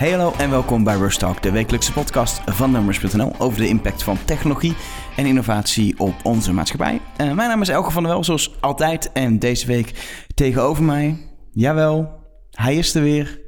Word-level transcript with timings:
Hey 0.00 0.10
hallo 0.10 0.32
en 0.38 0.50
welkom 0.50 0.84
bij 0.84 0.96
Rush 0.96 1.16
Talk, 1.16 1.42
de 1.42 1.50
wekelijkse 1.50 1.92
podcast 1.92 2.40
van 2.46 2.70
Numbers.nl 2.70 3.32
over 3.38 3.58
de 3.58 3.68
impact 3.68 4.02
van 4.02 4.18
technologie 4.24 4.74
en 5.16 5.26
innovatie 5.26 5.98
op 5.98 6.14
onze 6.22 6.52
maatschappij. 6.52 6.94
Uh, 6.94 7.00
mijn 7.32 7.48
naam 7.48 7.60
is 7.60 7.68
Elke 7.68 7.90
van 7.90 8.02
der 8.02 8.12
Wel, 8.12 8.24
zoals 8.24 8.60
altijd. 8.60 9.12
En 9.12 9.38
deze 9.38 9.66
week 9.66 9.92
tegenover 10.34 10.84
mij, 10.84 11.16
jawel, 11.52 12.10
hij 12.50 12.76
is 12.76 12.94
er 12.94 13.02
weer. 13.02 13.40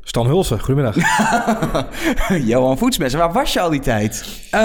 Stan 0.00 0.26
Hulsen, 0.26 0.60
goedemiddag. 0.60 0.96
Johan 2.50 2.78
Voetsmes, 2.78 3.14
waar 3.14 3.32
was 3.32 3.52
je 3.52 3.60
al 3.60 3.70
die 3.70 3.80
tijd? 3.80 4.24
Uh, 4.54 4.60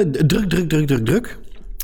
druk, 0.00 0.48
druk, 0.48 0.68
druk, 0.68 0.86
druk, 0.86 1.04
druk. 1.04 1.38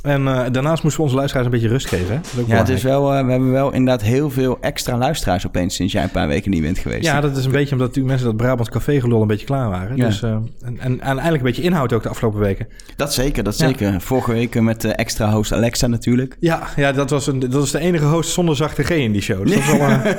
En 0.07 0.23
uh, 0.23 0.45
daarnaast 0.53 0.83
moesten 0.83 1.01
we 1.01 1.03
onze 1.03 1.17
luisteraars 1.17 1.47
een 1.47 1.53
beetje 1.53 1.69
rust 1.69 1.89
geven. 1.89 2.15
Hè? 2.15 2.43
ja, 2.47 2.57
het 2.57 2.69
is 2.69 2.83
wel, 2.83 3.17
uh, 3.17 3.25
we 3.25 3.31
hebben 3.31 3.53
wel 3.53 3.73
inderdaad 3.73 4.03
heel 4.03 4.31
veel 4.31 4.59
extra 4.61 4.97
luisteraars 4.97 5.47
opeens 5.47 5.75
sinds 5.75 5.93
jij 5.93 6.03
een 6.03 6.11
paar 6.11 6.29
weken 6.29 6.51
niet 6.51 6.63
bent 6.63 6.79
geweest. 6.79 7.05
Ja, 7.05 7.21
dat 7.21 7.37
is 7.37 7.45
een 7.45 7.51
beetje 7.51 7.75
omdat 7.75 7.95
die 7.95 8.05
mensen 8.05 8.27
dat 8.27 8.37
Brabant 8.37 8.71
Café 8.71 9.01
gelul 9.01 9.21
een 9.21 9.27
beetje 9.27 9.47
klaar 9.47 9.71
waren. 9.71 9.97
Ja. 9.97 10.07
Dus, 10.07 10.23
uh, 10.23 10.31
en, 10.31 10.47
en, 10.63 10.79
en 10.79 11.01
eindelijk 11.01 11.37
een 11.37 11.43
beetje 11.43 11.63
inhoud 11.63 11.93
ook 11.93 12.03
de 12.03 12.09
afgelopen 12.09 12.41
weken. 12.41 12.69
Dat 12.97 13.15
zeker, 13.15 13.45
dat 13.45 13.59
ja. 13.59 13.67
zeker. 13.67 14.01
Vorige 14.01 14.33
week 14.33 14.61
met 14.61 14.81
de 14.81 14.93
extra 14.93 15.33
host 15.33 15.53
Alexa 15.53 15.87
natuurlijk. 15.87 16.37
Ja, 16.41 16.63
ja 16.77 16.93
dat, 16.93 17.11
was 17.11 17.27
een, 17.27 17.39
dat 17.39 17.53
was 17.53 17.71
de 17.71 17.79
enige 17.79 18.05
host 18.05 18.31
zonder 18.31 18.57
zachte 18.57 18.83
G 18.83 18.91
in 18.91 19.13
die 19.13 19.23
show. 19.23 19.47
Dus 19.47 19.55
dat 19.55 19.65
was 19.65 19.79
wel 19.79 20.15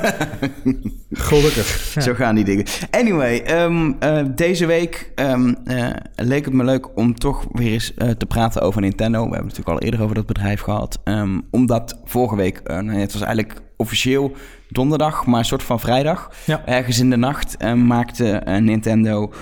gelukkig. 1.10 1.94
Ja. 1.94 2.00
Zo 2.00 2.14
gaan 2.14 2.34
die 2.34 2.44
dingen. 2.44 2.64
Anyway, 2.90 3.62
um, 3.62 3.96
deze 4.34 4.66
week 4.66 5.12
um, 5.16 5.56
leek 6.14 6.44
het 6.44 6.54
me 6.54 6.64
leuk 6.64 6.96
om 6.96 7.14
toch 7.14 7.46
weer 7.52 7.72
eens 7.72 7.92
te 8.18 8.26
praten 8.26 8.62
over 8.62 8.80
Nintendo. 8.80 9.18
We 9.18 9.34
hebben 9.34 9.48
natuurlijk 9.48 9.68
al 9.68 9.80
eerder 9.80 10.02
over 10.02 10.14
dat 10.14 10.26
bedrijf 10.26 10.60
gehad. 10.60 10.98
Um, 11.04 11.46
omdat 11.50 12.00
vorige 12.04 12.36
week, 12.36 12.60
uh, 12.64 12.78
nou, 12.78 12.98
het 12.98 13.12
was 13.12 13.22
eigenlijk 13.22 13.60
officieel 13.76 14.36
donderdag, 14.68 15.26
maar 15.26 15.38
een 15.38 15.44
soort 15.44 15.62
van 15.62 15.80
vrijdag. 15.80 16.30
Ja. 16.44 16.66
Ergens 16.66 16.98
in 16.98 17.10
de 17.10 17.16
nacht 17.16 17.56
uh, 17.58 17.72
maakte 17.72 18.42
uh, 18.48 18.56
Nintendo 18.56 19.32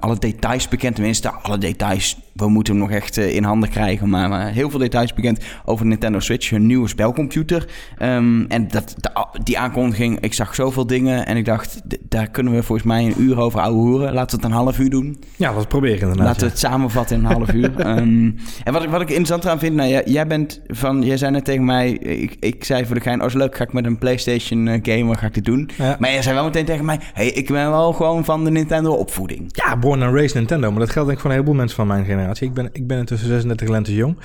alle 0.00 0.18
details 0.18 0.68
bekend. 0.68 0.94
Tenminste, 0.94 1.30
alle 1.30 1.58
details. 1.58 2.18
We 2.32 2.48
moeten 2.48 2.72
hem 2.72 2.82
nog 2.82 2.92
echt 2.92 3.16
in 3.16 3.44
handen 3.44 3.68
krijgen. 3.68 4.08
Maar, 4.08 4.28
maar, 4.28 4.52
heel 4.52 4.70
veel 4.70 4.78
details 4.78 5.14
bekend 5.14 5.44
over 5.64 5.84
de 5.84 5.90
Nintendo 5.90 6.20
Switch. 6.20 6.50
Hun 6.50 6.66
nieuwe 6.66 6.88
spelcomputer. 6.88 7.68
Um, 8.02 8.46
en 8.48 8.68
dat, 8.68 8.94
de, 8.98 9.26
die 9.42 9.58
aankondiging, 9.58 10.20
ik 10.20 10.34
zag 10.34 10.54
zoveel 10.54 10.86
dingen. 10.86 11.26
En 11.26 11.36
ik 11.36 11.44
dacht, 11.44 11.80
daar 12.08 12.30
kunnen 12.30 12.52
we 12.52 12.62
volgens 12.62 12.86
mij 12.86 13.04
een 13.04 13.14
uur 13.22 13.38
over 13.38 13.60
ouwe 13.60 13.78
hoeren. 13.78 14.12
Laten 14.12 14.36
we 14.38 14.42
het 14.42 14.52
een 14.52 14.58
half 14.58 14.78
uur 14.78 14.90
doen. 14.90 15.22
Ja, 15.36 15.46
laten 15.46 15.62
we 15.62 15.68
proberen 15.68 16.00
inderdaad. 16.00 16.26
Laten 16.26 16.42
we 16.42 16.48
het 16.48 16.58
samenvatten 16.58 17.16
in 17.16 17.24
een 17.24 17.32
half 17.32 17.52
uur. 17.52 17.86
um, 17.86 18.36
en 18.64 18.72
wat 18.72 18.82
ik, 18.82 18.90
wat 18.90 19.00
ik 19.00 19.08
interessant 19.08 19.46
aan 19.46 19.58
vind, 19.58 19.74
nou, 19.74 19.88
jij, 19.88 20.02
jij 20.04 20.26
bent 20.26 20.60
van, 20.66 21.02
jij 21.02 21.16
zei 21.16 21.30
net 21.30 21.44
tegen 21.44 21.64
mij, 21.64 21.90
ik, 21.90 22.36
ik 22.40 22.64
zei 22.64 22.86
voor 22.86 22.94
de 22.94 23.00
gein, 23.00 23.20
oh 23.20 23.26
is 23.26 23.34
leuk, 23.34 23.56
ga 23.56 23.64
ik 23.64 23.72
met 23.72 23.84
een 23.84 23.98
PlayStation 23.98 24.80
gamer, 24.82 25.16
ga 25.16 25.26
ik 25.26 25.34
dit 25.34 25.44
doen. 25.44 25.70
Ja. 25.76 25.96
Maar 25.98 26.10
jij 26.10 26.22
zei 26.22 26.34
wel 26.34 26.44
meteen 26.44 26.64
tegen 26.64 26.84
mij, 26.84 27.00
hey, 27.12 27.26
ik 27.26 27.48
ben 27.48 27.70
wel 27.70 27.92
gewoon 27.92 28.24
van 28.24 28.44
de 28.44 28.50
Nintendo 28.50 28.92
opvoeding. 28.92 29.44
Ja, 29.46 29.76
born 29.76 30.02
and 30.02 30.14
raised 30.14 30.34
Nintendo, 30.34 30.70
maar 30.70 30.80
dat 30.80 30.90
geldt 30.90 31.08
denk 31.08 31.18
ik 31.18 31.20
voor 31.20 31.30
een 31.30 31.36
heleboel 31.36 31.58
mensen 31.58 31.76
van 31.76 31.86
mijn 31.86 32.04
generatie. 32.04 32.19
Ik 32.40 32.54
ben, 32.54 32.68
ik 32.72 32.86
ben 32.86 32.98
intussen 32.98 33.28
36 33.28 33.68
lentes 33.68 33.94
jong. 33.94 34.16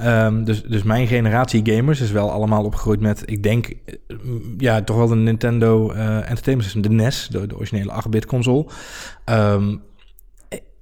Um, 0.00 0.44
dus, 0.44 0.62
dus 0.62 0.82
mijn 0.82 1.06
generatie 1.06 1.72
gamers 1.72 2.00
is 2.00 2.10
wel 2.10 2.30
allemaal 2.30 2.64
opgegroeid 2.64 3.00
met, 3.00 3.22
ik 3.26 3.42
denk, 3.42 3.72
ja, 4.58 4.82
toch 4.82 4.96
wel 4.96 5.08
de 5.08 5.14
Nintendo 5.14 5.92
uh, 5.92 6.16
Entertainment 6.16 6.62
System, 6.62 6.82
de 6.82 6.88
NES, 6.88 7.28
de, 7.30 7.46
de 7.46 7.56
originele 7.56 8.02
8-bit 8.06 8.26
console. 8.26 8.66
Um, 9.24 9.82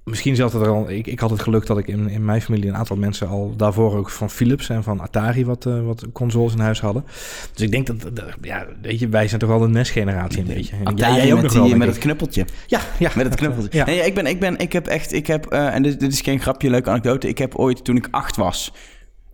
misschien 0.03 0.35
zelfs 0.35 0.53
er 0.53 0.67
al. 0.67 0.89
Ik, 0.89 1.07
ik 1.07 1.19
had 1.19 1.29
het 1.29 1.41
geluk 1.41 1.65
dat 1.65 1.77
ik 1.77 1.87
in, 1.87 2.09
in 2.09 2.25
mijn 2.25 2.41
familie 2.41 2.69
een 2.69 2.75
aantal 2.75 2.95
mensen 2.95 3.27
al 3.27 3.53
daarvoor 3.55 3.97
ook 3.97 4.09
van 4.09 4.29
Philips 4.29 4.69
en 4.69 4.83
van 4.83 5.01
Atari 5.01 5.45
wat, 5.45 5.65
uh, 5.65 5.85
wat 5.85 6.05
consoles 6.13 6.53
in 6.53 6.59
huis 6.59 6.81
hadden. 6.81 7.05
Dus 7.53 7.61
ik 7.61 7.71
denk 7.71 7.87
dat, 7.87 8.15
dat, 8.15 8.25
ja, 8.41 8.65
weet 8.81 8.99
je, 8.99 9.07
wij 9.07 9.27
zijn 9.27 9.39
toch 9.39 9.49
wel 9.49 9.59
de 9.59 9.67
NES-generatie 9.67 10.39
een 10.39 10.47
beetje. 10.47 10.75
Atari 10.83 11.15
jij, 11.15 11.25
jij 11.25 11.33
ook 11.33 11.41
met, 11.41 11.53
nog 11.53 11.67
wel, 11.67 11.77
met 11.77 11.87
het 11.87 11.97
knuppeltje. 11.97 12.45
Ja, 12.67 12.79
ja. 12.99 13.11
Met 13.15 13.25
het 13.25 13.35
knuppeltje. 13.35 13.79
Ja. 13.79 13.85
Nee, 13.85 13.99
ik 13.99 14.15
ben, 14.15 14.25
ik 14.25 14.39
ben, 14.39 14.57
ik 14.57 14.73
heb 14.73 14.87
echt, 14.87 15.13
ik 15.13 15.27
heb, 15.27 15.53
uh, 15.53 15.75
en 15.75 15.83
dit, 15.83 15.99
dit 15.99 16.13
is 16.13 16.21
geen 16.21 16.39
grapje, 16.39 16.69
leuke 16.69 16.89
anekdote. 16.89 17.27
Ik 17.27 17.37
heb 17.37 17.55
ooit, 17.55 17.83
toen 17.83 17.95
ik 17.95 18.07
acht 18.11 18.35
was, 18.35 18.73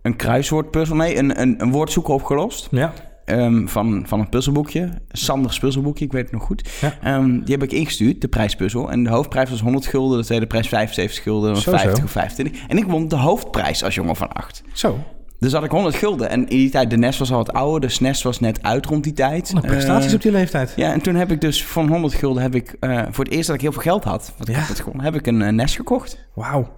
een 0.02 0.16
kruiswoordpuzzel, 0.16 0.96
nee, 0.96 1.16
een, 1.16 1.40
een, 1.40 1.62
een 1.62 1.70
woordzoeker 1.70 2.14
opgelost. 2.14 2.68
Ja. 2.70 2.92
Um, 3.26 3.68
van, 3.68 4.04
van 4.06 4.20
een 4.20 4.28
puzzelboekje. 4.28 4.88
Sanders 5.08 5.58
puzzelboekje, 5.58 6.04
ik 6.04 6.12
weet 6.12 6.22
het 6.22 6.32
nog 6.32 6.42
goed. 6.42 6.70
Ja. 6.80 7.16
Um, 7.16 7.44
die 7.44 7.54
heb 7.54 7.62
ik 7.62 7.72
ingestuurd, 7.72 8.20
de 8.20 8.28
prijspuzzel. 8.28 8.90
En 8.90 9.04
de 9.04 9.10
hoofdprijs 9.10 9.50
was 9.50 9.60
100 9.60 9.86
gulden, 9.86 10.18
de 10.18 10.24
tweede 10.24 10.46
prijs 10.46 10.68
75 10.68 11.22
gulden, 11.22 11.56
zo, 11.56 11.70
50 11.70 11.96
zo. 11.96 12.04
of 12.04 12.10
25. 12.10 12.66
En 12.68 12.78
ik 12.78 12.84
won 12.84 13.08
de 13.08 13.16
hoofdprijs 13.16 13.84
als 13.84 13.94
jongen 13.94 14.16
van 14.16 14.32
8. 14.32 14.62
Zo. 14.72 14.98
Dus 15.38 15.52
had 15.52 15.64
ik 15.64 15.70
100 15.70 15.94
gulden. 15.94 16.30
En 16.30 16.40
in 16.40 16.56
die 16.56 16.70
tijd, 16.70 16.90
de 16.90 16.96
NES 16.96 17.18
was 17.18 17.30
al 17.30 17.36
wat 17.36 17.52
ouder. 17.52 17.80
De 17.80 17.88
SNES 17.88 18.22
was 18.22 18.40
net 18.40 18.62
uit 18.62 18.86
rond 18.86 19.04
die 19.04 19.12
tijd. 19.12 19.52
Wat 19.52 19.66
prestaties 19.66 20.08
uh, 20.08 20.14
op 20.14 20.22
die 20.22 20.32
leeftijd. 20.32 20.72
Ja, 20.76 20.92
en 20.92 21.00
toen 21.00 21.14
heb 21.14 21.30
ik 21.30 21.40
dus 21.40 21.64
van 21.64 21.88
100 21.88 22.14
gulden... 22.14 22.42
heb 22.42 22.54
ik 22.54 22.76
uh, 22.80 23.02
voor 23.10 23.24
het 23.24 23.32
eerst 23.32 23.46
dat 23.46 23.56
ik 23.56 23.62
heel 23.62 23.72
veel 23.72 23.82
geld 23.82 24.04
had... 24.04 24.32
Wat 24.38 24.46
ja. 24.46 24.58
ik 24.58 24.66
had 24.66 24.80
gewoon, 24.80 25.00
heb 25.00 25.14
ik 25.14 25.26
een 25.26 25.40
uh, 25.40 25.48
NES 25.48 25.76
gekocht. 25.76 26.18
Wauw. 26.34 26.72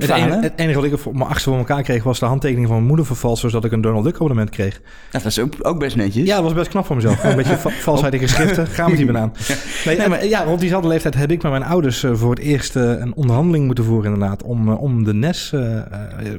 Het, 0.00 0.10
enige, 0.10 0.38
het, 0.40 0.52
enige, 0.56 0.80
wat 0.80 0.84
ik 0.84 1.06
op 1.06 1.12
mijn 1.12 1.28
achtste 1.28 1.48
voor 1.48 1.58
elkaar 1.58 1.82
kreeg 1.82 2.02
was 2.02 2.18
de 2.18 2.26
handtekening 2.26 2.66
van 2.66 2.76
mijn 2.76 2.88
moeder 2.88 3.06
vervalsen, 3.06 3.50
zodat 3.50 3.64
ik 3.64 3.72
een 3.72 3.80
Donald 3.80 4.04
Duck 4.04 4.14
abonnement 4.14 4.50
kreeg. 4.50 4.80
Dat 5.10 5.24
is 5.24 5.38
ook, 5.38 5.52
ook 5.58 5.78
best 5.78 5.96
netjes. 5.96 6.26
Ja, 6.26 6.34
dat 6.34 6.44
was 6.44 6.52
best 6.52 6.68
knap 6.68 6.86
voor 6.86 6.96
mezelf. 6.96 7.24
een 7.24 7.36
beetje 7.36 7.56
va 7.56 7.70
valsheid 7.88 8.14
geschriften. 8.14 8.66
Ga 8.66 8.88
met 8.88 8.96
die 8.96 9.06
banaan. 9.06 9.32
Nee, 9.84 9.96
nee, 9.96 10.08
maar 10.08 10.26
ja, 10.26 10.42
rond 10.44 10.60
diezelfde 10.60 10.88
leeftijd 10.88 11.14
heb 11.14 11.30
ik 11.30 11.42
met 11.42 11.50
mijn 11.50 11.64
ouders 11.64 12.02
uh, 12.02 12.14
voor 12.14 12.30
het 12.30 12.38
eerst 12.38 12.76
uh, 12.76 12.82
een 12.82 13.14
onderhandeling 13.14 13.66
moeten 13.66 13.84
voeren 13.84 14.12
inderdaad. 14.12 14.42
Om, 14.42 14.68
uh, 14.68 14.82
om 14.82 15.04
de 15.04 15.14
NES 15.14 15.54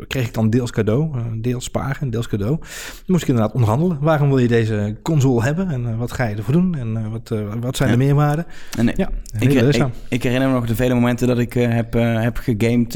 kreeg 0.07 0.27
ik 0.27 0.33
dan 0.33 0.49
deels 0.49 0.71
cadeau, 0.71 1.11
deels 1.35 1.63
sparen, 1.63 2.09
deels 2.09 2.27
cadeau. 2.27 2.57
Dan 2.57 3.05
moest 3.05 3.21
ik 3.21 3.29
inderdaad 3.29 3.53
onderhandelen. 3.53 3.97
Waarom 4.01 4.27
wil 4.27 4.37
je 4.37 4.47
deze 4.47 4.95
console 5.01 5.43
hebben 5.43 5.69
en 5.69 5.97
wat 5.97 6.11
ga 6.11 6.25
je 6.25 6.35
ervoor 6.35 6.53
doen 6.53 6.75
en 6.75 7.11
wat, 7.11 7.33
wat 7.59 7.77
zijn 7.77 7.89
ja. 7.89 7.95
de 7.95 8.03
meerwaarden? 8.03 8.45
En, 8.77 8.85
ja, 8.95 9.09
ik, 9.39 9.53
ik, 9.53 9.85
ik, 10.07 10.23
herinner 10.23 10.47
me 10.47 10.53
nog 10.53 10.65
de 10.65 10.75
vele 10.75 10.93
momenten 10.93 11.27
dat 11.27 11.37
ik 11.37 11.53
heb, 11.53 11.93
heb 11.93 12.37
gegamed 12.37 12.95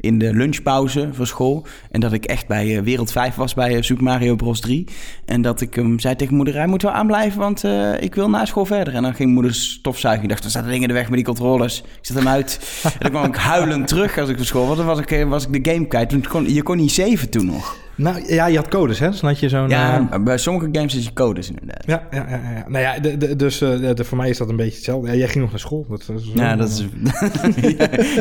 in 0.00 0.18
de 0.18 0.34
lunchpauze 0.34 1.08
voor 1.12 1.26
school. 1.26 1.66
En 1.90 2.00
dat 2.00 2.12
ik 2.12 2.24
echt 2.24 2.46
bij 2.46 2.66
uh, 2.66 2.80
Wereld 2.80 3.12
5 3.12 3.34
was 3.34 3.54
bij 3.54 3.76
uh, 3.76 3.82
Super 3.82 4.04
Mario 4.04 4.36
Bros 4.36 4.60
3. 4.60 4.86
En 5.24 5.42
dat 5.42 5.60
ik 5.60 5.74
hem 5.74 5.98
zei 6.00 6.16
tegen 6.16 6.34
moeder, 6.34 6.54
hij 6.54 6.66
moet 6.66 6.82
wel 6.82 6.92
aanblijven, 6.92 7.40
want 7.40 7.64
uh, 7.64 8.00
ik 8.00 8.14
wil 8.14 8.30
na 8.30 8.44
school 8.44 8.66
verder. 8.66 8.94
En 8.94 9.02
dan 9.02 9.14
ging 9.14 9.32
moeder 9.32 9.54
stofzuigen. 9.54 10.22
Ik 10.22 10.28
dacht, 10.28 10.44
er 10.44 10.50
zaten 10.50 10.68
dingen 10.68 10.82
in 10.82 10.88
de 10.88 10.94
weg 10.94 11.08
met 11.08 11.14
die 11.14 11.24
controllers. 11.24 11.78
Ik 11.78 11.86
zet 12.00 12.16
hem 12.16 12.28
uit. 12.28 12.80
en 12.82 12.90
dan 12.98 13.10
kwam 13.10 13.24
ik 13.24 13.36
huilend 13.36 13.88
terug 13.88 14.18
als 14.18 14.28
ik 14.28 14.36
voor 14.36 14.46
school 14.46 14.66
was. 14.66 14.76
Dan 14.76 14.86
was 14.86 14.98
ik, 14.98 15.26
was 15.28 15.46
ik 15.46 15.64
de 15.64 15.72
game 15.72 15.86
kwijt. 15.86 16.14
Je 16.46 16.62
kon 16.62 16.76
niet 16.76 16.92
zeven 16.92 17.30
toen 17.30 17.46
nog. 17.46 17.83
Nou 17.96 18.34
ja, 18.34 18.46
je 18.46 18.56
had 18.56 18.68
codes, 18.68 18.98
hè? 18.98 19.10
Dus 19.10 19.20
had 19.20 19.38
je 19.38 19.48
zo'n. 19.48 19.68
Ja, 19.68 20.08
uh... 20.12 20.24
bij 20.24 20.38
sommige 20.38 20.68
games 20.72 20.94
is 20.96 21.04
je 21.04 21.12
codes 21.12 21.48
inderdaad. 21.48 21.82
Ja, 21.86 22.02
ja, 22.10 22.26
ja. 22.28 22.40
ja. 22.54 22.64
Nou 22.68 22.82
ja, 22.84 22.98
de, 22.98 23.16
de, 23.16 23.36
dus 23.36 23.62
uh, 23.62 23.94
de, 23.94 24.04
voor 24.04 24.16
mij 24.16 24.28
is 24.28 24.38
dat 24.38 24.48
een 24.48 24.56
beetje 24.56 24.74
hetzelfde. 24.74 25.08
Ja, 25.08 25.14
jij 25.14 25.28
ging 25.28 25.40
nog 25.40 25.50
naar 25.50 25.60
school. 25.60 25.86
Dat, 25.88 26.04
dat 26.06 26.20
is 26.20 26.30
ja, 26.34 26.56
dat 26.56 26.68
is. 26.68 26.84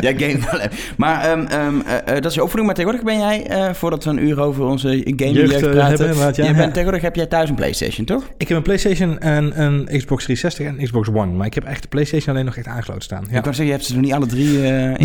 ja, 0.08 0.12
game 0.18 0.40
wel. 0.52 0.68
Maar 0.98 1.32
um, 1.32 1.40
um, 1.40 1.76
uh, 1.76 2.06
dat 2.06 2.26
is 2.26 2.34
je 2.34 2.44
opvoeding. 2.44 2.66
Maar 2.66 2.76
tegenwoordig 2.76 3.04
ben 3.04 3.18
jij, 3.20 3.74
voordat 3.76 4.04
we 4.04 4.10
een 4.10 4.24
uur 4.24 4.42
over 4.42 4.64
onze 4.66 4.88
gaming 4.88 5.20
jeugd, 5.36 5.52
jeugd 5.52 5.72
praten. 5.72 6.08
Hebben, 6.08 6.34
ja, 6.36 6.48
je 6.48 6.54
bent, 6.54 6.68
tegenwoordig 6.68 7.02
heb 7.02 7.16
jij 7.16 7.26
thuis 7.26 7.50
een 7.50 7.56
PlayStation, 7.56 8.06
toch? 8.06 8.24
Ik 8.38 8.48
heb 8.48 8.58
een 8.58 8.64
PlayStation 8.64 9.20
en 9.20 9.62
een 9.62 9.86
Xbox 9.86 10.24
360 10.24 10.66
en 10.66 10.80
een 10.80 10.86
Xbox 10.86 11.08
One. 11.08 11.32
Maar 11.32 11.46
ik 11.46 11.54
heb 11.54 11.64
echt 11.64 11.82
de 11.82 11.88
PlayStation 11.88 12.34
alleen 12.34 12.46
nog 12.46 12.56
echt 12.56 12.68
aangesloten 12.68 13.04
staan. 13.04 13.26
Ja. 13.30 13.38
Ik 13.38 13.44
kan 13.44 13.54
zeggen, 13.54 13.66
je 13.66 13.72
hebt 13.72 13.86
ze 13.86 13.94
nog 13.94 14.02
niet 14.02 14.14
alle 14.14 14.26
drie. 14.26 14.60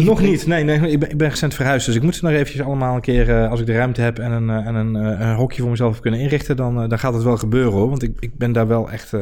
nog 0.05 0.21
niet. 0.21 0.47
Nee, 0.47 0.65
nee. 0.65 0.91
Ik 0.91 0.99
ben, 0.99 1.11
ik 1.11 1.17
ben 1.17 1.29
recent 1.29 1.55
verhuisd. 1.55 1.87
Dus 1.87 1.95
ik 1.95 2.03
moet 2.03 2.17
ze 2.17 2.25
nog 2.25 2.33
eventjes 2.33 2.63
allemaal 2.63 2.95
een 2.95 3.01
keer, 3.01 3.49
als 3.49 3.61
ik 3.61 3.67
de 3.67 3.73
ruimte 3.73 4.01
heb 4.01 4.19
en 4.19 4.33
een. 4.33 4.58
En 4.67 4.75
een 4.75 5.35
hokje 5.35 5.61
voor 5.61 5.71
mezelf 5.71 6.01
kunnen 6.01 6.21
inrichten, 6.21 6.57
dan, 6.57 6.83
uh, 6.83 6.89
dan 6.89 6.99
gaat 6.99 7.15
het 7.15 7.23
wel 7.23 7.37
gebeuren 7.37 7.73
hoor. 7.73 7.89
Want 7.89 8.03
ik, 8.03 8.17
ik 8.21 8.37
ben 8.37 8.53
daar 8.53 8.67
wel 8.67 8.91
echt. 8.91 9.13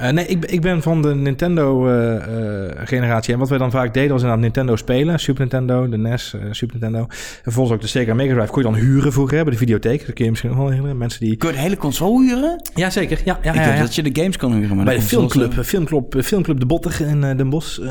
Uh, 0.00 0.06
uh, 0.06 0.12
nee, 0.12 0.26
ik, 0.26 0.44
ik 0.44 0.60
ben 0.60 0.82
van 0.82 1.02
de 1.02 1.14
Nintendo-generatie. 1.14 3.32
en 3.32 3.38
wat 3.38 3.48
wij 3.48 3.58
dan 3.58 3.70
vaak 3.70 3.94
deden 3.94 4.10
was 4.10 4.20
inderdaad 4.20 4.44
Nintendo 4.44 4.76
spelen. 4.76 5.20
Super 5.20 5.40
Nintendo, 5.40 5.88
de 5.88 5.98
NES, 5.98 6.34
Super 6.50 6.76
Nintendo. 6.80 7.06
En 7.08 7.42
vervolgens 7.42 7.74
ook 7.74 7.80
de 7.80 7.86
Sega 7.86 8.14
Mega 8.14 8.34
Drive 8.34 8.52
kon 8.52 8.62
je 8.62 8.68
dan 8.70 8.78
huren 8.78 9.12
vroeger 9.12 9.36
hebben. 9.36 9.52
De 9.52 9.60
videotheek, 9.60 10.06
dat 10.06 10.14
kun 10.14 10.24
je 10.24 10.30
misschien 10.30 10.50
nog 10.50 10.58
wel 10.58 10.68
herinneren. 10.68 10.98
Mensen 10.98 11.20
die... 11.20 11.36
Kun 11.36 11.48
je 11.48 11.54
de 11.54 11.60
hele 11.60 11.76
console 11.76 12.24
huren? 12.24 12.62
Jazeker, 12.74 13.20
ja. 13.24 13.38
ja, 13.42 13.52
ik 13.52 13.58
ja, 13.58 13.66
dacht 13.66 13.78
dat 13.78 13.94
je 13.94 14.02
de 14.02 14.20
games 14.20 14.36
kon 14.36 14.52
huren. 14.52 14.76
Maar 14.76 14.84
Bij 14.84 14.94
de, 14.94 15.00
de 15.00 15.06
filmclub, 15.06 15.64
filmclub, 15.64 16.24
filmclub 16.24 16.60
De 16.60 16.66
Botter 16.66 17.00
in 17.00 17.20
Den 17.20 17.50
Bosch. 17.50 17.78
Of 17.78 17.86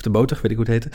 De 0.00 0.10
Boter, 0.10 0.38
weet 0.42 0.50
ik 0.50 0.56
hoe 0.56 0.66
het 0.66 0.72
heette. 0.72 0.88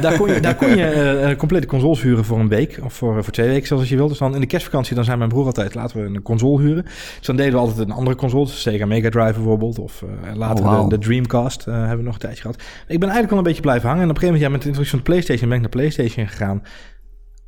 Daar 0.00 0.16
kon 0.16 0.32
je, 0.32 0.40
daar 0.40 0.54
kon 0.54 0.76
je 0.76 1.34
complete 1.38 1.66
consoles 1.66 2.02
huren 2.02 2.24
voor 2.24 2.40
een 2.40 2.48
week. 2.48 2.78
Of 2.84 2.92
voor, 2.92 3.24
voor 3.24 3.32
twee 3.32 3.48
weken, 3.48 3.66
zoals 3.66 3.82
als 3.82 3.90
je 3.90 3.96
wil. 3.96 4.08
Dus 4.08 4.18
dan 4.18 4.34
in 4.34 4.40
de 4.40 4.46
kerstvakantie, 4.46 4.94
dan 4.94 5.04
zei 5.04 5.16
mijn 5.16 5.28
broer 5.28 5.46
altijd, 5.46 5.74
laten 5.74 6.02
we 6.02 6.06
een 6.06 6.22
console 6.22 6.62
huren. 6.62 6.84
Dus 6.84 7.26
dan 7.26 7.36
deden 7.36 7.52
we 7.52 7.58
altijd 7.58 7.78
een 7.78 7.94
andere 7.94 8.16
console. 8.16 8.46
Sega 8.46 8.86
Mega 8.86 9.08
Drive 9.08 9.32
bijvoorbeeld. 9.32 9.78
Of 9.78 9.97
later 10.34 10.64
oh, 10.64 10.70
wow. 10.70 10.90
de, 10.90 10.98
de, 10.98 11.04
Dreamcast 11.04 11.66
uh, 11.66 11.74
hebben 11.74 11.96
we 11.96 12.02
nog 12.02 12.14
een 12.14 12.20
tijdje 12.20 12.40
gehad. 12.40 12.62
Ik 12.86 12.98
ben 12.98 13.08
eigenlijk 13.08 13.30
wel 13.30 13.38
een 13.38 13.44
beetje 13.44 13.62
blijven 13.62 13.88
hangen. 13.88 14.02
En 14.02 14.10
op 14.10 14.14
een 14.14 14.20
gegeven 14.20 14.40
moment, 14.40 14.52
ja, 14.52 14.56
met 14.56 14.62
de 14.62 14.68
introductie 14.68 14.98
van 14.98 15.04
de 15.04 15.10
PlayStation 15.10 15.48
ben 15.48 15.56
ik 15.56 15.62
naar 15.62 15.82
PlayStation 15.82 16.26
gegaan. 16.26 16.62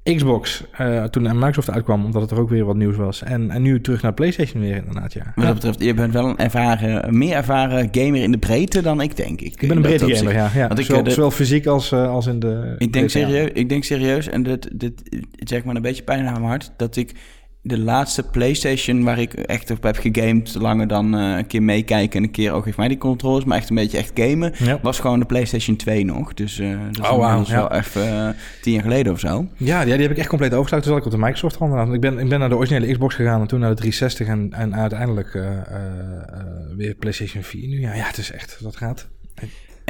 Xbox, 0.03 0.65
uh, 0.81 1.05
toen 1.05 1.23
Microsoft 1.23 1.71
uitkwam, 1.71 2.05
omdat 2.05 2.23
het 2.23 2.31
er 2.31 2.41
ook 2.41 2.49
weer 2.49 2.65
wat 2.65 2.77
nieuws 2.77 2.97
was. 2.97 3.23
En, 3.23 3.51
en 3.51 3.63
nu 3.63 3.81
terug 3.81 4.03
naar 4.03 4.15
PlayStation 4.15 4.63
weer 4.63 4.77
inderdaad, 4.77 5.13
ja. 5.13 5.33
Wat 5.35 5.45
dat 5.45 5.55
betreft, 5.55 5.83
je 5.83 5.95
bent 5.95 6.13
wel 6.13 6.29
een 6.29 6.39
ervaren, 6.39 7.19
meer 7.19 7.37
ervaren 7.37 7.89
gamer 7.93 8.23
in 8.23 8.31
de 8.31 8.39
breedte 8.39 8.83
dan 8.83 9.01
ik 9.01 9.17
denk. 9.17 9.41
Ik, 9.41 9.63
ik 9.63 9.69
ben 9.69 9.77
een 9.77 9.83
breedte 9.83 10.15
gamer, 10.15 10.33
ja. 10.33 10.51
ja. 10.55 10.67
Want 10.67 10.79
ik, 10.79 10.85
zowel, 10.85 11.03
de, 11.03 11.11
zowel 11.11 11.31
fysiek 11.31 11.67
als, 11.67 11.93
uh, 11.93 12.11
als 12.11 12.27
in 12.27 12.39
de... 12.39 12.75
Ik 12.79 12.93
denk, 12.93 13.11
serieus, 13.11 13.51
ik 13.53 13.69
denk 13.69 13.85
serieus, 13.85 14.29
en 14.29 14.43
dit, 14.43 14.81
dit 14.81 15.23
zeg 15.35 15.65
maar 15.65 15.77
een 15.77 15.83
beetje 15.83 16.03
pijn 16.03 16.27
aan 16.27 16.33
mijn 16.33 16.45
hart, 16.45 16.73
dat 16.77 16.97
ik 16.97 17.15
de 17.63 17.79
laatste 17.79 18.23
PlayStation 18.23 19.05
waar 19.05 19.19
ik 19.19 19.33
echt 19.33 19.71
op 19.71 19.83
heb 19.83 19.97
gegamed, 19.97 20.55
langer 20.55 20.87
dan 20.87 21.15
eh, 21.19 21.37
een 21.37 21.47
keer 21.47 21.63
meekijken 21.63 22.19
en 22.19 22.25
een 22.25 22.31
keer 22.31 22.53
ook 22.53 22.65
heeft 22.65 22.77
mij 22.77 22.89
die 22.89 22.99
controles, 22.99 23.45
maar 23.45 23.57
echt 23.57 23.69
een 23.71 23.77
beetje 23.77 23.99
echt 23.99 24.11
gamen, 24.15 24.53
Ja. 24.59 24.79
was 24.83 24.99
gewoon 25.01 25.19
de 25.21 25.27
PlayStation 25.27 25.77
2 25.77 26.05
nog. 26.05 26.35
Dus 26.35 26.59
eh 26.59 26.71
dat 26.93 27.05
is 27.05 27.11
Oh, 27.11 27.17
wauw, 27.17 27.21
inmiddels 27.23 27.49
ja. 27.49 27.57
wel 27.69 27.73
even 27.73 28.09
eh, 28.27 28.29
tien 28.63 28.73
jaar 28.73 28.83
geleden 28.83 29.13
of 29.13 29.19
zo. 29.21 29.47
Ja, 29.57 29.85
die, 29.85 29.93
die 29.93 30.03
heb 30.03 30.11
ik 30.11 30.19
echt 30.19 30.29
compleet 30.29 30.51
overgeslagen. 30.53 30.87
Toen 30.87 30.95
zat 30.97 31.07
ik 31.07 31.13
op 31.13 31.19
de 31.21 31.25
Microsoft 31.27 31.57
hand. 31.57 31.73
Want 31.73 31.95
Ik 31.95 32.01
ben, 32.01 32.19
ik 32.19 32.29
ben 32.29 32.39
naar 32.39 32.49
de 32.49 32.57
originele 32.57 32.93
Xbox 32.93 33.15
gegaan 33.15 33.41
en 33.41 33.47
toen 33.47 33.61
naar 33.61 33.71
de 33.71 33.77
360 33.77 34.27
en, 34.27 34.53
en 34.53 34.75
uiteindelijk 34.77 35.35
eh, 35.35 35.43
eh, 35.43 35.57
eh, 35.57 36.45
weer 36.77 36.95
PlayStation 36.95 37.43
4 37.43 37.69
nu. 37.69 37.81
Ja, 37.81 37.95
ja, 37.95 38.05
het 38.07 38.19
is 38.19 38.31
echt, 38.33 38.59
dat 38.63 38.77
gaat. 38.77 39.09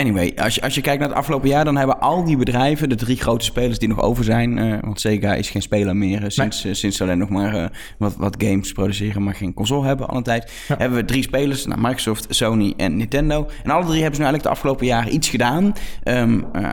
Anyway, 0.01 0.33
als 0.37 0.55
je, 0.55 0.61
als 0.63 0.75
je 0.75 0.81
kijkt 0.81 1.01
naar 1.01 1.09
het 1.09 1.19
afgelopen 1.19 1.49
jaar, 1.49 1.65
dan 1.65 1.77
hebben 1.77 2.01
al 2.01 2.25
die 2.25 2.37
bedrijven, 2.37 2.89
de 2.89 2.95
drie 2.95 3.17
grote 3.17 3.45
spelers 3.45 3.79
die 3.79 3.89
nog 3.89 4.01
over 4.03 4.25
zijn, 4.25 4.59
eh, 4.59 4.79
want 4.81 5.01
Sega 5.01 5.35
is 5.35 5.51
geen 5.51 5.63
speler 5.63 5.97
meer 5.97 6.23
eh, 6.25 6.29
sinds, 6.29 6.65
eh, 6.65 6.73
sinds 6.73 6.97
ze 6.97 7.03
alleen 7.03 7.19
nog 7.19 7.29
maar 7.29 7.71
wat, 7.99 8.17
wat 8.17 8.37
games 8.39 8.73
produceren, 8.73 9.23
maar 9.23 9.35
geen 9.35 9.55
console 9.55 9.87
hebben 9.87 10.09
al 10.09 10.17
een 10.17 10.23
tijd, 10.23 10.53
Ja. 10.69 10.75
hebben 10.79 10.99
we 10.99 11.05
drie 11.05 11.23
spelers, 11.23 11.67
nou, 11.67 11.81
Microsoft, 11.81 12.27
Sony 12.29 12.75
en 12.77 12.97
Nintendo. 12.97 13.49
En 13.65 13.71
alle 13.71 13.85
drie 13.85 14.03
hebben 14.03 14.15
ze 14.15 14.21
nu 14.21 14.27
eigenlijk 14.29 14.43
de 14.43 14.49
afgelopen 14.49 14.87
jaren 14.87 15.15
iets 15.15 15.29
gedaan. 15.29 15.73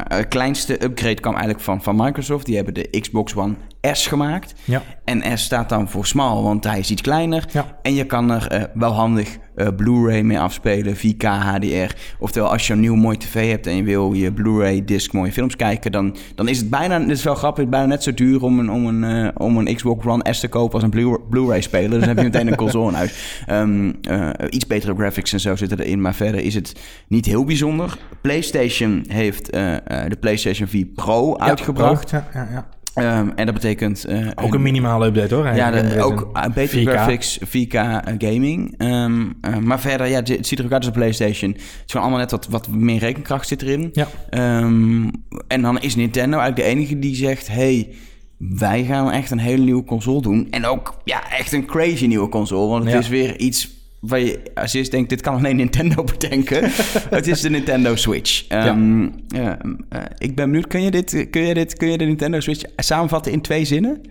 Het 0.07 0.27
kleinste 0.27 0.83
upgrade 0.83 1.19
kwam 1.19 1.33
eigenlijk 1.33 1.63
van, 1.63 1.83
van 1.83 1.95
Microsoft. 1.95 2.45
Die 2.45 2.55
hebben 2.55 2.73
de 2.73 2.99
Xbox 2.99 3.35
One 3.35 3.53
S 3.95 4.07
gemaakt. 4.07 4.53
Ja. 4.63 4.81
En 5.03 5.37
S 5.37 5.43
staat 5.43 5.69
dan 5.69 5.89
voor 5.89 6.05
small, 6.05 6.41
want 6.41 6.63
hij 6.63 6.79
is 6.79 6.91
iets 6.91 7.01
kleiner. 7.01 7.45
Ja. 7.51 7.65
En 7.81 7.93
je 7.93 8.03
kan 8.05 8.31
er 8.31 8.47
eh, 8.47 8.63
wel 8.73 8.91
handig 8.91 9.37
eh, 9.55 9.67
Blu-ray 9.75 10.21
mee 10.21 10.39
afspelen, 10.39 10.95
4K 10.97 11.23
HDR. 11.25 11.95
Oftewel, 12.19 12.51
als 12.51 12.67
je 12.67 12.73
een 12.73 12.79
nieuw 12.79 12.95
mooi 12.95 13.17
tv 13.17 13.49
hebt 13.49 13.67
en 13.67 13.75
je 13.75 13.83
wil 13.83 14.13
je 14.13 14.31
Blu-ray 14.33 14.85
disc 14.85 15.13
mooie 15.13 15.31
films 15.31 15.55
kijken, 15.55 15.91
dan, 15.91 16.15
dan 16.35 16.47
is 16.47 16.57
het 16.57 16.69
bijna, 16.69 16.99
dit 16.99 17.09
is 17.09 17.23
wel 17.23 17.35
grappig, 17.35 17.67
bijna 17.67 17.85
net 17.85 18.03
zo 18.03 18.13
duur 18.13 18.43
om 18.43 18.59
een, 18.59 18.71
om 18.71 18.85
een, 18.85 19.25
eh, 19.25 19.29
om 19.37 19.57
een 19.57 19.75
Xbox 19.75 20.05
One 20.05 20.33
S 20.33 20.39
te 20.39 20.47
kopen 20.47 20.73
als 20.73 20.83
een 20.83 20.89
Blu- 20.89 21.19
Blu-ray 21.29 21.61
speler. 21.61 21.89
Dus 21.89 21.99
dan 21.99 22.07
heb 22.07 22.17
je 22.17 22.23
meteen 22.23 22.47
een 22.47 22.55
console 22.55 22.87
in 22.89 22.93
huis. 22.95 23.41
Ehm, 23.45 23.91
eh, 24.01 24.29
iets 24.49 24.67
betere 24.67 24.95
graphics 24.95 25.33
en 25.33 25.39
zo 25.39 25.55
zitten 25.55 25.79
erin, 25.79 26.01
maar 26.01 26.15
verder 26.15 26.41
is 26.41 26.55
het 26.55 26.73
niet 27.07 27.25
heel 27.25 27.43
bijzonder. 27.43 27.97
PlayStation 28.21 29.05
heeft 29.07 29.51
de 29.53 30.17
PlayStation 30.19 30.67
4 30.67 30.85
Pro 30.85 31.37
uitgebracht. 31.37 32.09
Ja, 32.09 32.27
ja, 32.33 32.47
ja. 32.51 32.67
Ehm, 32.97 33.29
en 33.35 33.45
dat 33.45 33.53
betekent... 33.53 34.05
eh, 34.05 34.27
Ook 34.35 34.53
een 34.53 34.61
minimale 34.61 35.05
update 35.05 35.35
hoor. 35.35 35.55
ja, 35.55 35.71
de- 35.71 36.01
ook 36.01 36.29
uh, 36.37 36.45
betere 36.53 36.81
4K. 36.81 36.87
graphics, 36.89 37.39
4K 37.45 37.73
uh, 37.73 37.97
gaming. 38.17 38.75
Ehm, 38.77 39.25
maar 39.63 39.79
verder, 39.79 40.07
ja, 40.07 40.15
het, 40.15 40.27
het 40.27 40.47
ziet 40.47 40.59
er 40.59 40.65
ook 40.65 40.71
uit 40.71 40.85
als 40.85 40.95
een 40.95 40.99
PlayStation. 41.01 41.51
Het 41.51 41.61
is 41.61 41.91
gewoon 41.91 42.01
allemaal 42.07 42.19
net 42.25 42.31
wat, 42.31 42.47
wat 42.49 42.67
meer 42.67 42.99
rekenkracht 42.99 43.47
zit 43.47 43.61
erin. 43.61 43.89
Ja. 43.93 44.07
Ehm, 44.29 45.07
en 45.47 45.61
dan 45.61 45.79
is 45.79 45.95
Nintendo 45.95 46.37
eigenlijk 46.39 46.69
de 46.69 46.75
enige 46.75 46.99
die 46.99 47.15
zegt... 47.15 47.47
hey, 47.47 47.89
wij 48.37 48.83
gaan 48.83 49.11
echt 49.11 49.31
een 49.31 49.39
hele 49.39 49.63
nieuwe 49.63 49.83
console 49.83 50.21
doen. 50.21 50.47
En 50.51 50.65
ook 50.65 51.01
ja, 51.03 51.31
echt 51.31 51.51
een 51.53 51.65
crazy 51.65 52.05
nieuwe 52.05 52.29
console. 52.29 52.67
Want 52.67 52.83
het 52.83 52.93
Ja. 52.93 52.99
is 52.99 53.07
weer 53.07 53.37
iets 53.37 53.69
waar 53.99 54.19
je 54.19 54.41
als 54.53 54.71
je 54.71 54.77
eerst 54.77 54.91
denkt... 54.91 55.09
dit 55.09 55.21
kan 55.21 55.35
alleen 55.35 55.55
Nintendo 55.55 56.03
bedenken. 56.13 56.63
het 57.09 57.27
is 57.27 57.41
de 57.41 57.49
Nintendo 57.49 57.95
Switch. 57.95 58.47
Ehm, 58.47 59.07
eh, 59.27 59.47
eh, 59.47 60.03
ik 60.17 60.35
ben 60.35 60.45
benieuwd, 60.45 60.67
kun 60.67 60.81
je, 60.81 60.91
dit, 60.91 61.27
kun, 61.29 61.41
je 61.41 61.53
dit, 61.53 61.73
kun 61.73 61.87
je 61.87 61.97
de 61.97 62.05
Nintendo 62.05 62.39
Switch 62.39 62.63
samenvatten 62.75 63.31
in 63.31 63.41
twee 63.41 63.65
zinnen? 63.65 64.01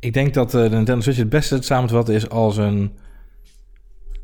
Ik 0.00 0.12
denk 0.12 0.34
dat 0.34 0.54
eh, 0.54 0.62
de 0.62 0.76
Nintendo 0.76 1.00
Switch 1.00 1.18
het 1.18 1.28
beste 1.28 1.58
samen 1.62 1.88
te 1.88 1.94
vatten 1.94 2.14
is 2.14 2.28
als 2.28 2.56
een 2.56 2.92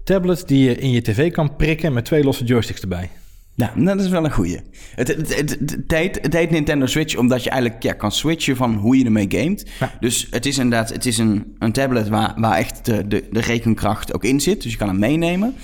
tablet 0.04 0.48
die 0.48 0.68
je 0.68 0.74
in 0.74 0.90
je 0.90 1.02
tv 1.02 1.32
kan 1.32 1.56
prikken 1.56 1.92
met 1.92 2.04
twee 2.04 2.24
losse 2.24 2.44
joysticks 2.44 2.80
erbij. 2.80 3.10
Ja, 3.56 3.72
nou, 3.74 3.96
dat 3.96 4.06
is 4.06 4.10
wel 4.10 4.24
een 4.24 4.32
goeie. 4.32 4.60
Het, 4.94 5.08
het, 5.08 5.36
het, 5.36 5.50
het, 5.86 6.18
het 6.22 6.32
heet, 6.32 6.50
Nintendo 6.50 6.86
Switch 6.86 7.16
omdat 7.16 7.44
je 7.44 7.50
eigenlijk 7.50 7.82
ja, 7.82 7.92
kan 7.92 8.12
switchen 8.12 8.56
van 8.56 8.74
hoe 8.74 8.98
je 8.98 9.04
ermee 9.04 9.26
gamet. 9.28 9.70
Ja. 9.80 9.92
Dus 10.00 10.26
het 10.30 10.46
is 10.46 10.58
inderdaad 10.58 10.88
het 10.88 11.06
is 11.06 11.18
een, 11.18 11.54
een 11.58 11.72
tablet 11.72 12.08
waar, 12.08 12.34
waar 12.36 12.56
echt 12.56 12.84
de, 12.84 13.08
de, 13.08 13.24
de 13.30 13.40
rekenkracht 13.40 14.14
ook 14.14 14.24
in 14.24 14.40
zit. 14.40 14.62
Dus 14.62 14.72
je 14.72 14.78
kan 14.78 14.88
hem 14.88 14.98
meenemen. 14.98 15.54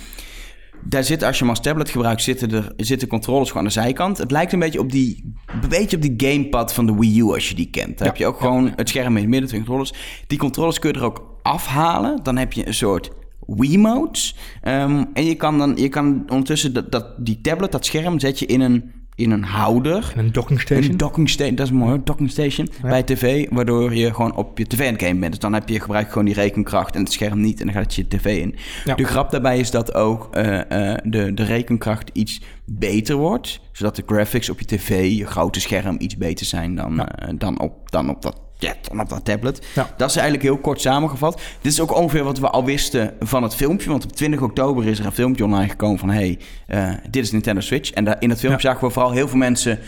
Daar 0.85 1.05
zit, 1.05 1.23
als 1.23 1.35
je 1.35 1.41
hem 1.41 1.51
als 1.51 1.61
tablet 1.61 1.91
gebruikt, 1.91 2.23
zitten, 2.23 2.53
er, 2.53 2.73
zitten 2.77 3.09
controllers 3.09 3.49
gewoon 3.49 3.63
aan 3.63 3.69
de 3.73 3.81
zijkant. 3.81 4.19
Het 4.19 4.31
lijkt 4.31 4.53
een 4.53 4.59
beetje 4.59 4.81
op 4.81 4.93
die, 4.93 5.35
een 5.63 5.69
beetje 5.69 5.97
op 5.97 6.03
die 6.03 6.15
gamepad 6.17 6.75
van 6.75 6.87
de 6.87 6.95
Wii 6.95 7.19
U 7.19 7.23
als 7.23 7.49
je 7.49 7.55
die 7.55 7.71
kent. 7.71 7.99
Daar 7.99 8.07
Ja, 8.07 8.13
heb 8.13 8.17
je 8.17 8.27
ook 8.27 8.41
gewoon 8.41 8.73
het 8.77 8.89
scherm 8.89 9.17
in 9.17 9.23
het 9.23 9.31
midden, 9.31 9.49
twee 9.49 9.61
controllers. 9.61 9.93
Die 10.27 10.39
controllers 10.39 10.79
kun 10.79 10.93
je 10.93 10.99
er 10.99 11.05
ook 11.05 11.39
afhalen. 11.43 12.21
Dan 12.23 12.37
heb 12.37 12.53
je 12.53 12.67
een 12.67 12.75
soort 12.75 13.11
Wiimotes. 13.57 14.37
Ehm 14.63 15.05
en 15.13 15.25
je 15.25 15.35
kan 15.35 15.59
dan 15.59 15.77
je 15.77 15.89
kan 15.89 16.23
ondertussen 16.29 16.73
dat, 16.73 16.93
dat, 16.93 17.07
die 17.19 17.41
tablet, 17.41 17.73
dat 17.73 17.85
scherm, 17.85 18.19
zet 18.19 18.39
je 18.39 18.47
in 18.47 18.61
een, 18.61 18.93
in 19.15 19.31
een 19.31 19.43
houder. 19.43 20.13
En 20.17 20.25
een 20.25 20.33
docking 20.33 20.61
station. 20.61 20.91
Een 20.91 20.97
docking 20.97 21.29
station, 21.29 21.55
dat 21.55 21.67
is 21.67 21.73
mooi, 21.73 22.01
docking 22.05 22.31
station 22.31 22.69
bij 22.83 23.03
tv, 23.03 23.47
waardoor 23.51 23.95
je 23.95 24.15
gewoon 24.15 24.37
op 24.37 24.59
je 24.59 24.67
tv 24.67 24.87
aan 24.87 24.93
het 24.93 25.03
gamen 25.03 25.21
bent. 25.21 25.33
Dus 25.33 25.41
dan 25.41 25.53
heb 25.53 25.69
je 25.69 25.81
gebruik 25.81 26.09
gewoon 26.09 26.25
die 26.25 26.35
rekenkracht 26.35 26.95
en 26.95 27.03
het 27.03 27.13
scherm 27.13 27.41
niet 27.41 27.61
en 27.61 27.67
dan 27.67 27.75
gaat 27.75 27.85
het 27.85 27.95
je 27.95 28.09
tv 28.09 28.41
in. 28.41 28.55
Ja. 28.85 28.95
De 28.95 29.05
grap 29.05 29.31
daarbij 29.31 29.59
is 29.59 29.71
dat 29.71 29.95
ook 29.95 30.29
eh, 30.35 30.93
eh, 30.93 30.99
de, 31.05 31.35
de 31.35 31.45
rekenkracht 31.45 32.11
iets 32.13 32.43
beter 32.65 33.17
wordt, 33.17 33.61
zodat 33.73 33.97
de 33.97 34.03
graphics 34.07 34.51
op 34.51 34.59
je 34.59 34.67
tv, 34.67 35.17
je 35.17 35.27
grote 35.27 35.61
scherm, 35.61 35.97
iets 35.99 36.17
beter 36.17 36.47
zijn 36.47 36.75
dan, 36.75 37.01
eh, 37.01 37.29
dan, 37.39 37.61
op, 37.61 37.91
dan 37.91 38.11
op 38.11 38.23
dat 38.23 38.41
ja, 38.61 38.75
dan 38.89 39.01
op 39.01 39.09
dat 39.09 39.25
tablet. 39.25 39.67
Ja. 39.75 39.91
Dat 39.97 40.09
is 40.09 40.17
eigenlijk 40.17 40.45
heel 40.45 40.59
kort 40.59 40.81
samengevat. 40.81 41.41
Dit 41.61 41.73
is 41.73 41.81
ook 41.81 41.97
ongeveer 41.97 42.25
wat 42.25 42.39
we 42.39 42.49
al 42.49 42.65
wisten 42.65 43.15
van 43.21 43.43
het 43.43 43.55
filmpje. 43.55 43.91
Want 43.91 44.05
op 44.05 44.13
20 44.13 44.43
oktober 44.43 44.87
is 44.87 44.99
er 44.99 45.07
een 45.07 45.13
filmpje 45.13 45.45
online 45.45 45.69
gekomen 45.69 45.99
van... 45.99 46.11
hey, 46.11 46.39
eh, 46.67 46.91
dit 47.11 47.25
is 47.25 47.31
Nintendo 47.33 47.61
Switch. 47.61 47.91
En 47.91 48.05
daar, 48.05 48.17
in 48.19 48.29
dat 48.29 48.39
filmpje 48.39 48.69
zagen 48.69 48.87
we 48.87 48.93
vooral 48.93 49.13
heel 49.13 49.29
veel 49.29 49.39
mensen... 49.39 49.79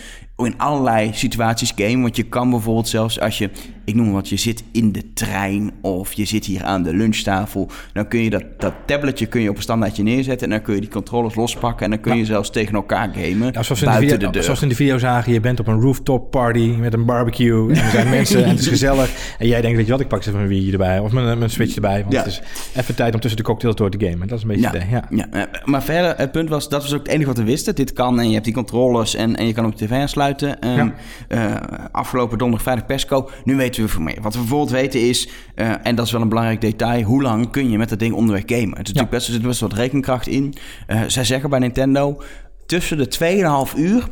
in 0.47 0.59
allerlei 0.59 1.11
situaties 1.15 1.73
gamen. 1.77 2.01
Want 2.03 2.17
je 2.17 2.23
kan 2.23 2.51
bijvoorbeeld 2.51 2.89
zelfs 2.89 3.21
als 3.21 3.39
je... 3.39 3.51
ik 3.85 3.95
noem 3.95 4.13
wat, 4.13 4.29
je 4.29 4.37
zit 4.37 4.65
in 4.73 4.93
de 4.93 5.13
trein... 5.13 5.71
of 5.81 6.13
je 6.13 6.25
zit 6.25 6.45
hier 6.45 6.63
aan 6.65 6.83
de 6.83 6.95
lunchtafel... 6.95 7.71
dan 7.93 8.09
kun 8.09 8.21
je 8.21 8.31
dat, 8.31 8.45
dat 8.59 8.73
tabletje 8.87 9.27
kun 9.27 9.41
je 9.41 9.49
op 9.49 9.57
een 9.57 9.63
standaardje 9.63 10.03
neerzetten... 10.03 10.47
en 10.47 10.53
dan 10.53 10.63
kun 10.63 10.75
je 10.75 10.81
die 10.81 10.91
controllers 10.91 11.35
lospakken... 11.35 11.85
en 11.85 11.91
dan 11.91 12.01
kun 12.01 12.17
je 12.17 12.25
zelfs 12.25 12.51
tegen 12.51 12.75
elkaar 12.75 13.11
gamen 13.15 13.53
Ja, 13.53 13.63
zoals, 13.63 13.81
we 13.81 13.87
in 13.87 13.93
de 13.93 13.99
video, 13.99 14.17
de 14.17 14.31
deur. 14.31 14.43
zoals 14.43 14.63
in 14.63 14.69
de 14.69 14.75
video 14.75 14.99
zagen, 14.99 15.33
je 15.33 15.41
bent 15.41 15.61
op 15.61 15.67
een 15.67 15.81
rooftop 15.81 16.31
party 16.31 16.75
met 16.79 16.93
een 16.93 17.05
barbecue. 17.05 17.73
En 17.75 17.85
er 17.85 17.91
zijn 17.91 18.09
mensen 18.19 18.45
en 18.45 18.51
het 18.51 18.59
is 18.59 18.67
gezellig. 18.67 19.11
En 19.39 19.47
jij 19.47 19.61
denkt, 19.61 19.77
weet 19.77 19.87
je 19.87 19.93
wat, 19.93 20.01
ik 20.01 20.09
pak 20.09 20.23
ze 20.23 20.33
mijn 20.33 20.49
Wii 20.49 20.73
erbij. 20.73 20.99
Of 20.99 21.13
mijn, 21.13 21.39
mijn 21.39 21.51
Switch 21.51 21.75
erbij. 21.75 22.01
Want 22.01 22.13
Ja. 22.13 22.19
het 22.19 22.27
is 22.29 22.41
even 22.77 22.95
tijd 22.95 23.15
om 23.15 23.21
tussen 23.21 23.39
de 23.39 23.47
cocktails 23.47 23.77
door 23.77 23.91
te 23.91 24.07
gamen. 24.07 24.29
Dat 24.29 24.37
is 24.39 24.43
een 24.45 24.49
beetje 24.49 24.71
Ja. 24.73 24.85
Ja. 24.91 25.05
ja. 25.11 25.31
eh, 25.31 25.65
maar 25.65 25.83
verder, 25.83 26.15
het 26.17 26.33
punt 26.33 26.49
was, 26.49 26.69
dat 26.69 26.83
was 26.83 26.93
ook 26.93 26.99
het 26.99 27.09
enige 27.09 27.27
wat 27.27 27.37
we 27.37 27.45
wisten. 27.45 27.75
Dit 27.75 27.93
kan 27.93 28.21
en 28.21 28.27
je 28.27 28.33
hebt 28.33 28.45
die 28.45 28.55
controllers 28.55 29.15
en, 29.15 29.37
en 29.37 29.47
je 29.47 29.53
kan 29.53 29.65
op 29.65 29.73
je 29.79 29.87
tv 29.87 29.93
aansluiten. 29.93 30.32
Ehm, 30.37 30.77
Ja. 30.77 30.93
eh, 31.29 31.55
afgelopen 31.93 32.39
donderdag, 32.39 32.63
vrijdag 32.67 32.87
persco. 32.87 33.31
Nu 33.45 33.57
weten 33.57 33.83
we 33.83 33.89
veel 33.89 34.01
meer. 34.01 34.19
Wat 34.21 34.33
we 34.33 34.39
bijvoorbeeld 34.39 34.71
weten 34.71 35.09
is, 35.09 35.29
eh, 35.55 35.71
en 35.83 35.95
dat 35.95 36.07
is 36.07 36.13
wel 36.13 36.21
een 36.21 36.29
belangrijk 36.29 36.61
detail... 36.61 37.03
hoe 37.03 37.23
lang 37.23 37.51
kun 37.51 37.71
je 37.71 37.79
met 37.79 37.89
dat 37.89 37.99
ding 37.99 38.15
onderweg 38.15 38.43
gamen? 38.47 38.69
Het 38.79 38.89
is 38.89 38.93
natuurlijk 38.95 39.11
best, 39.11 39.27
er 39.27 39.33
zit 39.33 39.43
best 39.43 39.61
wat 39.61 39.73
rekenkracht 39.73 40.27
in. 40.27 40.55
Eh, 40.87 41.01
zij 41.07 41.25
zeggen 41.25 41.51
bij 41.51 41.59
Nintendo 41.59 42.23
tussen 42.67 42.97
de 42.99 43.09
2,5 43.09 43.75
uur 43.77 44.09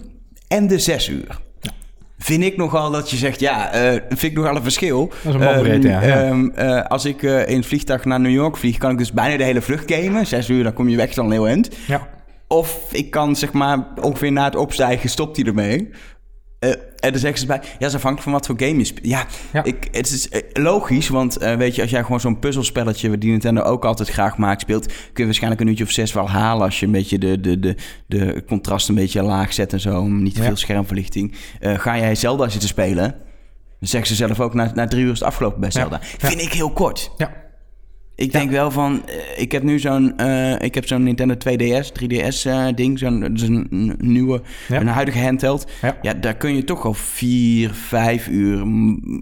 en 0.49 0.67
de 0.67 0.79
6 0.79 1.09
uur. 1.09 1.39
Vind 2.23 2.43
ik 2.43 2.57
nogal 2.57 2.91
dat 2.91 3.11
je 3.11 3.17
zegt, 3.17 3.41
ja, 3.41 3.71
vind 4.09 4.23
ik 4.23 4.33
nogal 4.35 4.57
een 4.57 4.63
verschil. 4.63 5.07
Dat 5.09 5.35
is 5.35 5.41
een 5.41 5.47
bandbreedte, 5.47 5.89
ja. 5.89 6.03
Ja. 6.03 6.23
Ehm, 6.23 6.49
eh, 6.55 6.83
als 6.85 7.05
ik 7.05 7.23
eh, 7.23 7.49
in 7.49 7.57
het 7.57 7.67
vliegtuig 7.67 8.05
naar 8.05 8.21
New 8.21 8.33
York 8.33 8.57
vlieg, 8.57 8.79
kan 8.79 8.91
ik 8.91 8.99
dus 8.99 9.13
bijna 9.13 9.37
de 9.37 9.45
hele 9.45 9.61
vlucht 9.61 9.93
gamen. 9.93 10.27
Zes 10.27 10.49
uur, 10.49 10.63
dan 10.63 10.73
kom 10.73 10.89
je 10.89 10.97
weg 10.97 11.15
dan 11.15 11.25
een 11.25 11.33
heel 11.33 11.47
eind. 11.49 11.69
Ja. 11.87 12.09
Of 12.53 12.89
ik 12.93 13.11
kan 13.11 13.37
zeg 13.37 13.53
maar 13.53 13.87
ongeveer 14.01 14.33
na 14.33 14.45
het 14.45 14.57
opstijgen, 14.57 15.09
stopt 15.11 15.37
hij 15.37 15.47
ermee. 15.47 15.91
Eh, 16.59 16.71
en 16.71 17.11
dan 17.11 17.19
zeggen 17.19 17.41
ze 17.41 17.47
bij, 17.47 17.61
ja, 17.79 17.87
is 17.87 17.95
afhankelijk 17.95 18.23
van 18.23 18.33
wat 18.33 18.47
voor 18.47 18.55
game 18.59 18.79
je 18.79 18.85
speelt. 18.85 19.07
Ja, 19.07 19.27
Ja. 19.53 19.65
Ik, 19.65 19.89
het 19.91 20.11
is 20.11 20.29
eh, 20.29 20.41
logisch, 20.53 21.09
want 21.09 21.37
eh, 21.37 21.55
weet 21.57 21.75
je, 21.75 21.83
als 21.83 21.91
jij 21.91 22.03
gewoon 22.03 22.21
zo'n 22.21 22.39
puzzelspelletje, 22.39 23.19
die 23.19 23.31
Nintendo 23.31 23.63
ook 23.63 23.85
altijd 23.85 24.09
graag 24.09 24.37
maakt, 24.37 24.61
speelt, 24.61 24.87
kun 24.87 24.95
je 25.15 25.25
waarschijnlijk 25.25 25.61
een 25.63 25.69
uurtje 25.69 25.85
of 25.85 25.91
zes 25.91 26.13
wel 26.13 26.29
halen 26.29 26.65
als 26.65 26.81
je 26.81 26.87
een 26.87 26.93
beetje 26.93 27.19
de, 27.19 27.41
de, 27.41 27.59
de, 27.61 27.77
de 28.07 28.45
contrast 28.47 28.89
een 28.89 28.95
beetje 28.95 29.23
laag 29.23 29.53
zet 29.53 29.73
en 29.73 29.81
zo, 29.81 30.01
om 30.01 30.23
niet 30.23 30.35
te 30.35 30.41
Ja. 30.41 30.47
veel 30.47 30.57
schermverlichting. 30.57 31.35
Eh, 31.61 31.79
ga 31.79 31.99
jij 31.99 32.15
Zelda 32.15 32.49
zitten 32.49 32.69
spelen, 32.69 33.09
dan 33.79 33.89
zeggen 33.89 34.09
ze 34.09 34.15
zelf 34.27 34.41
ook, 34.41 34.55
na, 34.55 34.71
na 34.75 34.87
drie 34.87 35.05
uur 35.05 35.13
is 35.13 35.19
het 35.19 35.29
afgelopen 35.29 35.61
bij 35.61 35.71
Zelda. 35.71 36.01
Ja. 36.19 36.29
Vind 36.29 36.41
ik 36.43 36.53
heel 36.53 36.71
kort. 36.73 37.11
ja. 37.17 37.40
Ik 38.21 38.33
denk 38.33 38.51
wel 38.51 38.71
van, 38.71 39.03
eh, 39.07 39.43
ik 39.43 39.53
heb 39.53 39.63
nu 39.63 39.79
zo'n, 39.79 40.17
eh, 40.17 40.59
ik 40.59 40.75
heb 40.75 40.87
zo'n 40.87 41.03
Nintendo 41.03 41.35
2DS, 41.35 41.93
3DS 41.93 42.45
eh, 42.45 42.67
ding, 42.75 42.99
zo'n 42.99 43.21
dus 43.33 43.43
een, 43.43 43.95
nieuwe, 43.99 44.43
Ja. 44.69 44.81
een 44.81 44.87
huidige 44.87 45.19
handheld. 45.19 45.71
Ja. 45.83 45.97
Ja. 46.03 46.15
daar 46.15 46.35
kun 46.35 46.57
je 46.57 46.65
toch 46.65 46.85
al 46.85 46.95
vier, 46.95 47.71
vijf 47.75 48.29
uur 48.29 48.67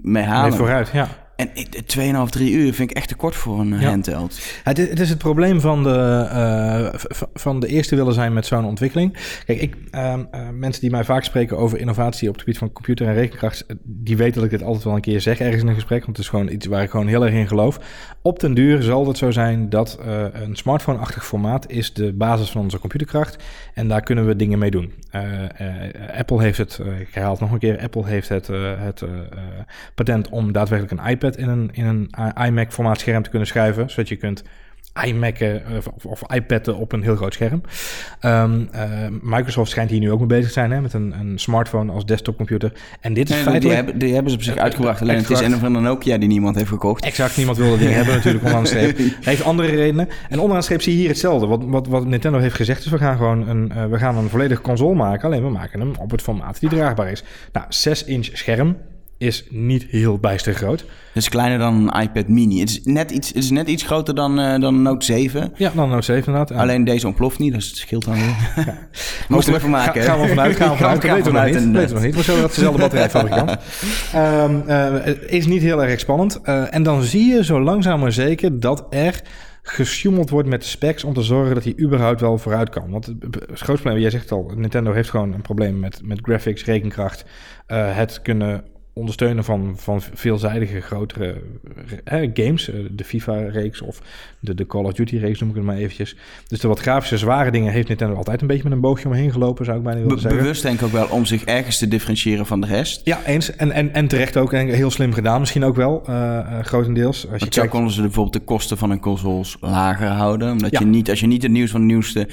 mee 0.03 0.23
halen. 0.23 0.49
Mee 0.49 0.59
vooruit, 0.59 0.91
ja. 0.93 1.09
En 1.39 1.51
ik- 1.55 1.81
2,5, 1.87 2.31
3 2.31 2.53
uur 2.53 2.75
vind 2.75 2.91
ik 2.91 2.97
echt 2.97 3.09
te 3.09 3.15
kort 3.15 3.35
voor 3.35 3.61
een 3.61 3.73
eh, 3.73 3.81
Ja. 3.81 3.89
handheld. 3.89 4.39
Het 4.65 4.79
is, 4.79 4.89
het 4.89 5.01
is 5.01 5.09
het 5.09 5.19
probleem 5.19 5.61
van 5.61 5.83
de, 5.83 6.91
v- 6.95 7.23
van 7.35 7.61
de 7.61 7.67
eerste 7.67 7.97
willen 7.97 8.15
zijn 8.15 8.33
met 8.33 8.47
zo'n 8.47 8.65
ontwikkeling. 8.65 9.17
Kijk, 9.47 9.61
ik, 9.61 9.77
ehm, 9.91 10.25
eh, 10.31 10.41
mensen 10.53 10.81
die 10.83 10.91
mij 10.91 11.05
vaak 11.05 11.25
spreken 11.25 11.59
over 11.59 11.79
innovatie 11.79 12.29
op 12.29 12.35
het 12.35 12.43
gebied 12.43 12.59
van 12.59 12.73
computer 12.73 13.07
en 13.07 13.15
rekenkracht, 13.15 13.67
die 13.85 14.17
weten 14.17 14.35
dat 14.35 14.45
ik 14.45 14.51
dit 14.51 14.63
altijd 14.63 14.85
wel 14.85 14.95
een 14.95 15.01
keer 15.01 15.21
zeg 15.21 15.39
ergens 15.41 15.63
in 15.63 15.69
een 15.69 15.75
gesprek, 15.75 16.05
want 16.05 16.17
het 16.17 16.25
is 16.25 16.31
gewoon 16.31 16.49
iets 16.49 16.67
waar 16.67 16.83
ik 16.83 16.91
gewoon 16.91 17.07
heel 17.07 17.25
erg 17.25 17.35
in 17.35 17.49
geloof. 17.49 17.79
Op 18.23 18.41
den 18.41 18.55
duur 18.55 18.83
zal 18.83 19.07
het 19.07 19.19
zo 19.19 19.31
zijn 19.31 19.69
dat 19.69 19.99
een 20.33 20.57
smartphone-achtig 20.57 21.27
formaat 21.27 21.71
is 21.71 21.93
de 21.93 22.13
basis 22.13 22.51
van 22.51 22.61
onze 22.61 22.79
computerkracht 22.79 23.37
en 23.75 23.89
daar 23.89 24.03
kunnen 24.03 24.27
we 24.27 24.37
dingen 24.37 24.59
mee 24.59 24.71
doen. 24.71 24.93
Apple 26.17 26.43
heeft 26.43 26.59
het, 26.59 26.81
ik 27.01 27.09
herhaal 27.11 27.31
het 27.33 27.41
nog 27.41 27.53
een 27.53 27.59
keer, 27.59 27.79
Apple 27.81 28.07
heeft 28.07 28.29
het, 28.29 28.47
het 28.79 29.03
patent 29.95 30.29
om 30.29 30.53
daadwerkelijk 30.53 31.01
een 31.03 31.11
iPad 31.11 31.28
iPad 31.29 31.37
in 31.37 31.49
een, 31.49 31.71
in 31.73 31.87
een 31.87 32.11
iMac 32.47 32.73
formaat 32.73 33.01
scherm 33.01 33.23
te 33.23 33.31
kunnen 33.31 33.49
schuiven. 33.49 33.91
Zodat 33.91 34.09
je 34.09 34.17
kunt 34.17 34.43
iMac'en 35.05 35.63
of, 35.77 36.05
of 36.05 36.23
iPad'en 36.33 36.77
op 36.77 36.93
een 36.93 37.03
heel 37.03 37.17
groot 37.17 37.35
scherm. 37.35 37.63
Ehm, 38.21 38.65
eh, 38.71 38.89
Microsoft 39.23 39.71
schijnt 39.71 39.91
hier 39.91 40.01
nu 40.01 40.11
ook 40.11 40.19
mee 40.19 40.29
bezig 40.29 40.47
te 40.47 40.53
zijn 40.53 40.71
hè, 40.71 40.81
met 40.81 40.93
een, 40.93 41.15
een 41.21 41.39
smartphone 41.39 41.93
als 41.93 42.07
desktopcomputer. 42.07 42.73
En 43.01 43.15
dit 43.15 43.29
is 43.29 43.35
Nee, 43.35 43.45
feitelijk... 43.45 43.63
die, 43.63 43.85
hebben, 43.85 43.99
die 43.99 44.15
hebben 44.15 44.31
ze 44.31 44.37
op 44.37 44.43
zich 44.43 44.57
uitgebracht. 44.57 45.01
Alleen 45.01 45.17
het 45.17 45.31
is 45.31 45.41
een 45.41 45.55
of 45.55 45.65
andere 45.65 45.85
Nokia 45.85 46.19
die 46.19 46.29
niemand 46.29 46.57
heeft 46.57 46.69
gekocht. 46.69 47.05
Exact, 47.05 47.37
niemand 47.37 47.59
wilde 47.59 47.79
die 47.79 47.89
hebben 47.99 48.15
natuurlijk 48.15 48.45
onderaan 48.45 48.63
de 48.63 48.69
streep. 48.69 48.97
Hij 48.99 49.09
heeft 49.21 49.45
andere 49.45 49.69
redenen. 49.69 50.09
En 50.29 50.39
onderaan 50.39 50.59
de 50.59 50.65
streep 50.65 50.83
zie 50.83 50.93
je 50.93 50.99
hier 50.99 51.09
hetzelfde. 51.09 51.47
Wat, 51.47 51.65
wat, 51.65 51.87
wat 51.87 52.07
Nintendo 52.07 52.39
heeft 52.39 52.55
gezegd 52.55 52.85
is, 52.85 52.91
we 52.91 52.99
gaan 52.99 53.17
gewoon 53.17 53.49
een, 53.49 53.73
eh, 53.73 53.87
we 53.87 53.99
gaan 53.99 54.17
een 54.17 54.29
volledige 54.29 54.61
console 54.61 54.95
maken. 54.95 55.25
Alleen 55.25 55.43
we 55.43 55.51
maken 55.51 55.81
hem 55.81 55.93
op 55.99 56.11
het 56.11 56.23
formaat 56.23 56.61
die 56.61 56.69
draagbaar 56.69 57.11
is. 57.11 57.25
Nou, 57.53 57.67
6 57.69 58.05
inch 58.05 58.29
scherm 58.33 58.77
is 59.19 59.45
niet 59.51 59.87
heel 59.89 60.19
bijster 60.19 60.55
groot. 60.55 60.81
Het 60.81 61.23
is 61.23 61.29
kleiner 61.29 61.59
dan 61.59 61.75
een 61.75 62.01
iPad 62.03 62.29
mini. 62.29 62.61
Het 62.61 62.69
is 62.69 62.81
net 62.85 63.11
iets, 63.11 63.29
het 63.29 63.37
is 63.37 63.51
net 63.51 63.69
iets 63.69 63.83
groter 63.83 64.15
dan, 64.15 64.41
eh, 64.41 64.61
dan 64.61 64.75
een 64.75 64.83
Note 64.83 65.05
7. 65.05 65.53
Ja, 65.57 65.71
dan 65.75 65.89
Note 65.89 66.05
7 66.05 66.27
inderdaad. 66.27 66.59
Alleen 66.59 66.85
deze 66.85 67.07
ontploft 67.07 67.39
niet, 67.39 67.55
dus 67.55 67.67
het 67.67 67.77
scheelt 67.77 68.05
dan 68.05 68.15
weer. 68.15 68.35
Moesten 69.29 69.53
we 69.53 69.59
even 69.59 69.71
maken. 69.71 70.03
Ga, 70.03 70.09
gaan 70.09 70.21
we 70.21 70.29
vanuit, 70.29 70.57
gaan 70.57 70.71
we 70.71 70.77
vanuit. 70.83 71.03
Dat 71.03 71.13
weten 71.13 71.33
we 71.33 71.39
nog 71.39 71.45
niet. 71.45 71.73
Weten 71.73 71.89
we 71.89 71.95
nog 71.95 72.03
niet. 72.03 72.15
Maar 72.15 72.25
zo 72.25 72.41
dat 72.41 72.55
dezelfde 72.55 72.81
batterijfabrikant. 72.81 73.57
Ehm 74.13 74.61
eh, 74.67 75.05
het 75.05 75.23
is 75.27 75.47
niet 75.47 75.63
heel 75.63 75.85
erg 75.85 76.01
spannend. 76.01 76.41
Eh, 76.43 76.75
en 76.75 76.83
dan 76.83 77.03
zie 77.03 77.35
je 77.35 77.45
zo 77.45 77.61
langzaam 77.61 78.01
maar 78.01 78.13
zeker 78.13 78.61
dat 78.61 78.87
er 78.91 79.23
gesjoemeld 79.63 80.31
wordt 80.31 80.49
met 80.49 80.61
de 80.61 80.69
specs 80.69 81.05
om 81.05 81.15
te 81.15 81.23
zorgen 81.23 81.55
dat 81.55 81.65
hij 81.65 81.75
überhaupt 81.81 82.21
wel 82.21 82.39
vooruit 82.39 82.69
kan. 82.69 82.91
Want 82.91 83.07
het, 83.07 83.17
het 83.21 83.41
grootste 83.45 83.73
probleem, 83.73 83.99
jij 83.99 84.11
zegt 84.11 84.33
al, 84.33 84.53
Nintendo 84.57 84.93
heeft 84.93 85.11
gewoon 85.11 85.33
een 85.33 85.43
probleem 85.43 85.79
met, 85.79 86.01
met 86.05 86.19
graphics, 86.23 86.65
rekenkracht, 86.65 87.25
eh, 87.67 87.97
het 87.97 88.23
kunnen 88.23 88.65
ondersteunen 88.99 89.45
van, 89.45 89.73
van 89.77 90.03
veelzijdige 90.15 90.81
grotere 90.81 91.35
eh, 92.05 92.31
games. 92.35 92.71
eh, 92.71 92.75
de 92.91 93.05
FIFA-reeks 93.05 93.81
of 93.81 94.01
de, 94.41 94.55
de 94.55 94.67
Call 94.67 94.85
of 94.85 94.93
Duty-reeks 94.93 95.41
noem 95.41 95.49
ik 95.51 95.55
het 95.57 95.65
maar 95.65 95.77
eventjes. 95.77 96.17
Dus 96.49 96.61
de 96.61 96.69
wat 96.69 96.81
grafische 96.81 97.17
zware 97.19 97.51
dingen 97.51 97.73
heeft 97.73 97.89
Nintendo 97.89 98.15
altijd 98.15 98.41
een 98.41 98.47
beetje 98.47 98.63
met 98.63 98.73
een 98.73 98.81
boogje 98.81 99.07
omheen 99.07 99.33
gelopen, 99.33 99.65
zou 99.65 99.77
ik 99.77 99.83
bijna 99.83 100.01
willen 100.01 100.15
Be- 100.15 100.21
zeggen. 100.21 100.41
bewust 100.41 100.63
denk 100.63 100.79
ik 100.79 100.85
ook 100.87 100.93
wel 100.93 101.07
om 101.09 101.25
zich 101.25 101.45
ergens 101.45 101.79
te 101.79 101.89
differentiëren 101.89 102.47
van 102.47 102.61
de 102.61 102.67
rest. 102.67 103.01
Ja, 103.05 103.21
eens. 103.25 103.57
En, 103.57 103.73
en, 103.73 103.95
en 103.95 104.09
terecht 104.09 104.37
ook. 104.37 104.53
En 104.53 104.67
heel 104.69 104.91
slim 104.91 105.13
gedaan 105.13 105.41
misschien 105.41 105.65
ook 105.65 105.77
wel, 105.77 106.03
eh, 106.07 106.39
eh, 106.39 106.65
grotendeels. 106.65 107.17
Als 107.17 107.23
je 107.33 107.39
Want 107.39 107.55
zo 107.55 107.61
kijkt, 107.61 107.75
konden 107.75 107.93
ze 107.93 108.01
bijvoorbeeld 108.01 108.35
de 108.35 108.41
kosten 108.41 108.79
van 108.79 108.91
hun 108.91 109.01
consoles 109.01 109.57
lager 109.61 110.07
houden. 110.09 110.51
Omdat 110.53 110.71
Ja. 110.71 110.79
je 110.81 110.87
niet, 110.87 111.11
als 111.11 111.21
je 111.21 111.27
niet 111.27 111.43
het 111.43 111.53
nieuws 111.53 111.71
van 111.71 111.81
de 111.81 111.87
nieuwste 111.87 112.29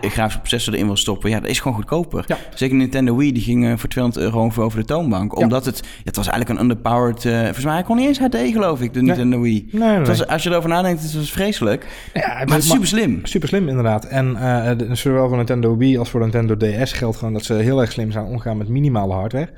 grafische 0.00 0.38
processor 0.40 0.72
erin 0.74 0.86
wil 0.86 0.96
stoppen, 0.96 1.30
ja, 1.30 1.40
dat 1.40 1.50
is 1.50 1.60
gewoon 1.60 1.76
goedkoper. 1.76 2.24
Ja. 2.26 2.36
Zeker 2.54 2.76
Nintendo 2.76 3.16
Wii, 3.16 3.32
die 3.32 3.42
ging 3.42 3.64
eh, 3.66 3.72
voor 3.76 3.88
200 3.88 4.24
euro 4.24 4.42
over 4.56 4.78
de 4.78 4.84
toonbank. 4.84 5.36
Omdat 5.38 5.64
ja, 5.64 5.70
het 5.70 5.82
was 6.16 6.26
eigenlijk 6.28 6.48
een 6.60 6.64
underpowered, 6.66 7.24
eh 7.24 7.40
volgens 7.42 7.64
mij 7.64 7.82
kon 7.82 7.96
niet 7.96 8.06
eens 8.06 8.18
HD 8.18 8.36
geloof 8.36 8.80
ik, 8.80 8.92
de 8.92 8.98
Nee. 9.02 9.06
Nintendo 9.08 9.40
Wii. 9.40 9.68
Nee, 9.72 9.80
nee, 9.88 9.98
Het 9.98 10.06
was, 10.08 10.26
als 10.26 10.42
je 10.42 10.50
erover 10.50 10.68
nadenkt, 10.68 11.02
het 11.02 11.14
was 11.14 11.30
vreselijk. 11.32 11.86
Ja, 12.14 12.42
Maar 12.44 12.62
super 12.62 12.86
slim. 12.86 13.20
Super 13.22 13.48
slim, 13.48 13.68
inderdaad. 13.68 14.04
En 14.04 14.36
eh, 14.36 14.76
de- 14.78 14.94
zowel 14.94 15.28
voor 15.28 15.36
Nintendo 15.36 15.76
Wii 15.76 15.98
als 15.98 16.10
voor 16.10 16.20
Nintendo 16.20 16.56
DS 16.56 16.92
geldt 16.92 17.16
gewoon 17.16 17.32
dat 17.32 17.44
ze 17.44 17.54
heel 17.54 17.80
erg 17.80 17.92
slim 17.92 18.10
zijn 18.12 18.24
omgaan 18.24 18.56
met 18.56 18.68
minimale 18.68 19.12
hardware. 19.14 19.48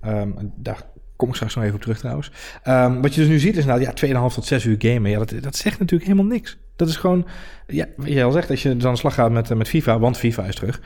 Ehm, 0.00 0.28
daar 0.56 0.82
kom 1.16 1.28
ik 1.28 1.34
straks 1.34 1.54
nog 1.54 1.64
even 1.64 1.76
op 1.76 1.82
terug 1.82 1.98
trouwens. 1.98 2.30
Ehm, 2.62 3.00
wat 3.00 3.14
je 3.14 3.20
dus 3.20 3.30
nu 3.30 3.38
ziet 3.38 3.56
is 3.56 3.64
nou 3.64 3.80
ja, 3.80 3.92
2,5 3.92 4.34
tot 4.34 4.44
6 4.44 4.64
uur 4.64 4.76
gamen. 4.78 5.10
Ja, 5.10 5.18
dat, 5.18 5.32
dat 5.40 5.56
zegt 5.56 5.78
natuurlijk 5.78 6.10
helemaal 6.10 6.32
niks. 6.32 6.58
Dat 6.76 6.88
is 6.88 6.96
gewoon, 6.96 7.26
ja, 7.66 7.86
wat 7.96 8.08
jij 8.08 8.24
al 8.24 8.32
zegt, 8.32 8.50
als 8.50 8.62
je 8.62 8.74
dus 8.76 8.84
aan 8.84 8.92
de 8.92 8.98
slag 8.98 9.14
gaat 9.14 9.30
met, 9.30 9.50
eh, 9.50 9.56
met 9.56 9.68
FIFA, 9.68 9.98
want 9.98 10.18
FIFA 10.18 10.44
is 10.44 10.54
terug 10.54 10.80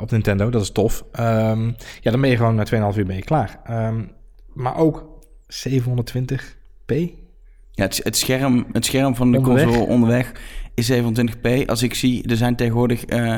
op 0.00 0.10
Nintendo, 0.10 0.50
dat 0.50 0.62
is 0.62 0.70
tof. 0.70 1.04
Ehm, 1.12 1.64
ja, 2.00 2.10
dan 2.10 2.20
ben 2.20 2.30
je 2.30 2.36
gewoon 2.36 2.54
na 2.54 2.62
2,5 2.64 2.96
uur 2.98 3.06
ben 3.06 3.16
je 3.16 3.22
klaar. 3.22 3.60
Ehm, 3.64 4.00
maar 4.58 4.76
ook 4.76 5.06
720p. 5.42 6.94
Ja, 7.70 7.84
het, 7.84 8.00
het, 8.04 8.16
scherm, 8.16 8.66
het 8.72 8.84
scherm 8.84 9.14
van 9.14 9.32
de 9.32 9.38
Onderweg. 9.38 9.64
console 9.64 9.86
onderweg 9.86 10.32
is 10.74 10.92
27p. 10.92 11.64
Als 11.66 11.82
ik 11.82 11.94
zie, 11.94 12.28
er 12.28 12.36
zijn 12.36 12.56
tegenwoordig 12.56 13.04
eh, 13.04 13.36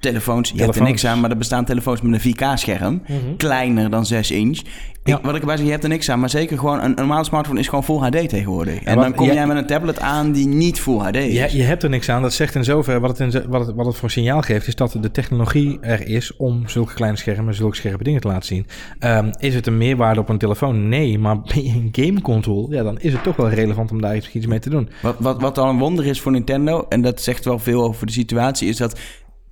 telefoons, 0.00 0.52
je 0.54 0.62
hebt 0.62 0.76
er 0.76 0.82
niks 0.82 1.06
aan, 1.06 1.20
maar 1.20 1.30
er 1.30 1.36
bestaan 1.36 1.64
telefoons 1.64 2.00
met 2.02 2.24
een 2.24 2.34
4K-scherm. 2.34 3.02
Kleiner 3.36 3.90
dan 3.90 4.06
6 4.06 4.30
inch. 4.30 4.60
Ja. 5.04 5.16
Ik, 5.18 5.24
wat 5.24 5.34
ik 5.34 5.40
erbij 5.40 5.56
zeg, 5.56 5.64
je 5.64 5.70
hebt 5.70 5.82
er 5.84 5.88
niks 5.90 6.10
aan, 6.10 6.20
maar 6.20 6.30
zeker 6.30 6.58
gewoon 6.58 6.78
een, 6.78 6.84
een 6.84 6.94
normale 6.94 7.24
smartphone 7.24 7.58
is 7.60 7.68
gewoon 7.68 7.84
Full 7.84 7.96
HD 7.98 8.28
tegenwoordig. 8.28 8.82
en 8.82 8.98
dan 8.98 9.14
kom 9.14 9.26
jij- 9.26 9.46
met 9.46 9.56
een 9.56 9.66
tablet 9.66 10.00
aan 10.00 10.32
die 10.32 10.46
niet 10.46 10.80
Full 10.80 10.98
HD 10.98 11.16
is. 11.16 11.32
Ja, 11.32 11.46
je 11.50 11.62
hebt 11.62 11.82
er 11.82 11.88
niks 11.88 12.08
aan. 12.08 12.22
Dat 12.22 12.32
zegt 12.32 12.54
in 12.54 12.64
zover, 12.64 13.00
wat 13.00 13.18
het, 13.18 13.34
in, 13.34 13.48
wat, 13.48 13.66
het, 13.66 13.76
wat 13.76 13.86
het 13.86 13.96
voor 13.96 14.10
signaal 14.10 14.40
geeft, 14.42 14.66
is 14.66 14.74
dat 14.74 14.96
de 15.00 15.10
technologie 15.10 15.78
er 15.80 16.08
is 16.08 16.36
om 16.36 16.68
zulke 16.68 16.94
kleine 16.94 17.16
schermen, 17.18 17.54
zulke 17.54 17.76
scherpe 17.76 18.04
dingen 18.04 18.20
te 18.20 18.28
laten 18.28 18.46
zien. 18.46 18.66
Ehm, 18.98 19.30
is 19.38 19.54
het 19.54 19.66
een 19.66 19.76
meerwaarde 19.78 20.20
op 20.20 20.28
een 20.28 20.38
telefoon? 20.38 20.88
Nee, 20.88 21.18
maar 21.18 21.40
ben 21.54 21.64
je 21.64 21.70
een 21.72 21.88
gameconsole, 21.92 22.74
ja, 22.74 22.82
dan 22.82 22.98
is 22.98 23.12
het 23.12 23.22
toch 23.22 23.36
wel 23.36 23.48
relevant 23.50 23.90
om 23.90 24.00
daar 24.00 24.16
iets, 24.16 24.30
iets 24.32 24.46
mee 24.46 24.58
te 24.58 24.70
doen. 24.70 24.88
Wat, 25.02 25.16
wat, 25.18 25.40
wat 25.40 25.54
dan 25.54 25.68
een 25.68 25.78
wonder 25.78 26.06
is 26.06 26.20
voor 26.20 26.32
Nintendo, 26.32 26.86
en 26.88 27.02
dat 27.02 27.20
zegt 27.22 27.44
wel 27.44 27.58
veel 27.58 27.82
over 27.82 28.06
de 28.06 28.12
situatie, 28.12 28.68
is 28.68 28.76
dat 28.76 28.98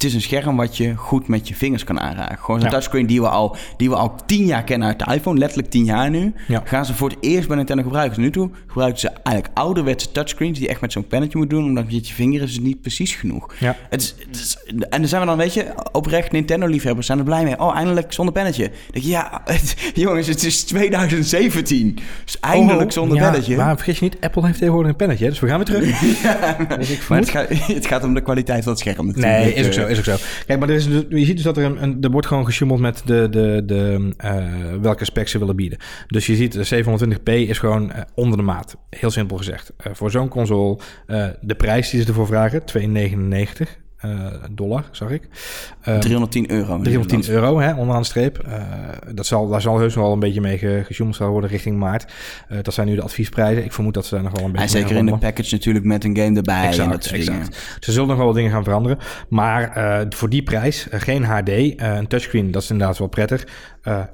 het 0.02 0.10
is 0.10 0.16
een 0.16 0.22
scherm 0.22 0.56
wat 0.56 0.76
je 0.76 0.94
goed 0.96 1.28
met 1.28 1.48
je 1.48 1.54
vingers 1.54 1.84
kan 1.84 2.00
aanraken. 2.00 2.38
Gewoon 2.38 2.56
zo'n 2.60 2.68
Ja. 2.68 2.74
touchscreen 2.74 3.06
die 3.06 3.20
we, 3.20 3.28
al, 3.28 3.56
die 3.76 3.88
we 3.90 3.96
al 3.96 4.14
tien 4.26 4.44
jaar 4.44 4.64
kennen 4.64 4.88
uit 4.88 4.98
de 4.98 5.14
iPhone, 5.14 5.38
letterlijk 5.38 5.70
tien 5.70 5.84
jaar 5.84 6.10
nu. 6.10 6.34
Ja. 6.48 6.62
Gaan 6.64 6.84
ze 6.86 6.94
voor 6.94 7.08
het 7.08 7.18
eerst 7.20 7.48
bij 7.48 7.56
Nintendo 7.56 7.82
gebruiken. 7.82 8.14
Dus 8.16 8.24
nu 8.24 8.30
toe 8.30 8.50
gebruiken 8.66 9.00
ze 9.00 9.08
eigenlijk 9.08 9.58
ouderwetse 9.58 10.12
touchscreens 10.12 10.58
die 10.58 10.68
echt 10.68 10.80
met 10.80 10.92
zo'n 10.92 11.06
pennetje 11.06 11.38
moet 11.38 11.50
doen, 11.50 11.64
omdat 11.64 11.84
je 11.88 11.94
met 11.96 12.08
je 12.08 12.14
vinger 12.14 12.42
is 12.42 12.52
het 12.54 12.62
niet 12.62 12.80
precies 12.80 13.14
genoeg. 13.14 13.54
Ja. 13.58 13.76
Het 13.90 14.00
is, 14.02 14.14
het 14.26 14.36
is- 14.36 14.58
en 14.90 14.98
dan 15.00 15.08
zijn 15.08 15.20
we 15.20 15.26
dan, 15.26 15.36
weet 15.36 15.54
je, 15.54 15.66
oprecht 15.92 16.32
Nintendo-liefhebbers 16.32 17.06
zijn 17.06 17.18
er 17.18 17.24
blij 17.24 17.44
mee. 17.44 17.58
Oh, 17.60 17.76
eindelijk 17.76 18.12
zonder 18.12 18.34
pennetje. 18.34 18.62
Dan 18.62 18.72
denk 18.92 19.04
je, 19.04 19.10
ja, 19.10 19.40
het- 19.44 19.74
jongens, 19.94 20.26
het 20.26 20.44
is 20.44 20.62
2017. 20.64 21.98
Dus 22.24 22.40
eindelijk 22.40 22.86
Oh, 22.86 22.90
zonder 22.90 23.16
ja, 23.16 23.22
pennetje. 23.30 23.56
Maar 23.56 23.76
vergeet 23.76 23.96
je 23.96 24.04
niet, 24.04 24.16
Apple 24.20 24.46
heeft 24.46 24.58
tegenwoordig 24.58 24.90
een 24.90 24.96
pennetje, 24.96 25.28
dus 25.28 25.40
we 25.40 25.46
gaan 25.48 25.56
weer 25.56 25.66
terug. 25.66 26.00
Dus 26.78 26.90
ik 26.90 27.02
vermoed- 27.02 27.32
het 27.32 27.34
gaat, 27.36 27.48
het 27.66 27.86
gaat 27.86 28.04
om 28.04 28.14
de 28.14 28.20
kwaliteit 28.22 28.62
van 28.62 28.72
het 28.72 28.80
scherm 28.80 29.06
natuurlijk. 29.06 29.36
Nee, 29.36 29.54
is 29.54 29.66
ook 29.66 29.72
Eh, 29.72 29.78
zo, 29.78 29.86
zo. 29.96 30.16
Kijk, 30.46 30.58
maar 30.58 30.68
dus- 30.68 30.84
je 31.08 31.24
ziet 31.24 31.36
dus 31.36 31.44
dat 31.44 31.56
er 31.56 31.64
een, 31.64 32.02
er 32.02 32.10
wordt 32.10 32.26
gewoon 32.26 32.44
gesjoemeld 32.44 32.80
met 32.80 33.02
de, 33.04 33.28
de, 33.30 33.62
de, 33.66 34.12
eh, 34.16 34.44
welke 34.80 35.04
specs 35.04 35.30
ze 35.30 35.38
willen 35.38 35.56
bieden. 35.56 35.78
Dus 36.06 36.26
je 36.26 36.34
ziet, 36.34 36.52
de 36.52 36.84
720p 36.84 37.32
is 37.48 37.58
gewoon 37.58 37.92
eh, 37.92 38.02
onder 38.14 38.36
de 38.36 38.44
maat. 38.44 38.76
Heel 38.90 39.10
simpel 39.10 39.36
gezegd. 39.36 39.72
Eh, 39.76 39.92
voor 39.94 40.10
zo'n 40.10 40.28
console, 40.28 40.78
eh, 41.06 41.28
de 41.40 41.54
prijs 41.54 41.90
die 41.90 42.00
ze 42.00 42.06
ervoor 42.06 42.26
vragen, 42.26 42.64
2,99 42.64 43.80
eh, 44.02 44.26
dollar, 44.50 44.84
zag 44.90 45.10
ik. 45.10 45.28
Eh, 45.80 45.98
310 45.98 46.50
euro. 46.50 46.78
310 46.80 47.28
euro, 47.34 47.58
hè, 47.60 47.74
onderaan 47.74 48.00
de 48.00 48.06
streep. 48.06 48.38
Eh, 48.38 48.62
dat 49.14 49.26
zal, 49.26 49.48
daar 49.48 49.60
zal 49.60 49.78
heus 49.78 49.94
wel 49.94 50.12
een 50.12 50.18
beetje 50.18 50.40
mee 50.40 50.58
ge- 50.58 50.82
gesjoemeld 50.86 51.16
zal 51.16 51.28
worden 51.30 51.50
richting 51.50 51.78
maart. 51.78 52.12
Eh, 52.48 52.58
dat 52.62 52.74
zijn 52.74 52.86
nu 52.86 52.94
de 52.94 53.02
adviesprijzen. 53.02 53.64
Ik 53.64 53.72
vermoed 53.72 53.94
dat 53.94 54.06
ze 54.06 54.14
daar 54.14 54.22
nog 54.24 54.32
wel 54.32 54.44
een 54.44 54.52
beetje 54.52 54.66
En 54.66 54.72
mee 54.72 54.82
zeker 54.82 54.96
in 54.98 55.06
de 55.06 55.18
package 55.18 55.54
natuurlijk 55.54 55.84
met 55.84 56.04
een 56.04 56.16
game 56.16 56.36
erbij 56.36 56.62
en 56.82 56.90
dat 56.90 57.04
soort 57.04 57.26
dingen. 57.26 57.46
Ze 57.80 57.92
zullen 57.92 58.08
nog 58.08 58.16
wel 58.16 58.26
wat 58.26 58.34
dingen 58.34 58.50
gaan 58.50 58.64
veranderen. 58.64 58.98
Maar 59.28 60.06
voor 60.08 60.28
die 60.28 60.42
prijs, 60.42 60.86
geen 60.90 61.24
HD, 61.24 61.48
een 61.76 62.06
touchscreen, 62.08 62.50
dat 62.50 62.62
is 62.62 62.70
inderdaad 62.70 62.98
wel 62.98 63.08
prettig. 63.08 63.46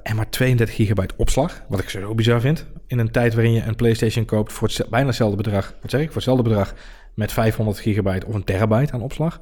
En 0.03 0.15
maar 0.15 0.29
32 0.29 0.75
gigabyte 0.75 1.13
opslag, 1.17 1.61
wat 1.69 1.79
ik 1.79 1.89
zo 1.89 2.15
bizar 2.15 2.41
vind. 2.41 2.65
In 2.87 2.99
een 2.99 3.11
tijd 3.11 3.33
waarin 3.33 3.53
je 3.53 3.61
een 3.63 3.75
PlayStation 3.75 4.25
koopt 4.25 4.53
voor 4.53 4.67
het, 4.67 4.89
bijna 4.89 5.07
hetzelfde 5.07 5.37
bedrag. 5.37 5.73
Wat 5.81 5.91
zeg 5.91 5.99
ik? 6.01 6.05
Voor 6.07 6.15
hetzelfde 6.15 6.43
bedrag 6.43 6.73
met 7.13 7.31
500 7.31 7.79
gigabyte 7.79 8.25
of 8.25 8.33
een 8.33 8.43
terabyte 8.43 8.93
aan 8.93 9.01
opslag. 9.01 9.39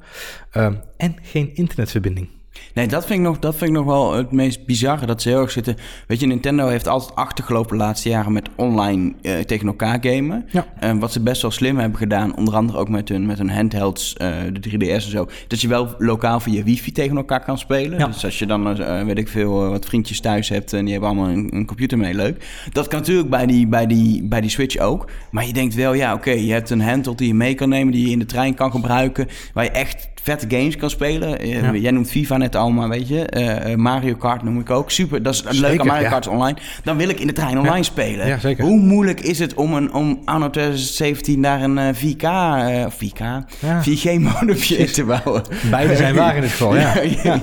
Ehm, 0.52 0.74
en 0.98 1.16
geen 1.22 1.56
internetverbinding. 1.56 2.30
Nee, 2.74 2.88
dat 2.88 3.06
vind, 3.06 3.20
ik 3.20 3.26
nog, 3.26 3.40
dat 3.40 3.56
vind 3.56 3.70
ik 3.70 3.76
nog 3.76 3.86
wel 3.86 4.14
het 4.14 4.32
meest 4.32 4.66
bizarre. 4.66 5.06
Dat 5.06 5.22
ze 5.22 5.30
heel 5.30 5.42
erg 5.42 5.52
zitten... 5.52 5.76
Weet 6.08 6.20
je, 6.20 6.28
Nintendo 6.28 6.68
heeft 6.68 6.88
altijd 6.88 7.16
achtergelopen 7.16 7.78
de 7.78 7.84
laatste 7.84 8.10
jaren 8.10 8.32
met 8.32 8.50
online 8.56 9.14
eh, 9.22 9.40
tegen 9.40 9.68
elkaar 9.68 9.98
gamen. 10.02 10.46
Ja. 10.52 10.66
En 10.80 11.00
wat 11.00 11.12
ze 11.12 11.22
best 11.22 11.42
wel 11.42 11.52
slim 11.52 11.78
hebben 11.78 11.98
gedaan, 11.98 12.38
onder 12.38 12.56
andere 12.56 12.78
ook 12.78 12.90
met 12.90 13.10
hun, 13.10 13.26
met 13.26 13.38
hun 13.38 13.50
handhelds, 13.50 14.14
eh, 14.14 14.30
de 14.54 14.60
3DS 14.70 15.06
en 15.06 15.12
zo. 15.12 15.28
Dat 15.48 15.62
je 15.62 15.68
wel 15.68 15.96
lokaal 15.98 16.40
via 16.40 16.64
wifi 16.64 16.92
tegen 16.92 17.18
elkaar 17.18 17.44
kan 17.44 17.58
spelen. 17.58 18.00
Ja. 18.00 18.08
Dus 18.08 18.26
als 18.26 18.40
je 18.40 18.46
dan, 18.46 18.80
eh, 18.80 19.04
weet 19.04 19.18
ik 19.18 19.28
veel, 19.28 19.70
wat 19.70 19.86
vriendjes 19.86 20.20
thuis 20.20 20.50
hebt 20.50 20.74
en 20.74 20.84
die 20.84 20.92
hebben 20.92 21.10
allemaal 21.10 21.30
een, 21.30 21.56
een 21.56 21.66
computer 21.66 21.98
mee, 21.98 22.14
leuk. 22.14 22.46
Dat 22.72 22.88
kan 22.88 23.00
natuurlijk 23.00 23.30
bij 23.30 23.46
die, 23.46 23.68
bij, 23.68 23.88
die, 23.88 24.24
bij 24.24 24.42
die 24.42 24.50
Switch 24.50 24.78
ook. 24.78 25.10
Maar 25.32 25.46
je 25.46 25.54
denkt 25.54 25.76
wel, 25.76 25.94
ja 25.94 26.14
oké, 26.14 26.32
je 26.32 26.52
hebt 26.52 26.70
een 26.70 26.82
handheld 26.82 27.18
die 27.18 27.28
je 27.28 27.34
mee 27.34 27.56
kan 27.56 27.70
nemen, 27.70 27.94
die 27.94 28.06
je 28.06 28.12
in 28.12 28.20
de 28.20 28.26
trein 28.26 28.54
kan 28.54 28.72
gebruiken. 28.72 29.28
Waar 29.54 29.64
je 29.64 29.70
echt 29.70 30.10
vette 30.28 30.56
games 30.58 30.76
kan 30.76 30.90
spelen. 30.90 31.40
Eh, 31.40 31.62
Ja. 31.62 31.74
Jij 31.76 31.92
noemt 31.92 32.10
FIFA 32.10 32.38
net 32.38 32.56
al, 32.56 32.72
maar 32.72 32.90
weet 32.90 33.08
je. 33.08 33.26
eh, 33.26 33.72
eh, 33.72 33.78
Mario 33.78 34.16
Kart 34.16 34.44
noem 34.44 34.60
ik 34.60 34.70
ook. 34.70 34.92
Super, 34.92 35.24
dat 35.24 35.34
is 35.34 35.44
een 35.46 35.60
leuke 35.60 35.84
Mario 35.86 36.02
ja. 36.04 36.10
Kart 36.10 36.28
online. 36.28 36.58
Dan 36.84 36.98
wil 36.98 37.10
ik 37.10 37.20
in 37.20 37.28
de 37.28 37.34
trein 37.34 37.60
online 37.60 37.84
spelen. 37.84 38.40
Zeker. 38.40 38.66
Hoe 38.66 38.80
moeilijk 38.80 39.20
is 39.22 39.40
het 39.40 39.54
om, 39.54 39.74
een, 39.74 39.94
om 39.94 40.22
anno 40.26 40.50
2017 40.50 41.42
daar 41.42 41.62
een 41.62 41.78
eh, 41.78 41.94
4K, 41.96 42.22
eh, 42.24 42.86
of 42.86 42.96
4K, 42.96 43.20
Ja. 43.60 43.82
4G-modempje 43.84 44.78
in 44.78 44.92
te 44.92 45.04
bouwen? 45.04 45.44
Beide 45.72 45.96
zijn 45.96 46.16
waar 46.16 46.36
in 46.36 46.42
dit 46.42 46.52
geval, 46.52 46.76
ja. 46.78 46.94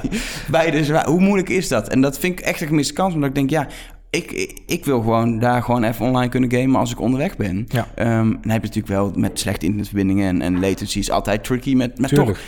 Beide 0.50 0.78
is 0.78 0.88
waar. 0.88 1.06
Hoe 1.06 1.20
moeilijk 1.20 1.48
is 1.48 1.68
dat? 1.68 1.88
En 1.88 2.00
dat 2.00 2.18
vind 2.18 2.38
ik 2.38 2.44
echt 2.44 2.60
een 2.60 2.66
gemiste 2.66 2.92
kans. 2.92 3.14
Omdat 3.14 3.28
ik 3.28 3.34
denk, 3.34 3.50
ja, 3.50 3.66
ik, 4.10 4.52
ik, 4.66 4.84
wil 4.84 5.00
gewoon 5.00 5.38
daar 5.38 5.62
gewoon 5.62 5.84
even 5.84 6.06
online 6.06 6.28
kunnen 6.28 6.52
gamen 6.52 6.80
als 6.80 6.90
ik 6.90 7.00
onderweg 7.00 7.36
ben. 7.36 7.64
Ja. 7.68 7.86
Ehm, 7.94 8.08
dan 8.30 8.50
heb 8.50 8.60
je 8.62 8.66
natuurlijk 8.68 8.86
wel 8.86 9.12
met 9.16 9.38
slechte 9.38 9.64
internetverbindingen 9.64 10.28
en, 10.28 10.42
en 10.42 10.60
latency 10.60 10.98
is 10.98 11.10
altijd 11.10 11.44
tricky 11.44 11.74
met, 11.74 11.98
met 11.98 12.08
Tuurlijk. 12.08 12.30
toch. 12.30 12.38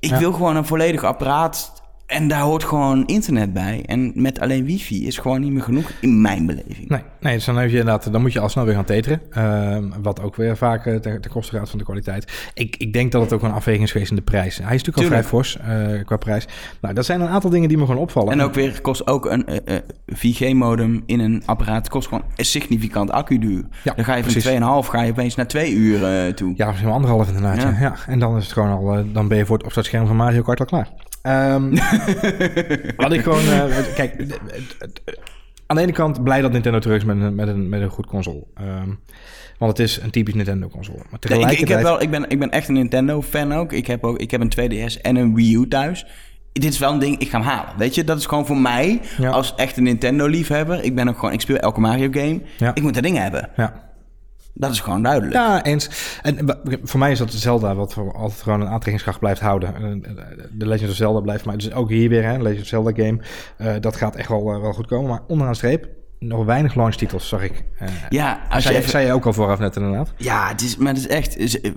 Ik 0.00 0.10
Ja. 0.10 0.18
wil 0.18 0.32
gewoon 0.32 0.56
een 0.56 0.66
volledig 0.66 1.04
apparaat 1.04 1.72
En 2.06 2.28
daar 2.28 2.40
hoort 2.40 2.64
gewoon 2.64 3.06
internet 3.06 3.52
bij. 3.52 3.82
En 3.86 4.12
met 4.14 4.40
alleen 4.40 4.64
wifi 4.64 5.06
is 5.06 5.18
gewoon 5.18 5.40
niet 5.40 5.52
meer 5.52 5.62
genoeg 5.62 5.92
in 6.00 6.20
mijn 6.20 6.46
beleving. 6.46 6.88
Nee, 6.88 7.00
nee 7.20 7.34
dus 7.34 7.44
dan, 7.44 7.56
heb 7.56 7.70
je 7.70 7.78
inderdaad, 7.78 8.12
dan 8.12 8.20
moet 8.20 8.32
je 8.32 8.40
al 8.40 8.48
snel 8.48 8.64
weer 8.64 8.74
gaan 8.74 8.84
teteren. 8.84 9.20
Uh, 9.38 9.78
wat 10.02 10.20
ook 10.20 10.36
weer 10.36 10.56
vaak 10.56 10.86
uh, 10.86 10.96
ten, 10.96 11.20
koste 11.30 11.56
gaat 11.56 11.70
van 11.70 11.78
de 11.78 11.84
kwaliteit. 11.84 12.50
Ik, 12.54 12.76
ik 12.76 12.92
denk 12.92 13.12
dat 13.12 13.22
het 13.22 13.32
ook 13.32 13.42
een 13.42 13.52
afweging 13.52 13.84
is 13.84 13.92
geweest 13.92 14.10
in 14.10 14.16
de 14.16 14.22
prijs. 14.22 14.56
Hij 14.56 14.74
is 14.74 14.82
natuurlijk 14.82 14.98
al 14.98 15.04
vrij 15.04 15.24
fors 15.24 15.58
uh, 15.68 16.04
qua 16.04 16.16
prijs. 16.16 16.46
Nou, 16.80 16.94
dat 16.94 17.04
zijn 17.04 17.20
een 17.20 17.28
aantal 17.28 17.50
dingen 17.50 17.68
die 17.68 17.78
me 17.78 17.86
gewoon 17.86 18.00
opvallen. 18.00 18.32
En 18.32 18.40
ook 18.40 18.54
weer 18.54 18.80
kost 18.80 19.06
ook 19.06 19.26
een 19.26 19.46
4G-modem 20.14 21.02
in 21.06 21.20
een 21.20 21.42
apparaat 21.46 21.88
kost 21.88 22.08
gewoon 22.08 22.24
een 22.36 22.44
significant 22.44 23.10
accu-duur. 23.10 23.64
Ja, 23.84 23.92
dan 23.94 24.04
ga 24.04 24.14
je 24.14 24.24
van 24.24 24.82
2,5 24.84 24.88
ga 24.88 25.02
je 25.02 25.10
opeens 25.10 25.34
naar 25.34 25.46
2 25.46 25.72
uur 25.72 26.34
toe. 26.34 26.52
Ja, 26.56 26.66
misschien 26.66 26.90
anderhalf 26.90 27.26
inderdaad. 27.26 27.62
Ja. 27.62 27.76
Ja. 27.80 27.94
En 28.06 28.18
dan 28.18 28.36
is 28.36 28.44
het 28.44 28.52
gewoon 28.52 28.70
al, 28.70 29.12
dan 29.12 29.28
ben 29.28 29.38
je 29.38 29.46
voor 29.46 29.56
het 29.56 29.66
opstartscherm 29.66 30.06
van 30.06 30.16
Mario 30.16 30.42
Kart 30.42 30.60
al 30.60 30.66
klaar. 30.66 30.88
Um, 31.52 31.74
wat 32.96 33.12
ik 33.12 33.22
gewoon... 33.22 33.44
Uh, 33.44 33.64
kijk, 33.94 34.38
aan 35.66 35.76
de 35.76 35.82
ene 35.82 35.92
kant 35.92 36.22
blij 36.22 36.40
dat 36.40 36.52
Nintendo 36.52 36.78
terug 36.78 36.96
is 36.96 37.04
met 37.04 37.20
een, 37.20 37.34
met 37.34 37.48
een, 37.48 37.68
met 37.68 37.80
een 37.80 37.90
goed 37.90 38.06
console. 38.06 38.42
Um, 38.60 39.00
want 39.58 39.78
het 39.78 39.86
is 39.86 40.00
een 40.02 40.10
typisch 40.10 40.34
Nintendo-console. 40.34 41.02
Maar 41.10 41.18
tegelijkertijd... 41.18 41.60
ik, 41.60 41.68
ik, 41.68 41.74
heb 41.74 41.82
wel, 41.82 42.02
ik, 42.02 42.10
ben, 42.10 42.24
ik 42.28 42.38
ben 42.38 42.50
echt 42.50 42.68
een 42.68 42.74
Nintendo-fan 42.74 43.52
ook. 43.52 43.72
Ik 43.72 43.86
heb, 43.86 44.04
ook. 44.04 44.18
ik 44.18 44.30
heb 44.30 44.40
een 44.40 44.52
2DS 44.70 45.00
en 45.00 45.16
een 45.16 45.34
Wii 45.34 45.54
U 45.54 45.68
thuis. 45.68 46.06
Dit 46.52 46.72
is 46.72 46.78
wel 46.78 46.92
een 46.92 46.98
ding, 46.98 47.18
ik 47.18 47.28
ga 47.28 47.38
hem 47.38 47.46
halen. 47.46 47.72
Weet 47.78 47.94
je, 47.94 48.04
dat 48.04 48.18
is 48.18 48.26
gewoon 48.26 48.46
voor 48.46 48.56
mij 48.56 49.00
ja. 49.18 49.30
als 49.30 49.54
echte 49.54 49.80
Nintendo-liefhebber. 49.80 50.84
Ik 50.84 50.94
ben 50.94 51.08
ook 51.08 51.18
gewoon, 51.18 51.32
ik 51.32 51.40
speel 51.40 51.56
elke 51.56 51.80
Mario-game. 51.80 52.40
Ja. 52.58 52.74
Ik 52.74 52.82
moet 52.82 52.94
dat 52.94 53.02
ding 53.02 53.18
hebben. 53.18 53.48
Ja. 53.56 53.84
Dat 54.58 54.70
is 54.70 54.80
gewoon 54.80 55.02
duidelijk. 55.02 55.32
Ja, 55.32 55.64
eens. 55.64 56.18
En 56.22 56.58
voor 56.82 56.98
mij 56.98 57.10
is 57.10 57.18
dat 57.18 57.32
Zelda 57.32 57.74
wat 57.74 57.92
voor 57.92 58.12
altijd 58.12 58.42
gewoon 58.42 58.60
een 58.60 58.66
aantrekkingskracht 58.66 59.18
blijft 59.18 59.40
houden. 59.40 60.00
De 60.52 60.66
Legend 60.66 60.90
of 60.90 60.96
Zelda 60.96 61.20
blijft 61.20 61.44
maar. 61.44 61.56
Dus 61.56 61.72
ook 61.72 61.88
hier 61.88 62.08
weer, 62.08 62.24
hè, 62.24 62.38
Legend 62.38 62.60
of 62.60 62.66
Zelda 62.66 62.90
game. 62.94 63.20
Uh, 63.58 63.74
dat 63.80 63.96
gaat 63.96 64.16
echt 64.16 64.28
wel, 64.28 64.54
uh, 64.54 64.60
wel 64.60 64.72
goed 64.72 64.86
komen. 64.86 65.10
Maar 65.10 65.20
onderaan 65.26 65.52
de 65.52 65.58
streep, 65.58 65.88
nog 66.18 66.44
weinig 66.44 66.74
launchtitels, 66.74 67.28
zag 67.28 67.42
ik. 67.42 67.64
Uh, 67.82 67.88
ja, 68.08 68.40
als 68.50 68.62
zei, 68.62 68.74
je 68.74 68.80
even... 68.80 68.92
zei 68.92 69.06
je 69.06 69.12
ook 69.12 69.26
al 69.26 69.32
vooraf 69.32 69.58
net 69.58 69.76
inderdaad. 69.76 70.12
Ja, 70.16 70.48
het 70.48 70.62
is, 70.62 70.76
maar 70.76 70.88
het 70.88 70.98
is 70.98 71.08
echt... 71.08 71.32
Ze, 71.32 71.74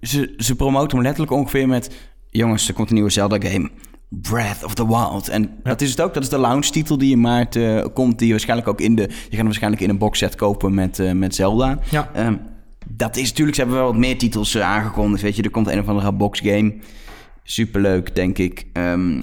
ze, 0.00 0.34
ze 0.36 0.56
promoten 0.56 0.96
hem 0.96 1.02
letterlijk 1.06 1.32
ongeveer 1.32 1.68
met... 1.68 1.90
Jongens, 2.30 2.68
er 2.68 2.74
komt 2.74 2.88
een 2.88 2.94
nieuwe 2.94 3.10
Zelda-game. 3.10 3.70
Breath 4.10 4.64
of 4.64 4.74
the 4.74 4.86
Wild. 4.86 5.28
En 5.28 5.50
dat 5.62 5.80
is 5.80 5.90
het 5.90 6.00
ook. 6.00 6.14
Dat 6.14 6.22
is 6.22 6.28
de 6.28 6.38
launch-titel 6.38 6.98
die 6.98 7.12
in 7.12 7.20
maart 7.20 7.56
uh, 7.56 7.84
komt. 7.94 8.18
Die 8.18 8.26
je 8.26 8.32
waarschijnlijk 8.32 8.68
ook 8.68 8.80
in 8.80 8.94
de... 8.94 9.02
Je 9.02 9.08
gaat 9.08 9.30
hem 9.30 9.44
waarschijnlijk 9.44 9.82
in 9.82 9.88
een 9.90 9.98
boxset 9.98 10.34
kopen 10.34 10.74
met, 10.74 10.98
uh, 10.98 11.12
met 11.12 11.34
Zelda. 11.34 11.78
Ja. 11.90 12.10
Um, 12.16 12.40
dat 12.88 13.16
is 13.16 13.28
natuurlijk... 13.28 13.56
Ze 13.56 13.62
hebben 13.62 13.80
wel 13.80 13.90
wat 13.90 14.00
meer 14.00 14.18
titels 14.18 14.54
uh, 14.54 14.62
aangekondigd. 14.62 15.22
Weet 15.22 15.36
je, 15.36 15.42
er 15.42 15.50
komt 15.50 15.68
een 15.68 15.80
of 15.80 15.88
andere 15.88 16.12
box 16.12 16.40
game. 16.40 16.74
Superleuk, 17.42 18.14
denk 18.14 18.38
ik. 18.38 18.66
Um, 18.72 19.22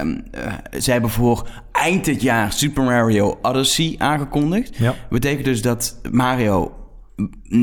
um, 0.00 0.24
ze 0.82 0.90
hebben 0.90 1.10
voor 1.10 1.48
eind 1.72 2.04
dit 2.04 2.22
jaar 2.22 2.52
Super 2.52 2.82
Mario 2.84 3.38
Odyssey 3.42 3.94
aangekondigd. 3.98 4.76
Ja. 4.76 4.94
Betekent 5.10 5.44
dus 5.44 5.62
dat 5.62 6.00
Mario 6.10 6.72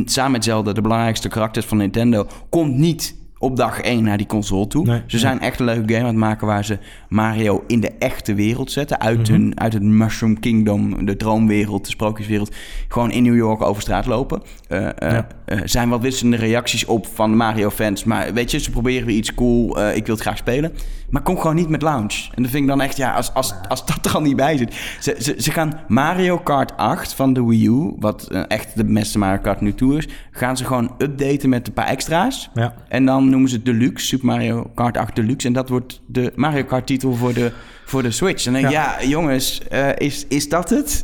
samen 0.06 0.32
met 0.32 0.44
Zelda, 0.44 0.74
de 0.74 0.82
belangrijkste 0.82 1.30
karakters 1.30 1.66
van 1.66 1.78
Nintendo, 1.78 2.28
komt 2.50 2.76
niet 2.76 3.16
op 3.44 3.56
dag 3.58 3.80
1 3.80 4.04
naar 4.04 4.18
die 4.18 4.28
console 4.28 4.68
toe. 4.68 4.86
Nee, 4.86 5.02
ze 5.08 5.20
zijn 5.20 5.40
echt 5.40 5.60
een 5.60 5.66
leuke 5.66 5.94
game 5.94 6.00
aan 6.00 6.06
het 6.06 6.16
maken 6.16 6.48
waar 6.48 6.66
ze 6.66 6.78
Mario 7.10 7.64
in 7.68 7.80
de 7.80 7.92
echte 8.00 8.34
wereld 8.34 8.72
zetten. 8.72 9.00
Uit, 9.00 9.18
mm 9.18 9.24
-hmm. 9.24 9.34
hun, 9.34 9.60
uit 9.60 9.74
het 9.74 9.84
Mushroom 9.84 10.40
Kingdom, 10.40 11.06
de 11.06 11.18
droomwereld, 11.18 11.86
de 11.86 11.92
sprookjeswereld. 11.92 12.56
Gewoon 12.88 13.12
in 13.12 13.24
New 13.24 13.36
York 13.36 13.62
over 13.62 13.82
straat 13.82 14.06
lopen. 14.06 14.42
Uh, 14.70 14.90
ja. 14.98 15.28
uh, 15.46 15.62
zijn 15.64 15.90
wat 15.90 16.02
wisselende 16.02 16.38
reacties 16.38 16.86
op 16.86 17.08
van 17.14 17.36
Mario-fans. 17.36 18.04
Maar 18.04 18.34
weet 18.34 18.52
je, 18.52 18.60
ze 18.60 18.72
proberen 18.72 19.08
weer 19.08 19.16
iets 19.16 19.34
cool. 19.34 19.82
Ik 19.94 20.06
wil 20.06 20.16
het 20.16 20.24
graag 20.24 20.38
spelen. 20.38 20.74
Maar 21.10 21.22
kom 21.22 21.38
gewoon 21.38 21.56
niet 21.56 21.70
met 21.70 21.82
launch. 21.82 22.28
En 22.34 22.42
dat 22.42 22.52
vind 22.52 22.64
ik 22.64 22.70
dan 22.70 22.82
echt, 22.82 22.98
ja, 22.98 23.14
als, 23.14 23.34
als, 23.34 23.54
als 23.68 23.86
dat 23.86 24.06
er 24.06 24.16
al 24.16 24.22
niet 24.22 24.36
bij 24.36 24.58
zit. 24.58 24.76
Ze, 25.00 25.16
ze, 25.20 25.36
ze 25.38 25.52
gaan 25.52 25.80
Mario 25.88 26.38
Kart 26.38 26.78
8 26.78 27.14
van 27.14 27.34
de 27.34 27.46
Wii 27.46 27.68
U, 27.68 27.94
wat 28.00 28.28
echt 28.48 28.78
de 28.78 28.86
beste 28.86 29.18
Mario 29.18 29.42
Kart 29.42 29.62
nu 29.62 29.74
toe 29.74 29.98
is, 29.98 30.08
gaan 30.32 30.58
ze 30.58 30.66
gewoon 30.66 30.96
updaten 30.98 31.50
met 31.50 31.68
een 31.68 31.74
paar 31.74 31.88
extra's. 31.88 32.50
Ja. 32.54 32.74
En 32.88 33.06
dan 33.06 33.30
noemen 33.34 33.50
ze 33.50 33.56
het 33.56 33.66
Deluxe, 33.66 34.06
Super 34.06 34.26
Mario 34.26 34.72
Kart 34.76 34.98
8 34.98 35.16
Deluxe. 35.16 35.48
En 35.48 35.54
dat 35.54 35.70
wordt 35.70 36.02
de 36.06 36.32
Mario 36.36 36.64
Kart 36.64 36.88
titel 36.88 37.14
voor 37.14 37.34
de, 37.34 37.52
voor 37.86 38.04
de 38.04 38.12
Switch. 38.12 38.46
En 38.46 38.54
dan 38.54 38.62
denk 38.62 38.74
ik, 38.74 38.80
ja. 38.80 39.02
ja, 39.02 39.08
jongens, 39.08 39.62
uh, 39.72 39.90
is, 39.98 40.26
is 40.28 40.50
dat 40.50 40.70
het? 40.70 41.04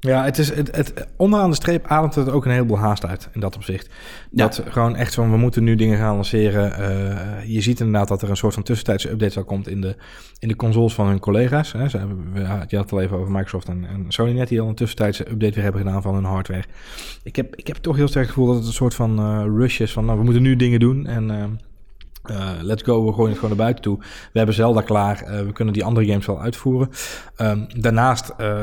Ja, 0.00 0.24
het 0.24 0.38
is, 0.38 0.54
het, 0.54 0.76
het, 0.76 1.06
onderaan 1.16 1.50
de 1.50 1.56
streep 1.56 1.86
ademt 1.86 2.14
het 2.14 2.30
ook 2.30 2.44
een 2.44 2.50
heleboel 2.50 2.78
haast 2.78 3.06
uit 3.06 3.28
in 3.32 3.40
dat 3.40 3.56
opzicht. 3.56 3.90
Dat 4.30 4.62
ja. 4.64 4.70
gewoon 4.70 4.96
echt 4.96 5.14
van, 5.14 5.30
we 5.30 5.36
moeten 5.36 5.64
nu 5.64 5.74
dingen 5.74 5.98
gaan 5.98 6.14
lanceren. 6.14 6.80
Uh, 6.80 7.44
je 7.54 7.60
ziet 7.60 7.80
inderdaad 7.80 8.08
dat 8.08 8.22
er 8.22 8.30
een 8.30 8.36
soort 8.36 8.54
van 8.54 8.62
tussentijdse 8.62 9.10
update 9.10 9.38
al 9.38 9.44
komt 9.44 9.68
in 9.68 9.80
de, 9.80 9.96
in 10.38 10.48
de 10.48 10.56
consoles 10.56 10.94
van 10.94 11.06
hun 11.06 11.18
collega's. 11.18 11.72
Hè. 11.72 11.88
Ze 11.88 11.98
hebben, 11.98 12.30
je 12.68 12.76
had 12.76 12.84
het 12.84 12.92
al 12.92 13.00
even 13.00 13.16
over 13.16 13.32
Microsoft 13.32 13.68
en, 13.68 13.84
en 13.84 14.04
Sony 14.08 14.32
net, 14.32 14.48
die 14.48 14.60
al 14.60 14.68
een 14.68 14.74
tussentijdse 14.74 15.30
update 15.30 15.54
weer 15.54 15.62
hebben 15.62 15.82
gedaan 15.82 16.02
van 16.02 16.14
hun 16.14 16.24
hardware. 16.24 16.64
Ik 17.22 17.36
heb, 17.36 17.56
ik 17.56 17.66
heb 17.66 17.76
toch 17.76 17.96
heel 17.96 18.08
sterk 18.08 18.24
het 18.24 18.34
gevoel 18.34 18.48
dat 18.48 18.58
het 18.58 18.66
een 18.66 18.72
soort 18.72 18.94
van 18.94 19.20
uh, 19.20 19.44
rush 19.58 19.80
is 19.80 19.92
van, 19.92 20.04
nou, 20.04 20.18
we 20.18 20.24
moeten 20.24 20.42
nu 20.42 20.56
dingen 20.56 20.80
doen 20.80 21.06
en... 21.06 21.30
Uh, 21.30 21.44
uh, 22.30 22.50
let's 22.60 22.82
go, 22.82 23.04
we 23.04 23.12
gooien 23.12 23.30
het 23.30 23.38
gewoon 23.38 23.56
naar 23.56 23.64
buiten 23.64 23.82
toe. 23.82 23.98
We 24.32 24.38
hebben 24.38 24.54
Zelda 24.54 24.80
klaar, 24.80 25.22
uh, 25.22 25.40
we 25.40 25.52
kunnen 25.52 25.74
die 25.74 25.84
andere 25.84 26.06
games 26.06 26.26
wel 26.26 26.40
uitvoeren. 26.40 26.90
Um, 27.40 27.66
daarnaast, 27.80 28.32
uh, 28.40 28.60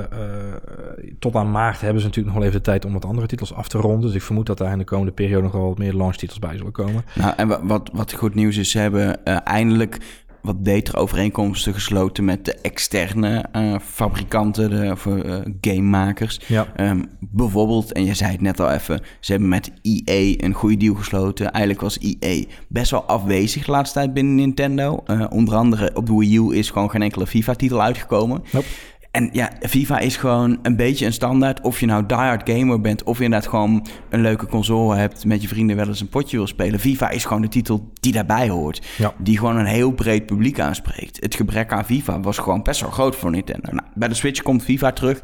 tot 1.19 1.35
aan 1.35 1.51
maart 1.51 1.81
hebben 1.81 2.01
ze 2.01 2.07
natuurlijk 2.07 2.35
nog 2.35 2.43
wel 2.43 2.51
even 2.53 2.63
de 2.63 2.71
tijd 2.71 2.85
om 2.85 2.93
wat 2.93 3.05
andere 3.05 3.27
titels 3.27 3.53
af 3.53 3.67
te 3.67 3.77
ronden. 3.77 4.01
Dus 4.01 4.15
ik 4.15 4.21
vermoed 4.21 4.45
dat 4.45 4.57
daar 4.57 4.71
in 4.71 4.77
de 4.77 4.83
komende 4.83 5.11
periode 5.11 5.43
nog 5.43 5.51
wel 5.51 5.67
wat 5.67 5.77
meer 5.77 5.93
launch 5.93 6.15
titels 6.15 6.39
bij 6.39 6.57
zullen 6.57 6.71
komen. 6.71 7.05
Nou, 7.15 7.33
en 7.35 7.67
wat, 7.67 7.89
wat 7.93 8.13
goed 8.13 8.35
nieuws 8.35 8.57
is, 8.57 8.71
ze 8.71 8.79
hebben 8.79 9.23
eindelijk 9.43 10.23
wat 10.45 10.63
betere 10.63 10.97
overeenkomsten 10.97 11.73
gesloten 11.73 12.25
met 12.25 12.45
de 12.45 12.53
externe 12.53 13.45
uh, 13.55 13.75
fabrikanten, 13.79 14.69
de, 14.69 14.91
of 14.91 15.05
uh, 15.05 15.35
gamemakers. 15.61 16.39
Ja. 16.47 16.67
Um, 16.79 17.09
bijvoorbeeld, 17.19 17.91
en 17.91 18.05
je 18.05 18.13
zei 18.13 18.31
het 18.31 18.41
net 18.41 18.59
al 18.59 18.71
even, 18.71 19.01
ze 19.19 19.31
hebben 19.31 19.49
met 19.49 19.71
EA 19.81 20.33
een 20.37 20.53
goede 20.53 20.77
deal 20.77 20.95
gesloten. 20.95 21.51
Eigenlijk 21.51 21.81
was 21.81 21.97
EA 21.99 22.43
best 22.67 22.91
wel 22.91 23.03
afwezig 23.03 23.65
de 23.65 23.71
laatste 23.71 23.99
tijd 23.99 24.13
binnen 24.13 24.35
Nintendo. 24.35 25.03
Uh, 25.07 25.25
onder 25.29 25.55
andere 25.55 25.91
op 25.93 26.05
de 26.05 26.15
Wii 26.15 26.37
U 26.37 26.55
is 26.55 26.69
gewoon 26.69 26.89
geen 26.89 27.01
enkele 27.01 27.27
FIFA-titel 27.27 27.81
uitgekomen. 27.81 28.43
Nope. 28.51 28.65
En 29.15 29.29
ja, 29.31 29.51
FIFA 29.61 29.99
is 29.99 30.17
gewoon 30.17 30.59
een 30.61 30.75
beetje 30.75 31.05
een 31.05 31.13
standaard. 31.13 31.61
Of 31.61 31.79
je 31.79 31.85
nou 31.85 32.05
diehard 32.05 32.49
gamer 32.49 32.81
bent, 32.81 33.03
of 33.03 33.17
je 33.17 33.23
inderdaad 33.23 33.49
gewoon 33.49 33.87
een 34.09 34.21
leuke 34.21 34.47
console 34.47 34.95
hebt 34.95 35.25
met 35.25 35.41
je 35.41 35.47
vrienden 35.47 35.75
wel 35.75 35.87
eens 35.87 36.01
een 36.01 36.09
potje 36.09 36.37
wil 36.37 36.47
spelen. 36.47 36.79
FIFA 36.79 37.09
is 37.09 37.25
gewoon 37.25 37.41
de 37.41 37.47
titel 37.47 37.91
die 37.99 38.11
daarbij 38.11 38.49
hoort. 38.49 38.85
Ja. 38.97 39.13
Die 39.17 39.37
gewoon 39.37 39.57
een 39.57 39.65
heel 39.65 39.91
breed 39.91 40.25
publiek 40.25 40.59
aanspreekt. 40.59 41.17
Het 41.21 41.35
gebrek 41.35 41.71
aan 41.71 41.85
FIFA 41.85 42.19
was 42.19 42.37
gewoon 42.37 42.63
best 42.63 42.81
wel 42.81 42.89
groot 42.89 43.15
voor 43.15 43.31
Nintendo. 43.31 43.71
Nou, 43.71 43.87
bij 43.93 44.07
de 44.07 44.13
Switch 44.13 44.41
komt 44.41 44.63
FIFA 44.63 44.91
terug. 44.91 45.19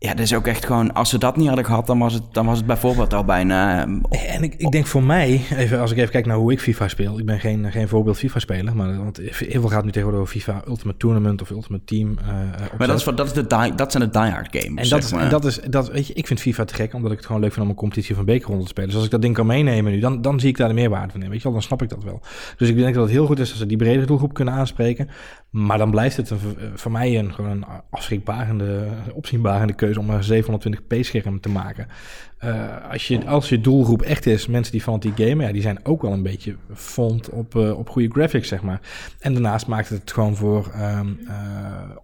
Ja, 0.00 0.10
dat 0.10 0.18
is 0.18 0.34
ook 0.34 0.46
echt 0.46 0.66
gewoon... 0.66 0.92
Als 0.92 1.10
ze 1.10 1.18
dat 1.18 1.36
niet 1.36 1.46
hadden 1.46 1.64
gehad, 1.64 1.86
dan 1.86 1.98
was 1.98 2.12
het, 2.12 2.22
dan 2.32 2.46
was 2.46 2.56
het 2.56 2.66
bijvoorbeeld 2.66 3.14
al 3.14 3.24
bijna... 3.24 3.82
Um, 3.82 4.02
en 4.10 4.42
ik, 4.42 4.54
ik 4.54 4.70
denk 4.70 4.86
voor 4.86 5.02
mij, 5.02 5.44
even, 5.56 5.80
als 5.80 5.90
ik 5.90 5.96
even 5.96 6.10
kijk 6.10 6.26
naar 6.26 6.36
hoe 6.36 6.52
ik 6.52 6.60
FIFA 6.60 6.88
speel... 6.88 7.18
Ik 7.18 7.24
ben 7.24 7.40
geen, 7.40 7.72
geen 7.72 7.88
voorbeeld 7.88 8.18
FIFA-speler, 8.18 8.76
maar 8.76 8.98
want 8.98 9.16
heel 9.16 9.60
veel 9.60 9.68
gaat 9.68 9.84
nu 9.84 9.90
tegenwoordig 9.90 10.20
over 10.20 10.40
FIFA 10.40 10.62
Ultimate 10.68 10.98
Tournament 10.98 11.42
of 11.42 11.50
Ultimate 11.50 11.84
Team. 11.84 12.10
Uh, 12.10 12.26
maar 12.78 12.86
dat, 12.86 12.98
is, 12.98 13.04
dat, 13.04 13.26
is 13.26 13.32
de 13.32 13.46
die, 13.46 13.74
dat 13.74 13.92
zijn 13.92 14.02
de 14.04 14.10
diehard 14.10 14.48
games, 14.50 14.90
En 14.90 15.00
dat, 15.00 15.12
en 15.12 15.28
dat 15.28 15.44
is, 15.44 15.60
dat, 15.70 15.90
weet 15.90 16.06
je, 16.06 16.14
ik 16.14 16.26
vind 16.26 16.40
FIFA 16.40 16.64
te 16.64 16.74
gek, 16.74 16.94
omdat 16.94 17.10
ik 17.10 17.16
het 17.16 17.26
gewoon 17.26 17.40
leuk 17.40 17.52
vind 17.52 17.64
om 17.64 17.70
een 17.70 17.76
competitie 17.76 18.14
van 18.14 18.24
bekerronde 18.24 18.62
te 18.62 18.68
spelen. 18.68 18.88
Dus 18.88 18.96
als 18.96 19.06
ik 19.06 19.10
dat 19.10 19.22
ding 19.22 19.34
kan 19.34 19.46
meenemen 19.46 19.92
nu, 19.92 20.00
dan, 20.00 20.22
dan 20.22 20.40
zie 20.40 20.48
ik 20.48 20.56
daar 20.56 20.68
de 20.68 20.74
meerwaarde 20.74 21.12
van 21.12 21.22
in. 21.22 21.28
Weet 21.28 21.38
je 21.38 21.44
wel, 21.44 21.52
dan 21.52 21.62
snap 21.62 21.82
ik 21.82 21.88
dat 21.88 22.04
wel. 22.04 22.20
Dus 22.56 22.68
ik 22.68 22.76
denk 22.76 22.94
dat 22.94 23.02
het 23.02 23.12
heel 23.12 23.26
goed 23.26 23.38
is 23.38 23.50
als 23.50 23.58
ze 23.58 23.66
die 23.66 23.76
bredere 23.76 24.06
doelgroep 24.06 24.34
kunnen 24.34 24.54
aanspreken. 24.54 25.08
Maar 25.50 25.78
dan 25.78 25.90
blijft 25.90 26.16
het 26.16 26.32
voor 26.74 26.90
mij 26.90 27.18
een, 27.18 27.34
gewoon 27.34 27.50
een 27.50 27.64
afschrikbarende, 27.90 28.88
opzienbarende 29.12 29.72
keuze 29.72 30.00
om 30.00 30.10
een 30.10 30.44
720p 30.44 31.00
scherm 31.00 31.40
te 31.40 31.48
maken. 31.48 31.86
Uh, 32.44 32.90
als, 32.90 33.08
je, 33.08 33.26
als 33.26 33.48
je 33.48 33.60
doelgroep 33.60 34.02
echt 34.02 34.26
is, 34.26 34.46
mensen 34.46 34.72
die 34.72 34.82
van 34.82 35.00
die 35.00 35.12
gamen, 35.16 35.46
ja, 35.46 35.52
die 35.52 35.62
zijn 35.62 35.84
ook 35.84 36.02
wel 36.02 36.12
een 36.12 36.22
beetje 36.22 36.56
fond 36.74 37.30
op, 37.30 37.54
uh, 37.54 37.78
op 37.78 37.88
goede 37.88 38.10
graphics, 38.10 38.48
zeg 38.48 38.62
maar. 38.62 38.80
En 39.18 39.32
daarnaast 39.32 39.66
maakt 39.66 39.88
het 39.88 40.12
gewoon 40.12 40.36
voor 40.36 40.72
um, 40.80 41.18
uh, 41.22 41.32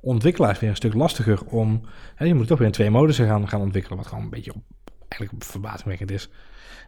ontwikkelaars 0.00 0.58
weer 0.58 0.70
een 0.70 0.76
stuk 0.76 0.94
lastiger 0.94 1.44
om... 1.44 1.80
Hè, 2.14 2.24
je 2.24 2.34
moet 2.34 2.46
toch 2.46 2.58
weer 2.58 2.66
in 2.66 2.72
twee 2.72 2.90
modussen 2.90 3.26
gaan, 3.26 3.48
gaan 3.48 3.60
ontwikkelen, 3.60 3.98
wat 3.98 4.06
gewoon 4.06 4.24
een 4.24 4.30
beetje 4.30 4.54
op, 4.54 4.62
eigenlijk 5.08 5.44
verbazingwekkend 5.44 6.10
is. 6.10 6.30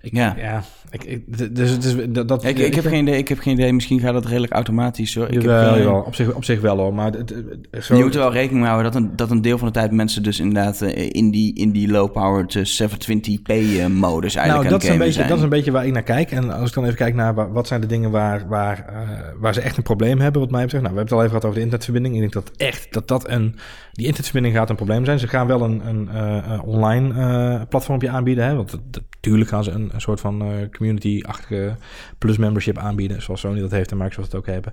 Ik, 0.07 0.17
ja. 0.17 0.35
ja 0.39 0.63
ik, 0.91 1.05
ik, 1.05 1.57
dus 1.57 1.77
is, 1.77 1.97
dat, 2.09 2.29
dat, 2.29 2.45
ik, 2.45 2.59
ik, 2.59 2.75
heb 2.75 2.87
geen 2.87 3.03
idee, 3.03 3.19
ik 3.19 3.29
heb 3.29 3.39
geen 3.39 3.53
idee. 3.53 3.73
Misschien 3.73 4.01
gaat 4.01 4.13
dat 4.13 4.27
redelijk 4.27 4.53
automatisch 4.53 5.15
hoor. 5.15 5.29
Ik 5.29 5.43
heb 5.43 5.43
geen, 5.43 5.79
jawel. 5.79 6.01
Op, 6.01 6.15
zich, 6.15 6.33
op 6.33 6.45
zich 6.45 6.61
wel 6.61 6.79
hoor. 6.79 6.95
Maar 6.95 7.13
het, 7.13 7.35
zo... 7.81 7.97
Je 7.97 8.03
moet 8.03 8.15
er 8.15 8.21
wel 8.21 8.33
rekening 8.33 8.61
mee 8.61 8.71
houden 8.71 8.93
dat 8.93 9.03
een, 9.03 9.17
dat 9.17 9.31
een 9.31 9.43
deel 9.43 9.59
van 9.59 9.67
de 9.67 9.73
tijd 9.73 9.91
mensen 9.91 10.23
dus 10.23 10.41
inderdaad 10.41 10.81
in 10.81 11.31
die, 11.31 11.55
in 11.55 11.71
die 11.71 11.91
low-powered 11.91 12.81
720p 12.81 13.53
modus 13.91 14.35
eigenlijk 14.35 14.69
nou, 14.69 14.69
dat 14.69 14.83
is, 14.83 14.89
een 14.89 14.99
beetje, 14.99 15.13
zijn. 15.13 15.29
dat 15.29 15.37
is 15.37 15.43
een 15.43 15.49
beetje 15.49 15.71
waar 15.71 15.87
ik 15.87 15.93
naar 15.93 16.03
kijk. 16.03 16.31
En 16.31 16.51
als 16.51 16.69
ik 16.69 16.75
dan 16.75 16.85
even 16.85 16.97
kijk 16.97 17.15
naar 17.15 17.53
wat 17.53 17.67
zijn 17.67 17.81
de 17.81 17.87
dingen 17.87 18.11
waar, 18.11 18.49
waar, 18.49 18.85
uh, 18.93 19.11
waar 19.39 19.55
ze 19.55 19.61
echt 19.61 19.77
een 19.77 19.83
probleem 19.83 20.21
hebben, 20.21 20.41
wat 20.41 20.51
mij 20.51 20.63
betreft. 20.63 20.85
Nou, 20.85 20.95
we 20.95 21.01
hebben 21.01 21.19
het 21.19 21.25
al 21.25 21.29
even 21.29 21.29
gehad 21.29 21.45
over 21.45 21.57
de 21.57 21.65
internetverbinding. 21.65 22.15
Ik 22.15 22.21
denk 22.21 22.33
dat 22.33 22.57
echt 22.57 22.93
dat 22.93 23.09
dat 23.09 23.29
een, 23.29 23.57
die 23.93 24.07
internetverbinding 24.07 24.55
gaat 24.55 24.71
een 24.71 24.77
probleem 24.77 25.05
zijn. 25.05 25.19
Ze 25.19 25.29
gaan 25.29 25.47
wel 25.47 25.63
een, 25.63 25.87
een 25.87 26.09
uh, 26.15 26.61
online 26.65 27.15
uh, 27.15 27.61
platformpje 27.69 28.09
aanbieden, 28.09 28.45
hè, 28.45 28.55
want 28.55 28.79
Tuurlijk 29.27 29.51
gaan 29.51 29.65
ze 29.65 29.71
een, 29.71 29.91
soort 29.97 30.21
van 30.21 30.43
eh, 30.43 30.71
community-achtige 30.77 31.77
plus 32.19 32.37
membership 32.37 32.79
aanbieden, 32.79 33.23
zoals 33.23 33.41
Sony 33.41 33.61
dat 33.61 33.71
heeft 33.71 33.91
en 33.91 33.97
Microsoft 33.97 34.27
het 34.27 34.37
ook 34.41 34.47
hebben. 34.47 34.73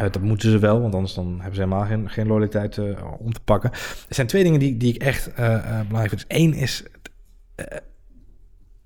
Uh, 0.00 0.06
dat 0.10 0.20
moeten 0.20 0.50
ze 0.50 0.58
wel, 0.58 0.80
want 0.80 0.94
anders 0.94 1.14
dan 1.14 1.32
hebben 1.32 1.54
ze 1.54 1.60
helemaal 1.60 2.08
geen, 2.08 2.26
loyaliteit 2.26 2.76
uh, 2.76 3.04
om 3.18 3.32
te 3.32 3.40
pakken. 3.40 3.70
Er 4.08 4.14
zijn 4.14 4.26
twee 4.26 4.42
dingen 4.42 4.60
die, 4.60 4.76
die 4.76 4.94
ik 4.94 5.02
echt 5.02 5.34
belangrijk 5.34 6.08
vind. 6.08 6.10
Dus 6.10 6.26
één 6.26 6.54
is, 6.54 6.84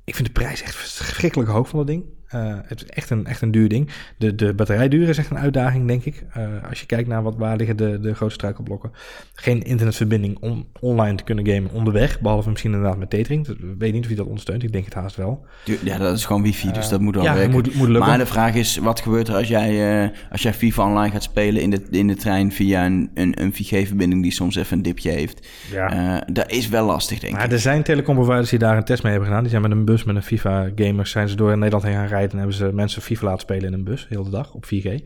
ik 0.04 0.14
vind 0.14 0.26
de 0.26 0.32
prijs 0.32 0.62
echt 0.62 0.74
verschrikkelijk 0.74 1.50
hoog 1.50 1.68
van 1.68 1.78
dat 1.78 1.88
ding. 1.88 2.04
Uh, 2.34 2.54
het 2.62 2.82
is 2.82 2.88
echt 2.88 3.10
een, 3.10 3.26
echt 3.26 3.42
een 3.42 3.50
duur 3.50 3.68
ding. 3.68 3.90
De, 4.18 4.34
de 4.34 4.54
batterijduur 4.54 5.08
is 5.08 5.18
echt 5.18 5.30
een 5.30 5.38
uitdaging, 5.38 5.86
denk 5.86 6.04
ik. 6.04 6.24
Uh, 6.36 6.44
als 6.68 6.80
je 6.80 6.86
kijkt 6.86 7.08
naar 7.08 7.22
wat, 7.22 7.36
waar 7.36 7.56
liggen 7.56 7.76
de, 7.76 8.00
de 8.00 8.14
grote 8.14 8.34
struikelblokken. 8.34 8.90
Geen 9.34 9.62
internetverbinding 9.62 10.38
om 10.40 10.66
online 10.80 11.16
te 11.16 11.24
kunnen 11.24 11.46
gamen 11.46 11.70
onderweg. 11.72 12.20
Behalve 12.20 12.50
misschien 12.50 12.72
inderdaad 12.72 12.98
met 12.98 13.10
tethering. 13.10 13.48
Ik 13.48 13.56
weet 13.78 13.92
niet 13.92 14.04
of 14.04 14.10
je 14.10 14.16
dat 14.16 14.26
ondersteunt. 14.26 14.62
Ik 14.62 14.72
denk 14.72 14.84
het 14.84 14.94
haast 14.94 15.16
wel. 15.16 15.46
Ja, 15.82 15.98
dat 15.98 16.16
is 16.16 16.24
gewoon 16.24 16.42
wifi, 16.42 16.72
dus 16.72 16.84
uh, 16.84 16.90
dat 16.90 17.00
moet 17.00 17.14
wel 17.14 17.24
ja, 17.24 17.34
werken. 17.34 17.52
Moet, 17.52 17.74
moet 17.74 17.88
lukken. 17.88 18.08
Maar 18.08 18.18
de 18.18 18.26
vraag 18.26 18.54
is, 18.54 18.76
wat 18.76 19.00
gebeurt 19.00 19.28
er 19.28 19.34
als 19.34 19.48
jij, 19.48 20.12
als 20.30 20.42
jij 20.42 20.54
FIFA 20.54 20.86
online 20.86 21.12
gaat 21.12 21.22
spelen 21.22 21.62
in 21.62 21.70
de, 21.70 21.82
in 21.90 22.06
de 22.06 22.16
trein 22.16 22.52
via 22.52 22.86
een, 22.86 23.10
een, 23.14 23.42
een 23.42 23.52
4G-verbinding 23.52 24.22
die 24.22 24.32
soms 24.32 24.56
even 24.56 24.76
een 24.76 24.82
dipje 24.82 25.10
heeft? 25.10 25.48
Ja. 25.70 26.24
dat 26.32 26.50
is 26.50 26.68
wel 26.68 26.86
lastig, 26.86 27.18
denk 27.18 27.32
maar 27.32 27.44
ik. 27.44 27.52
Er 27.52 27.58
zijn 27.58 27.82
telecomproviders 27.82 28.50
die 28.50 28.58
daar 28.58 28.76
een 28.76 28.84
test 28.84 29.02
mee 29.02 29.12
hebben 29.12 29.28
gedaan. 29.28 29.42
Die 29.42 29.52
zijn 29.52 29.62
met 29.62 29.70
een 29.70 29.84
bus 29.84 30.04
met 30.04 30.16
een 30.16 30.22
FIFA-gamers 30.22 31.10
zijn 31.10 31.28
ze 31.28 31.36
door 31.36 31.58
Nederland 31.58 31.84
heen 31.84 31.94
gaan 31.94 32.02
rijden 32.06 32.15
en 32.22 32.38
hebben 32.38 32.56
ze 32.56 32.70
mensen 32.72 33.02
FIFA 33.02 33.24
laten 33.24 33.40
spelen 33.40 33.64
in 33.64 33.72
een 33.72 33.84
bus, 33.84 34.06
heel 34.08 34.24
de 34.24 34.30
dag, 34.30 34.52
op 34.52 34.64
4G. 34.64 35.02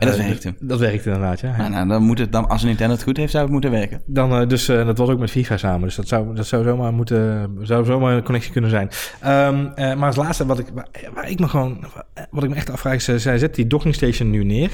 En 0.00 0.06
dat 0.06 0.18
Uh, 0.18 0.26
werkte. 0.26 0.54
Dat 0.60 0.78
werkt 0.78 1.06
inderdaad, 1.06 1.40
ja. 1.40 1.56
Nou, 1.56 1.70
nou, 1.70 1.88
dan 1.88 2.02
moet 2.02 2.18
het 2.18 2.32
dan, 2.32 2.48
als 2.48 2.62
een 2.62 2.68
Nintendo 2.68 2.94
het 2.94 3.02
goed 3.02 3.16
heeft, 3.16 3.30
zou 3.30 3.42
het 3.42 3.52
moeten 3.52 3.70
werken. 3.70 4.02
Dan, 4.06 4.40
uh, 4.40 4.48
dus 4.48 4.68
uh, 4.68 4.86
dat 4.86 4.98
was 4.98 5.08
ook 5.08 5.18
met 5.18 5.30
FIFA 5.30 5.56
samen. 5.56 5.80
Dus 5.80 5.94
dat 5.94 6.08
zou, 6.08 6.34
dat 6.34 6.46
zou 6.46 6.64
zomaar 6.64 6.92
moeten, 6.92 7.50
zou 7.62 7.84
zomaar 7.84 8.16
een 8.16 8.22
connectie 8.22 8.52
kunnen 8.52 8.70
zijn. 8.70 8.90
Um, 9.24 9.72
maar 9.76 10.06
als 10.06 10.16
laatste, 10.16 10.46
wat 10.46 10.58
ik, 10.58 10.66
waar, 10.74 10.88
waar, 11.14 11.30
ik 11.30 11.38
me 11.38 11.48
gewoon, 11.48 11.84
wat 12.30 12.42
ik 12.42 12.48
me 12.48 12.54
echt 12.54 12.70
afvraag, 12.70 13.08
is, 13.08 13.22
zij 13.22 13.38
zet 13.38 13.54
die 13.54 13.66
docking 13.66 13.94
station 13.94 14.30
nu 14.30 14.44
neer 14.44 14.70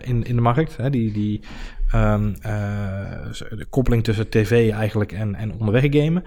in, 0.00 0.24
in 0.24 0.36
de 0.36 0.42
markt. 0.42 0.76
Hè, 0.76 0.90
die, 0.90 1.12
die 1.12 1.40
um, 1.94 2.34
de 2.40 3.66
koppeling 3.70 4.04
tussen 4.04 4.28
tv 4.28 4.70
eigenlijk 4.72 5.12
en, 5.12 5.34
en 5.34 5.52
onderweg 5.52 5.84
gamen. 5.90 6.22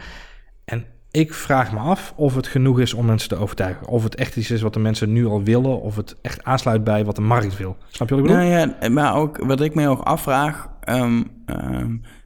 En 0.65 0.85
ik 1.11 1.33
vraag 1.33 1.71
me 1.71 1.79
af 1.79 2.13
of 2.15 2.35
het 2.35 2.47
genoeg 2.47 2.79
is 2.79 2.93
om 2.93 3.05
mensen 3.05 3.29
te 3.29 3.35
overtuigen. 3.35 3.87
Of 3.87 4.03
het 4.03 4.15
echt 4.15 4.35
iets 4.35 4.51
is 4.51 4.61
wat 4.61 4.73
de 4.73 4.79
mensen 4.79 5.11
nu 5.11 5.25
al 5.25 5.43
willen. 5.43 5.81
Of 5.81 5.95
het 5.95 6.15
echt 6.21 6.43
aansluit 6.43 6.83
bij 6.83 7.05
wat 7.05 7.15
de 7.15 7.21
markt 7.21 7.57
wil. 7.57 7.77
Snap 7.89 8.09
je 8.09 8.15
wat 8.15 8.23
ik 8.23 8.31
bedoel? 8.31 8.47
Nou 8.47 8.75
ja, 8.81 8.89
maar 8.89 9.15
ook 9.15 9.37
wat 9.37 9.61
ik 9.61 9.75
me 9.75 9.87
ook 9.87 10.01
afvraag. 10.01 10.67
Um, 10.89 11.31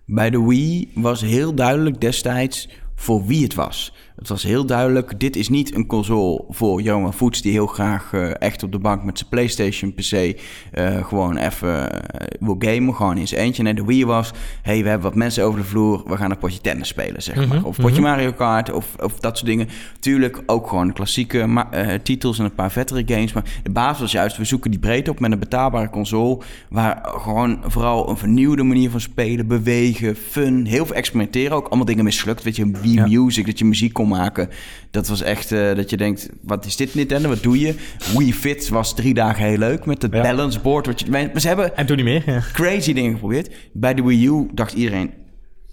bij 0.05 0.29
de 0.29 0.43
Wii 0.43 0.91
was 0.95 1.21
heel 1.21 1.53
duidelijk 1.55 2.01
destijds 2.01 2.69
voor 2.95 3.25
wie 3.25 3.43
het 3.43 3.53
was. 3.53 3.93
Het 4.15 4.27
was 4.27 4.43
heel 4.43 4.65
duidelijk, 4.65 5.19
dit 5.19 5.35
is 5.35 5.49
niet 5.49 5.75
een 5.75 5.85
console 5.85 6.43
voor 6.49 6.81
Johan 6.81 7.13
Voets... 7.13 7.41
die 7.41 7.51
heel 7.51 7.67
graag 7.67 8.11
uh, 8.13 8.41
echt 8.41 8.63
op 8.63 8.71
de 8.71 8.79
bank 8.79 9.03
met 9.03 9.17
zijn 9.17 9.29
PlayStation 9.29 9.93
PC... 9.93 10.11
Uh, 10.11 11.05
gewoon 11.05 11.37
even 11.37 11.69
uh, 11.69 12.27
wil 12.39 12.55
gamen, 12.59 12.95
gewoon 12.95 13.17
in 13.17 13.27
zijn 13.27 13.41
eentje. 13.41 13.63
Nee, 13.63 13.73
de 13.73 13.85
Wii 13.85 14.05
was, 14.05 14.31
hey, 14.61 14.83
we 14.83 14.89
hebben 14.89 15.07
wat 15.07 15.15
mensen 15.15 15.43
over 15.43 15.59
de 15.59 15.65
vloer... 15.65 16.03
we 16.07 16.17
gaan 16.17 16.31
een 16.31 16.37
potje 16.37 16.61
tennis 16.61 16.87
spelen, 16.87 17.23
zeg 17.23 17.35
maar. 17.35 17.45
Mm 17.45 17.51
-hmm, 17.51 17.63
of 17.63 17.75
potje 17.75 17.89
mm 17.89 18.05
-hmm. 18.05 18.15
Mario 18.15 18.31
Kart, 18.31 18.71
of, 18.71 18.95
of 18.99 19.19
dat 19.19 19.37
soort 19.37 19.49
dingen. 19.49 19.67
Tuurlijk 19.99 20.43
ook 20.45 20.67
gewoon 20.67 20.93
klassieke 20.93 21.65
titels 22.03 22.39
en 22.39 22.45
een 22.45 22.55
paar 22.55 22.71
vettere 22.71 23.03
games... 23.05 23.33
maar 23.33 23.43
de 23.63 23.69
basis 23.69 23.99
was 23.99 24.11
juist, 24.11 24.37
we 24.37 24.45
zoeken 24.45 24.71
die 24.71 24.79
breedte 24.79 25.11
op 25.11 25.19
met 25.19 25.31
een 25.31 25.39
betaalbare 25.39 25.89
console... 25.89 26.37
waar 26.69 27.01
gewoon 27.03 27.59
vooral 27.67 28.09
een 28.09 28.17
vernieuwde 28.17 28.63
manier 28.63 28.89
van 28.89 29.01
spelen, 29.01 29.47
bewegen, 29.47 30.15
fun... 30.15 30.65
heel 30.65 30.85
veel 30.85 30.95
experimenteren, 30.95 31.57
ook 31.57 31.67
allemaal 31.67 31.85
dingen 31.85 32.03
mislukt. 32.03 32.43
Weet 32.43 32.55
je, 32.55 32.71
Wii 32.81 32.93
ja. 32.93 33.07
Music, 33.07 33.45
dat 33.45 33.59
je 33.59 33.65
muziek 33.65 33.93
kon 33.93 34.03
maken. 34.07 34.49
Dat 34.91 35.07
was 35.07 35.21
echt 35.21 35.51
uh, 35.51 35.75
dat 35.75 35.89
je 35.89 35.97
denkt, 35.97 36.29
wat 36.41 36.65
is 36.65 36.75
dit 36.75 36.95
Nintendo? 36.95 37.29
Wat 37.29 37.43
doe 37.43 37.59
je? 37.59 37.75
Wii 38.17 38.33
Fit 38.33 38.69
was 38.69 38.95
drie 38.95 39.13
dagen 39.13 39.45
heel 39.45 39.57
leuk 39.57 39.85
met 39.85 40.01
het 40.01 40.13
ja. 40.13 40.21
balance 40.21 40.59
board. 40.59 40.85
Wat 40.85 40.99
je, 40.99 41.09
maar 41.09 41.41
ze 41.41 41.47
hebben 41.47 41.77
en 41.77 41.85
toen 41.85 41.95
niet 41.95 42.05
meer. 42.05 42.23
Ja. 42.25 42.43
crazy 42.53 42.93
dingen 42.93 43.11
geprobeerd. 43.11 43.55
Bij 43.73 43.93
de 43.93 44.03
Wii 44.03 44.27
U 44.27 44.47
dacht 44.53 44.73
iedereen, 44.73 45.13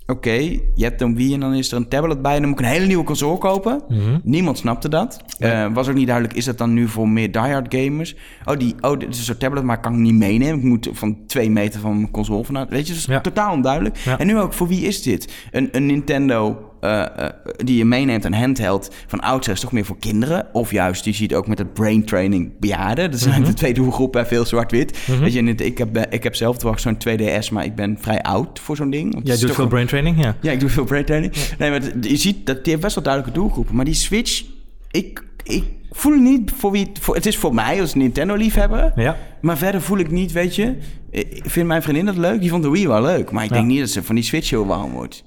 oké, 0.03 0.13
okay, 0.13 0.63
je 0.75 0.85
hebt 0.85 1.01
een 1.01 1.17
Wii 1.17 1.35
en 1.35 1.41
dan 1.41 1.55
is 1.55 1.71
er 1.71 1.77
een 1.77 1.89
tablet 1.89 2.23
bij. 2.23 2.35
En 2.35 2.41
dan 2.41 2.51
moet 2.51 2.59
ik 2.59 2.65
een 2.65 2.73
hele 2.73 2.87
nieuwe 2.87 3.05
console 3.05 3.39
kopen. 3.39 3.83
Mm 3.89 3.99
-hmm. 3.99 4.21
Niemand 4.25 4.59
snapte 4.59 4.89
dat. 4.89 5.21
Ja. 5.39 5.67
Uh, 5.67 5.75
was 5.75 5.89
ook 5.89 5.95
niet 5.95 6.07
duidelijk, 6.07 6.37
is 6.37 6.45
dat 6.45 6.59
dan 6.59 6.73
nu 6.73 6.89
voor 6.89 7.09
meer 7.09 7.33
diehard 7.33 7.75
gamers? 7.75 8.17
Oh, 8.45 8.59
die, 8.59 8.75
oh 8.81 8.99
dit 8.99 9.15
is 9.15 9.29
een 9.29 9.39
tablet, 9.39 9.65
maar 9.65 9.81
kan 9.81 9.93
ik 9.93 9.99
niet 9.99 10.15
meenemen. 10.15 10.59
Ik 10.59 10.65
moet 10.65 10.89
van 10.93 11.27
twee 11.27 11.51
meter 11.51 11.81
van 11.81 11.97
mijn 11.97 12.11
console 12.11 12.45
vanuit. 12.45 12.69
Weet 12.71 12.87
je, 12.87 12.93
dus 12.93 13.05
ja. 13.05 13.21
totaal 13.21 13.53
onduidelijk. 13.53 13.97
Ja. 13.97 14.19
En 14.19 14.27
nu 14.27 14.39
ook, 14.39 14.53
voor 14.53 14.69
wie 14.69 14.87
is 14.87 15.03
dit? 15.03 15.33
Een, 15.51 15.69
een 15.73 15.87
Nintendo 15.87 16.72
uh, 16.85 17.05
uh, 17.19 17.27
die 17.57 17.77
je 17.77 17.85
meeneemt, 17.85 18.25
een 18.25 18.35
handheld 18.35 18.95
van 19.07 19.21
oudsher 19.21 19.53
is 19.53 19.61
toch 19.61 19.73
meer 19.73 19.85
voor 19.85 19.99
kinderen. 19.99 20.47
Of 20.53 20.71
juist, 20.71 21.05
je 21.05 21.13
ziet 21.13 21.35
ook 21.35 21.47
met 21.47 21.59
het 21.59 21.73
brain 21.73 22.05
training 22.05 22.53
bejaarden. 22.61 23.11
Dat 23.11 23.21
zijn 23.21 23.35
mm 23.35 23.43
-hmm. 23.43 23.51
de 23.51 23.57
twee 23.57 23.75
doelgroepen, 23.75 24.27
veel 24.27 24.45
zwart-wit. 24.45 24.93
Mm 24.93 25.15
-hmm. 25.15 25.23
Weet 25.25 25.33
je, 25.33 25.55
ik 25.55 25.79
heb, 25.79 26.07
ik 26.11 26.23
heb 26.23 26.35
zelf 26.35 26.59
toch 26.59 26.81
zo'n 26.81 26.97
2DS, 27.09 27.53
maar 27.53 27.65
ik 27.65 27.75
ben 27.75 27.97
vrij 28.01 28.23
oud 28.23 28.61
voor 28.61 28.77
zo'n 28.77 28.91
ding. 28.91 29.21
Jij 29.23 29.37
doet 29.37 29.55
veel 29.55 29.67
brain 29.67 29.87
training, 29.87 30.23
ja. 30.23 30.37
Ja, 30.41 30.53
ik 30.53 30.61
doe 30.61 30.69
veel 30.69 30.85
brain 30.85 31.05
training. 31.05 31.37
Ja. 31.37 31.43
Nee, 31.59 31.71
maar 31.71 31.83
je 32.01 32.17
ziet, 32.17 32.47
dat 32.47 32.57
die 32.57 32.73
heeft 32.73 32.85
best 32.85 32.95
wel 32.95 33.05
duidelijke 33.05 33.39
doelgroepen. 33.39 33.75
Maar 33.75 33.85
die 33.85 33.95
Switch, 33.95 34.45
ik, 34.91 35.25
ik 35.45 35.65
voel 35.91 36.17
niet 36.17 36.51
voor 36.57 36.71
wie... 36.71 36.91
Voor, 37.01 37.15
het 37.15 37.27
is 37.27 37.37
voor 37.37 37.55
mij 37.55 37.81
als 37.81 37.95
Nintendo-liefhebber. 37.95 38.93
Ja. 38.97 39.17
Maar 39.41 39.59
verder 39.59 39.83
voel 39.83 39.99
ik 39.99 40.11
niet, 40.11 40.33
weet 40.33 40.55
je... 40.55 40.77
Ik 41.11 41.43
vind 41.47 41.67
mijn 41.67 41.83
vriendin 41.83 42.07
dat 42.07 42.17
leuk. 42.17 42.41
Die 42.41 42.51
vond 42.51 42.63
de 42.63 42.71
Wii 42.71 42.89
wel 42.89 43.03
leuk. 43.03 43.31
Maar 43.31 43.45
ik 43.45 43.51
ja. 43.51 43.57
denk 43.57 43.69
niet 43.69 43.81
dat 43.81 43.89
ze 43.89 44.03
van 44.03 44.15
die 44.15 44.25
Switch 44.25 44.51
heel 44.51 44.67
warm 44.67 44.93
wordt. 44.93 45.25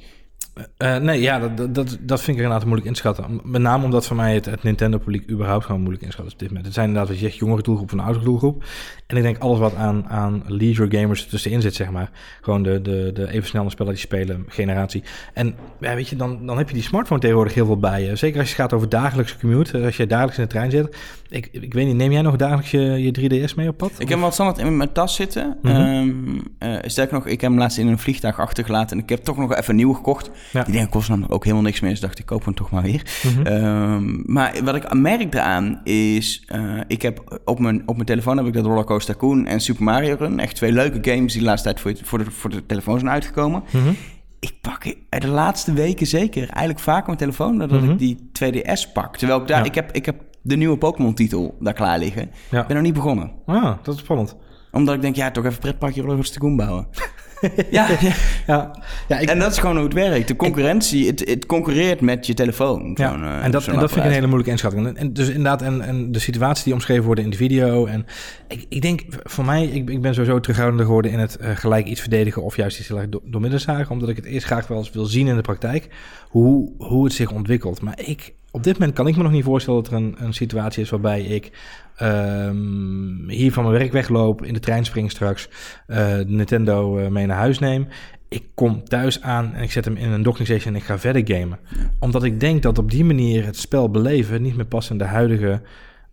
Uh, 0.77 0.97
nee, 0.97 1.21
ja, 1.21 1.39
dat, 1.39 1.75
dat, 1.75 1.97
dat 1.99 2.21
vind 2.21 2.37
ik 2.37 2.43
inderdaad 2.43 2.65
moeilijk 2.65 2.87
inschatten. 2.87 3.41
Met 3.43 3.61
name 3.61 3.83
omdat 3.83 4.05
voor 4.05 4.15
mij 4.15 4.33
het, 4.33 4.45
het 4.45 4.63
Nintendo-publiek 4.63 5.29
überhaupt 5.29 5.65
gewoon 5.65 5.81
moeilijk 5.81 6.03
inschatten 6.03 6.27
is 6.27 6.33
op 6.33 6.39
dit 6.39 6.47
moment. 6.47 6.65
Het 6.65 6.75
zijn 6.75 6.87
inderdaad, 6.87 7.11
wat 7.11 7.19
je 7.19 7.25
zegt, 7.25 7.39
jongere 7.39 7.61
doelgroep 7.61 7.91
en 7.91 7.99
oudere 7.99 8.25
doelgroep. 8.25 8.63
En 9.07 9.17
ik 9.17 9.23
denk 9.23 9.37
alles 9.37 9.59
wat 9.59 9.75
aan, 9.75 10.07
aan 10.07 10.43
leisure 10.47 10.97
gamers 10.97 11.25
tussenin 11.25 11.61
zit, 11.61 11.75
zeg 11.75 11.91
maar. 11.91 12.11
Gewoon 12.41 12.63
de, 12.63 12.81
de, 12.81 13.11
de 13.13 13.31
even 13.31 13.47
snelle 13.47 13.69
die 13.77 13.95
spelen, 13.95 14.45
generatie. 14.47 15.03
En 15.33 15.55
ja, 15.79 15.95
weet 15.95 16.07
je, 16.07 16.15
dan, 16.15 16.45
dan 16.45 16.57
heb 16.57 16.67
je 16.67 16.73
die 16.73 16.83
smartphone 16.83 17.19
tegenwoordig 17.19 17.53
heel 17.53 17.65
veel 17.65 17.79
bij 17.79 18.03
je. 18.03 18.15
Zeker 18.15 18.39
als 18.39 18.49
je 18.49 18.55
gaat 18.55 18.73
over 18.73 18.89
dagelijkse 18.89 19.37
commute, 19.39 19.83
als 19.83 19.97
je 19.97 20.07
dagelijks 20.07 20.37
in 20.37 20.43
de 20.43 20.49
trein 20.49 20.71
zit. 20.71 20.97
Ik, 21.29 21.49
ik 21.51 21.73
weet 21.73 21.85
niet, 21.85 21.95
neem 21.95 22.11
jij 22.11 22.21
nog 22.21 22.35
dagelijks 22.35 22.71
je, 22.71 22.79
je 22.79 23.47
3DS 23.49 23.55
mee 23.55 23.67
op 23.67 23.77
pad? 23.77 23.91
Ik 23.91 23.99
heb 23.99 24.09
hem 24.09 24.21
wat 24.21 24.33
standaard 24.33 24.57
in 24.57 24.77
mijn 24.77 24.91
tas 24.91 25.15
zitten. 25.15 25.57
Mm 25.61 25.71
-hmm. 25.71 25.85
um, 25.85 26.43
uh, 26.59 26.77
sterker 26.81 27.13
nog, 27.13 27.25
ik 27.25 27.41
heb 27.41 27.49
hem 27.49 27.59
laatst 27.59 27.77
in 27.77 27.87
een 27.87 27.99
vliegtuig 27.99 28.39
achtergelaten 28.39 28.97
en 28.97 29.03
ik 29.03 29.09
heb 29.09 29.23
toch 29.23 29.37
nog 29.37 29.55
even 29.55 29.75
nieuw 29.75 29.93
gekocht. 29.93 30.31
Ja. 30.51 30.63
Die 30.63 30.73
denk 30.73 30.85
ik 30.85 30.91
kost 30.91 31.09
namelijk 31.09 31.33
ook 31.33 31.43
helemaal 31.43 31.63
niks 31.65 31.79
meer. 31.79 31.89
Dus 31.89 31.99
dacht 31.99 32.19
ik, 32.19 32.25
koop 32.25 32.45
hem 32.45 32.53
toch 32.53 32.71
maar 32.71 32.81
weer. 32.83 33.01
Mm 33.23 33.31
-hmm. 33.33 33.45
um, 33.47 34.23
maar 34.25 34.55
wat 34.63 34.75
ik 34.75 34.93
merk 34.93 35.33
eraan 35.33 35.81
is... 35.83 36.47
Uh, 36.55 36.79
ik 36.87 37.01
heb 37.01 37.41
op 37.45 37.59
mijn, 37.59 37.81
op 37.85 37.93
mijn 37.95 38.05
telefoon 38.07 38.37
heb 38.37 38.45
ik 38.45 38.53
dat 38.53 38.65
Rollercoaster 38.65 39.13
Tycoon 39.13 39.45
en 39.45 39.59
Super 39.59 39.83
Mario 39.83 40.15
Run. 40.19 40.39
Echt 40.39 40.55
twee 40.55 40.71
leuke 40.71 41.11
games 41.11 41.31
die 41.31 41.41
de 41.41 41.47
laatste 41.47 41.67
tijd 41.73 41.79
voor, 41.81 42.05
voor, 42.07 42.17
de, 42.17 42.31
voor 42.31 42.49
de 42.49 42.65
telefoon 42.65 42.99
zijn 42.99 43.11
uitgekomen. 43.11 43.63
Mm 43.71 43.81
-hmm. 43.81 43.95
Ik 44.39 44.53
pak 44.61 44.83
de 45.09 45.27
laatste 45.27 45.73
weken 45.73 46.07
zeker 46.07 46.41
eigenlijk 46.49 46.79
vaker 46.79 47.05
mijn 47.05 47.17
telefoon... 47.17 47.57
dan 47.57 47.69
dat 47.69 47.81
Mhm. 47.81 47.91
ik 47.91 47.97
die 47.97 48.29
2DS 48.43 48.91
pak. 48.93 49.17
Terwijl 49.17 49.41
ik 49.41 49.47
daar... 49.47 49.59
Ja. 49.59 49.65
Ik, 49.65 49.75
heb, 49.75 49.91
ik 49.91 50.05
heb 50.05 50.15
de 50.41 50.55
nieuwe 50.55 50.77
Pokémon-titel 50.77 51.57
daar 51.59 51.73
klaar 51.73 51.99
liggen. 51.99 52.29
Ja. 52.49 52.61
Ik 52.61 52.67
ben 52.67 52.75
nog 52.75 52.85
niet 52.85 52.93
begonnen. 52.93 53.31
Ah, 53.45 53.73
dat 53.83 53.93
is 53.95 53.99
spannend. 53.99 54.35
Omdat 54.71 54.95
ik 54.95 55.01
denk, 55.01 55.15
ja, 55.15 55.31
toch 55.31 55.45
even 55.45 55.59
pretparkje 55.59 56.01
Rollercoaster 56.01 56.39
Tycoon 56.39 56.55
bouwen. 56.55 56.87
ja, 57.69 57.87
ja. 57.99 58.13
Ja, 58.47 58.71
ja 59.07 59.19
ik, 59.19 59.29
En 59.29 59.39
dat 59.39 59.51
is 59.51 59.57
gewoon 59.57 59.75
hoe 59.75 59.85
het 59.85 59.93
werkt. 59.93 60.27
De 60.27 60.35
concurrentie, 60.35 61.07
het, 61.07 61.19
het 61.29 61.45
concurreert 61.45 62.01
met 62.01 62.25
je 62.25 62.33
telefoon. 62.33 62.91
Ja, 62.93 63.15
uh, 63.15 63.43
en 63.43 63.51
dat, 63.51 63.67
en 63.67 63.79
dat 63.79 63.91
vind 63.91 64.01
ik 64.01 64.05
een 64.05 64.15
hele 64.15 64.25
moeilijke 64.25 64.51
inschatting. 64.51 64.87
En, 64.87 64.97
en 64.97 65.13
dus 65.13 65.27
inderdaad, 65.27 65.61
en, 65.61 65.81
en 65.81 66.11
de 66.11 66.19
situaties 66.19 66.63
die 66.63 66.73
omschreven 66.73 67.03
worden 67.03 67.23
in 67.23 67.29
de 67.29 67.37
video. 67.37 67.85
En 67.85 68.05
ik, 68.47 68.65
ik 68.69 68.81
denk, 68.81 69.01
voor 69.23 69.45
mij, 69.45 69.65
ik, 69.65 69.89
ik 69.89 70.01
ben 70.01 70.13
sowieso 70.13 70.39
terughoudender 70.39 70.85
geworden 70.85 71.11
in 71.11 71.19
het 71.19 71.37
uh, 71.41 71.49
gelijk 71.53 71.87
iets 71.87 72.01
verdedigen 72.01 72.43
of 72.43 72.55
juist 72.55 72.79
iets 72.79 72.87
do 72.87 73.21
door 73.23 73.41
midden 73.41 73.59
zagen. 73.59 73.91
Omdat 73.91 74.09
ik 74.09 74.15
het 74.15 74.25
eerst 74.25 74.45
graag 74.45 74.67
wel 74.67 74.77
eens 74.77 74.91
wil 74.91 75.05
zien 75.05 75.27
in 75.27 75.35
de 75.35 75.41
praktijk, 75.41 75.87
hoe, 76.29 76.71
hoe 76.77 77.03
het 77.03 77.13
zich 77.13 77.31
ontwikkelt. 77.31 77.81
Maar 77.81 77.99
ik, 77.99 78.33
op 78.51 78.63
dit 78.63 78.73
moment 78.73 78.93
kan 78.95 79.07
ik 79.07 79.15
me 79.15 79.23
nog 79.23 79.31
niet 79.31 79.43
voorstellen 79.43 79.83
dat 79.83 79.91
er 79.91 79.97
een, 79.97 80.15
een 80.17 80.33
situatie 80.33 80.83
is 80.83 80.89
waarbij 80.89 81.21
ik 81.21 81.51
um, 82.01 83.23
hier 83.27 83.51
van 83.51 83.63
mijn 83.63 83.77
werk 83.77 83.91
wegloop, 83.91 84.45
in 84.45 84.53
de 84.53 84.59
trein 84.59 84.85
spring 84.85 85.11
straks, 85.11 85.49
uh, 85.87 85.97
de 85.97 86.25
Nintendo 86.27 86.99
uh, 86.99 87.07
mee 87.07 87.25
naar 87.25 87.37
huis 87.37 87.59
neem. 87.59 87.87
Ik 88.29 88.43
kom 88.53 88.83
thuis 88.83 89.21
aan 89.21 89.53
en 89.53 89.63
ik 89.63 89.71
zet 89.71 89.85
hem 89.85 89.95
in 89.95 90.11
een 90.11 90.23
docking 90.23 90.47
station 90.47 90.73
en 90.73 90.79
ik 90.79 90.85
ga 90.85 90.99
verder 90.99 91.35
gamen. 91.35 91.59
Omdat 91.99 92.23
ik 92.23 92.39
denk 92.39 92.63
dat 92.63 92.77
op 92.77 92.91
die 92.91 93.05
manier 93.05 93.45
het 93.45 93.57
spel 93.57 93.89
beleven 93.89 94.41
niet 94.41 94.55
meer 94.55 94.65
past 94.65 94.89
in 94.89 94.97
de 94.97 95.03
huidige 95.03 95.61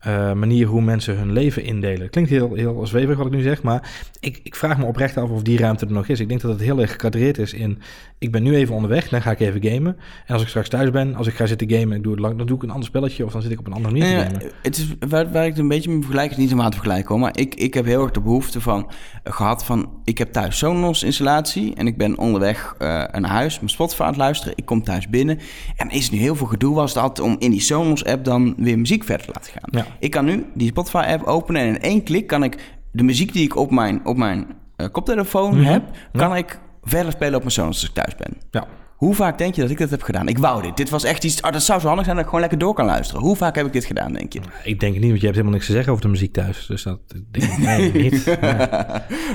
uh, 0.07 0.33
manier 0.33 0.67
hoe 0.67 0.81
mensen 0.81 1.19
hun 1.19 1.33
leven 1.33 1.65
indelen. 1.65 2.11
Klinkt 2.11 2.31
heel, 2.31 2.55
heel 2.55 2.87
zweverig 2.87 3.17
wat 3.17 3.27
ik 3.27 3.33
nu 3.33 3.43
zeg, 3.43 3.63
maar 3.63 3.91
ik, 4.21 4.41
ik 4.43 4.57
vraag 4.57 4.79
me 4.79 4.85
oprecht 4.85 5.17
af 5.17 5.31
of 5.31 5.43
die 5.43 5.59
ruimte 5.59 5.87
er 5.87 5.93
nog 5.93 6.09
is. 6.09 6.21
Ik 6.21 6.29
denk 6.29 6.41
dat 6.41 6.51
het 6.51 6.61
heel 6.61 6.81
erg 6.81 6.91
gecadreerd 6.91 7.39
is 7.39 7.53
in, 7.53 7.79
ik 8.19 8.33
ben 8.33 8.43
nu 8.43 8.55
even 8.55 8.75
onderweg, 8.75 9.09
dan 9.09 9.23
ga 9.23 9.31
ik 9.31 9.41
even 9.41 9.65
gamen. 9.65 9.97
En 10.27 10.35
als 10.35 10.43
ik 10.43 10.49
straks 10.49 10.69
thuis 10.69 10.91
ben, 10.91 11.15
als 11.15 11.27
ik 11.27 11.35
ga 11.35 11.47
zitten 11.47 11.71
gamen, 11.71 11.97
ik 11.97 12.03
doe 12.03 12.13
het 12.13 12.21
lang, 12.21 12.37
dan 12.37 12.47
doe 12.47 12.57
ik 12.57 12.63
een 12.63 12.71
ander 12.71 12.87
spelletje 12.87 13.25
of 13.25 13.33
dan 13.33 13.43
zit 13.43 13.51
ik 13.51 13.59
op 13.59 13.67
een 13.67 13.73
andere 13.73 13.95
manier 13.95 14.17
te 14.17 14.23
gamen. 14.25 14.53
het 14.63 14.77
is, 14.79 14.95
waar, 15.09 15.33
waar 15.33 15.45
ik 15.45 15.51
het 15.51 15.59
een 15.59 15.69
beetje 15.69 15.91
mee 15.91 16.01
vergelijk, 16.01 16.31
is 16.31 16.37
niet 16.37 16.49
helemaal 16.49 16.71
te 16.71 16.77
vergelijken 16.77 17.09
hoor, 17.09 17.19
maar 17.19 17.37
ik, 17.39 17.55
ik 17.55 17.75
heb 17.75 17.85
heel 17.85 18.03
erg 18.03 18.11
de 18.11 18.21
behoefte 18.21 18.61
van, 18.61 18.91
uh, 19.25 19.33
gehad 19.33 19.65
van, 19.65 19.91
ik 20.05 20.19
heb 20.19 20.33
thuis 20.33 20.59
Sonos 20.59 21.03
installatie 21.03 21.75
en 21.75 21.87
ik 21.87 21.97
ben 21.97 22.19
onderweg 22.19 22.75
uh, 22.75 22.89
naar 22.89 23.25
huis, 23.25 23.57
mijn 23.57 23.71
Spotify 23.71 24.03
aan 24.03 24.09
het 24.09 24.17
luisteren, 24.17 24.53
ik 24.57 24.65
kom 24.65 24.83
thuis 24.83 25.09
binnen 25.09 25.39
en 25.77 25.91
is 25.91 26.11
nu 26.11 26.19
heel 26.19 26.35
veel 26.35 26.47
gedoe 26.47 26.75
was 26.75 26.97
altijd 26.97 27.27
om 27.27 27.37
in 27.39 27.51
die 27.51 27.61
Sonos 27.61 28.05
app 28.05 28.25
dan 28.25 28.55
weer 28.57 28.79
muziek 28.79 29.05
verder 29.05 29.27
te 29.27 29.33
laten 29.35 29.53
gaan. 29.53 29.87
Ik 29.99 30.11
kan 30.11 30.25
nu 30.25 30.47
die 30.55 30.69
Spotify-app 30.69 31.23
openen 31.23 31.63
en 31.63 31.69
in 31.69 31.81
één 31.81 32.03
klik 32.03 32.27
kan 32.27 32.45
ik 32.45 32.77
de 32.93 33.03
muziek 33.03 33.33
die 33.33 33.45
ik 33.45 33.57
op 33.57 33.71
mijn, 33.71 34.07
op 34.07 34.17
mijn 34.17 34.47
uh, 34.77 34.87
koptelefoon 34.93 35.51
mm 35.51 35.57
-hmm. 35.57 35.73
heb, 35.73 35.83
kan 36.13 36.29
ja. 36.29 36.37
ik 36.37 36.61
verder 36.83 37.13
spelen 37.13 37.35
op 37.35 37.41
mijn 37.41 37.53
Sonos 37.53 37.81
als 37.81 37.89
ik 37.89 37.95
thuis 37.95 38.17
ben. 38.17 38.37
Ja. 38.51 38.67
Hoe 39.03 39.15
vaak 39.15 39.39
denk 39.39 39.55
je 39.55 39.61
dat 39.61 39.71
ik 39.71 39.79
dat 39.79 39.91
heb 39.91 40.03
gedaan? 40.03 40.29
Ik 40.29 40.39
wou 40.39 40.63
dit. 40.63 40.77
Dit 40.77 40.91
was 40.91 41.05
echt 41.05 41.25
iets... 41.25 41.41
Oh, 41.41 41.51
dat 41.51 41.63
zou 41.63 41.81
zo 41.81 41.87
handig 41.87 42.05
zijn 42.05 42.17
dat 42.17 42.25
ik 42.25 42.31
gewoon 42.31 42.49
lekker 42.49 42.67
door 42.67 42.75
kan 42.75 42.87
luisteren. 42.87 43.23
Hoe 43.23 43.37
vaak 43.37 43.55
heb 43.55 43.67
ik 43.67 43.73
dit 43.73 43.85
gedaan, 43.85 44.13
denk 44.13 44.33
je? 44.33 44.41
Ik 44.65 44.81
denk 44.81 44.93
het 44.93 45.03
niet, 45.03 45.11
want 45.11 45.21
je 45.21 45.27
hebt 45.27 45.37
helemaal 45.37 45.53
niks 45.53 45.67
te 45.67 45.73
zeggen 45.73 45.93
over 45.93 46.05
de 46.05 46.11
muziek 46.11 46.33
thuis. 46.33 46.67
Dus 46.67 46.83
dat 46.83 47.01
denk 47.31 47.53
ik 47.53 47.59
nee, 47.67 47.93
niet. 47.93 48.41
Nee. 48.41 48.57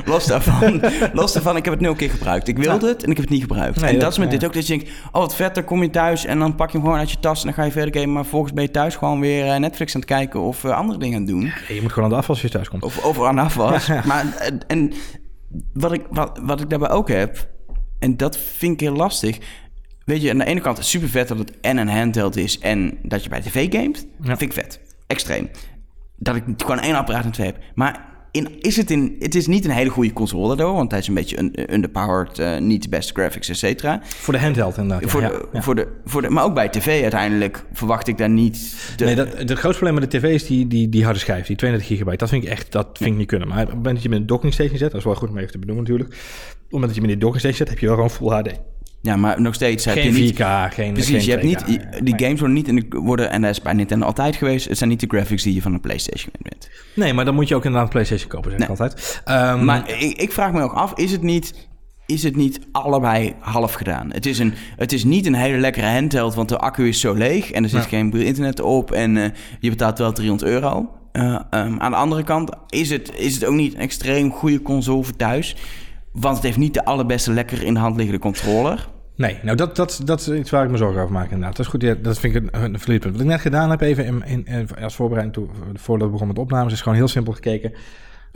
los, 0.13 0.25
daarvan, 0.25 0.81
los 1.13 1.33
daarvan, 1.33 1.55
ik 1.55 1.63
heb 1.63 1.73
het 1.73 1.81
nul 1.81 1.95
keer 1.95 2.09
gebruikt. 2.09 2.47
Ik 2.47 2.57
wilde 2.57 2.87
het 2.87 3.03
en 3.03 3.09
ik 3.09 3.15
heb 3.15 3.25
het 3.25 3.33
niet 3.33 3.41
gebruikt. 3.41 3.81
Nee, 3.81 3.93
en 3.93 3.99
dat, 3.99 4.11
is 4.11 4.17
met 4.17 4.31
ja. 4.31 4.37
dit 4.37 4.45
ook. 4.47 4.53
Dat 4.53 4.67
je 4.67 4.77
denkt, 4.77 4.91
oh 5.11 5.21
wat 5.21 5.35
vet, 5.35 5.55
dan 5.55 5.63
kom 5.63 5.81
je 5.81 5.89
thuis... 5.89 6.25
en 6.25 6.39
dan 6.39 6.55
pak 6.55 6.67
je 6.67 6.77
hem 6.77 6.85
gewoon 6.85 6.99
uit 6.99 7.11
je 7.11 7.19
tas 7.19 7.39
en 7.39 7.45
dan 7.45 7.53
ga 7.53 7.63
je 7.63 7.71
verder 7.71 7.93
gamen. 7.93 8.13
Maar 8.13 8.25
volgens 8.25 8.53
ben 8.53 8.63
je 8.63 8.71
thuis 8.71 8.95
gewoon 8.95 9.19
weer 9.19 9.45
uh, 9.45 9.55
Netflix 9.55 9.95
aan 9.95 10.01
het 10.01 10.09
kijken... 10.09 10.39
of 10.41 10.63
uh, 10.63 10.77
andere 10.77 10.99
dingen 10.99 11.15
aan 11.15 11.21
het 11.21 11.31
doen. 11.31 11.41
Ja, 11.41 11.73
je 11.73 11.81
moet 11.81 11.91
gewoon 11.91 12.09
aan 12.09 12.15
de 12.15 12.19
afwas 12.19 12.41
als 12.41 12.51
je 12.51 12.57
thuis 12.57 12.69
komt. 12.69 12.83
Of, 12.83 13.05
of 13.05 13.23
aan 13.23 13.35
de 13.35 13.41
afwas. 13.41 13.87
Maar 14.05 14.25
en, 14.39 14.59
en 14.67 14.93
wat, 15.73 15.91
ik, 15.91 16.05
wat, 16.09 16.39
wat 16.43 16.61
ik 16.61 16.69
daarbij 16.69 16.89
ook 16.89 17.09
heb... 17.09 17.55
en 17.99 18.17
dat 18.17 18.37
vind 18.37 18.73
ik 18.73 18.79
heel 18.79 18.95
lastig 18.95 19.39
Weet 20.07 20.21
je, 20.21 20.29
aan 20.29 20.37
de 20.37 20.45
ene 20.45 20.61
kant 20.61 20.77
is 20.77 20.89
super 20.89 21.09
vet 21.09 21.27
dat 21.27 21.37
het 21.37 21.59
en 21.61 21.77
een 21.77 21.87
handheld 21.87 22.35
is 22.35 22.59
en 22.59 22.97
dat 23.03 23.23
je 23.23 23.29
bij 23.29 23.41
tv 23.41 23.71
gamet. 23.71 24.07
Ja. 24.21 24.25
Vind 24.25 24.41
ik 24.41 24.53
vet. 24.53 24.79
Extreem. 25.07 25.49
Dat 26.15 26.35
ik 26.35 26.43
gewoon 26.57 26.79
één 26.79 26.95
apparaat 26.95 27.25
en 27.25 27.31
twee 27.31 27.47
heb. 27.47 27.57
Maar 27.75 28.16
in, 28.37 28.61
is 28.61 28.77
het, 28.77 28.91
in, 28.91 29.15
het 29.19 29.35
is 29.35 29.47
niet 29.47 29.65
een 29.65 29.71
hele 29.71 29.89
goede 29.89 30.13
console 30.13 30.47
daardoor, 30.47 30.73
want 30.73 30.91
hij 30.91 30.99
is 30.99 31.07
een 31.07 31.13
beetje 31.13 31.39
un, 31.39 31.73
underpowered, 31.73 32.39
uh, 32.39 32.57
niet 32.57 32.83
de 32.83 32.89
beste 32.89 33.13
graphics, 33.13 33.49
et 33.49 33.57
cetera. 33.57 33.99
Voor 34.03 34.33
de 34.33 34.39
handheld 34.39 34.77
inderdaad. 34.77 35.09
Voor 35.09 35.21
ja, 35.21 35.29
de, 35.29 35.47
ja. 35.53 35.61
Voor 35.61 35.75
de, 35.75 35.87
voor 36.05 36.21
de, 36.21 36.29
maar 36.29 36.43
ook 36.43 36.53
bij 36.53 36.69
tv 36.69 37.01
uiteindelijk 37.01 37.65
verwacht 37.73 38.07
ik 38.07 38.17
daar 38.17 38.29
niet... 38.29 38.75
De... 38.95 39.05
Nee, 39.05 39.15
dat, 39.15 39.27
het 39.27 39.51
grootste 39.51 39.83
probleem 39.83 39.93
met 39.93 40.11
de 40.11 40.17
tv 40.17 40.33
is 40.33 40.45
die, 40.45 40.67
die, 40.67 40.89
die 40.89 41.03
harde 41.03 41.19
schijf, 41.19 41.45
die 41.45 41.55
32 41.55 41.97
gigabyte. 41.97 42.17
Dat 42.17 42.29
vind 42.29 42.43
ik 42.43 42.49
echt, 42.49 42.71
dat 42.71 42.87
vind 42.93 43.11
ik 43.11 43.17
niet 43.17 43.27
kunnen. 43.27 43.47
Maar 43.47 43.61
op 43.61 43.67
het 43.67 43.75
moment 43.75 43.93
dat 43.93 44.03
je 44.03 44.09
met 44.09 44.19
een 44.19 44.27
docking 44.27 44.53
station 44.53 44.77
zet, 44.77 44.91
dat 44.91 44.99
is 44.99 45.05
wel 45.05 45.15
goed 45.15 45.29
om 45.29 45.37
even 45.37 45.51
te 45.51 45.59
benoemen 45.59 45.83
natuurlijk. 45.83 46.09
Op 46.09 46.17
het 46.17 46.71
moment 46.71 46.87
dat 46.87 46.95
je 46.95 47.01
met 47.01 47.09
die 47.09 47.19
docking 47.19 47.39
station 47.39 47.57
zet, 47.57 47.69
heb 47.69 47.79
je 47.79 47.85
wel 47.85 47.95
gewoon 47.95 48.09
full 48.09 48.51
HD. 48.51 48.59
Ja, 49.01 49.15
maar 49.15 49.41
nog 49.41 49.53
steeds 49.53 49.85
geen 49.85 49.93
heb 49.95 50.03
je 50.03 50.11
niet... 50.21 50.33
4K, 50.33 50.73
geen 50.73 50.93
Precies, 50.93 51.15
geen 51.15 51.25
je 51.25 51.31
hebt 51.31 51.63
2K, 51.63 51.67
niet... 51.67 51.87
Die 52.03 52.15
games 52.17 52.39
worden 52.39 52.55
niet... 52.57 52.67
In 52.67 52.75
de, 52.75 52.85
worden, 52.89 53.29
en 53.31 53.41
dat 53.41 53.51
is 53.51 53.61
bij 53.61 53.73
Nintendo 53.73 54.05
altijd 54.05 54.35
geweest... 54.35 54.67
Het 54.67 54.77
zijn 54.77 54.89
niet 54.89 54.99
de 54.99 55.07
graphics 55.07 55.43
die 55.43 55.53
je 55.53 55.61
van 55.61 55.73
een 55.73 55.81
Playstation 55.81 56.33
bent. 56.41 56.69
Nee, 56.95 57.13
maar 57.13 57.25
dan 57.25 57.35
moet 57.35 57.47
je 57.47 57.55
ook 57.55 57.65
inderdaad 57.65 57.87
een 57.87 57.93
Playstation 57.93 58.29
kopen, 58.29 58.51
zeg 58.51 58.59
ik 58.59 58.67
Nee. 58.67 58.77
altijd. 58.77 59.21
Um, 59.55 59.65
Maar 59.65 59.89
ik, 60.01 60.17
ik 60.21 60.31
vraag 60.31 60.51
me 60.51 60.61
ook 60.61 60.73
af... 60.73 60.93
Is 60.93 61.11
het 61.11 61.21
niet... 61.21 61.67
Is 62.05 62.23
het 62.23 62.35
niet 62.35 62.59
allebei 62.71 63.33
half 63.39 63.73
gedaan? 63.73 64.11
Het 64.11 64.25
is, 64.25 64.39
een, 64.39 64.53
het 64.75 64.91
is 64.93 65.03
niet 65.03 65.25
een 65.25 65.33
hele 65.33 65.57
lekkere 65.57 65.87
handheld, 65.87 66.35
want 66.35 66.49
de 66.49 66.57
accu 66.57 66.87
is 66.87 66.99
zo 66.99 67.13
leeg 67.13 67.51
en 67.51 67.63
er 67.63 67.69
zit 67.69 67.81
Ja. 67.81 67.87
geen 67.87 68.11
internet 68.13 68.59
op 68.61 68.91
en 68.91 69.17
eh, 69.17 69.29
je 69.59 69.69
betaalt 69.69 69.97
wel 69.97 70.11
300 70.11 70.49
euro. 70.51 70.89
Eh, 71.11 71.39
ehm, 71.49 71.79
aan 71.79 71.91
de 71.91 71.97
andere 71.97 72.23
kant 72.23 72.51
is 72.69 72.89
het, 72.89 73.11
is 73.15 73.33
het 73.33 73.45
ook 73.45 73.55
niet 73.55 73.73
een 73.73 73.79
extreem 73.79 74.31
goede 74.31 74.61
console 74.61 75.03
voor 75.03 75.15
thuis, 75.15 75.55
want 76.19 76.35
het 76.35 76.45
heeft 76.45 76.57
niet 76.57 76.73
de 76.73 76.85
allerbeste 76.85 77.31
lekker 77.31 77.63
in 77.63 77.73
de 77.73 77.79
hand 77.79 77.95
liggende 77.95 78.21
controller. 78.21 78.87
Nee, 79.15 79.39
nou 79.41 79.57
dat, 79.57 79.75
dat, 79.75 80.01
dat 80.05 80.19
is 80.19 80.29
iets 80.29 80.49
waar 80.49 80.63
ik 80.63 80.71
me 80.71 80.77
zorgen 80.77 81.01
over 81.01 81.13
maak 81.13 81.23
inderdaad. 81.23 81.55
Dat 81.55 81.65
is 81.65 81.71
goed, 81.71 82.03
dat 82.03 82.19
vind 82.19 82.35
ik 82.35 82.43
een, 82.53 82.63
een. 82.63 83.01
Wat 83.11 83.21
ik 83.21 83.25
net 83.25 83.41
gedaan 83.41 83.69
heb 83.69 83.81
even 83.81 84.23
als 84.81 84.95
voorbereiding 84.95 85.35
toe, 85.35 85.47
voordat 85.73 86.07
we 86.07 86.13
begonnen 86.13 86.35
met 86.35 86.45
opnames, 86.45 86.73
is 86.73 86.81
gewoon 86.81 86.97
heel 86.97 87.07
simpel 87.07 87.33
gekeken. 87.33 87.73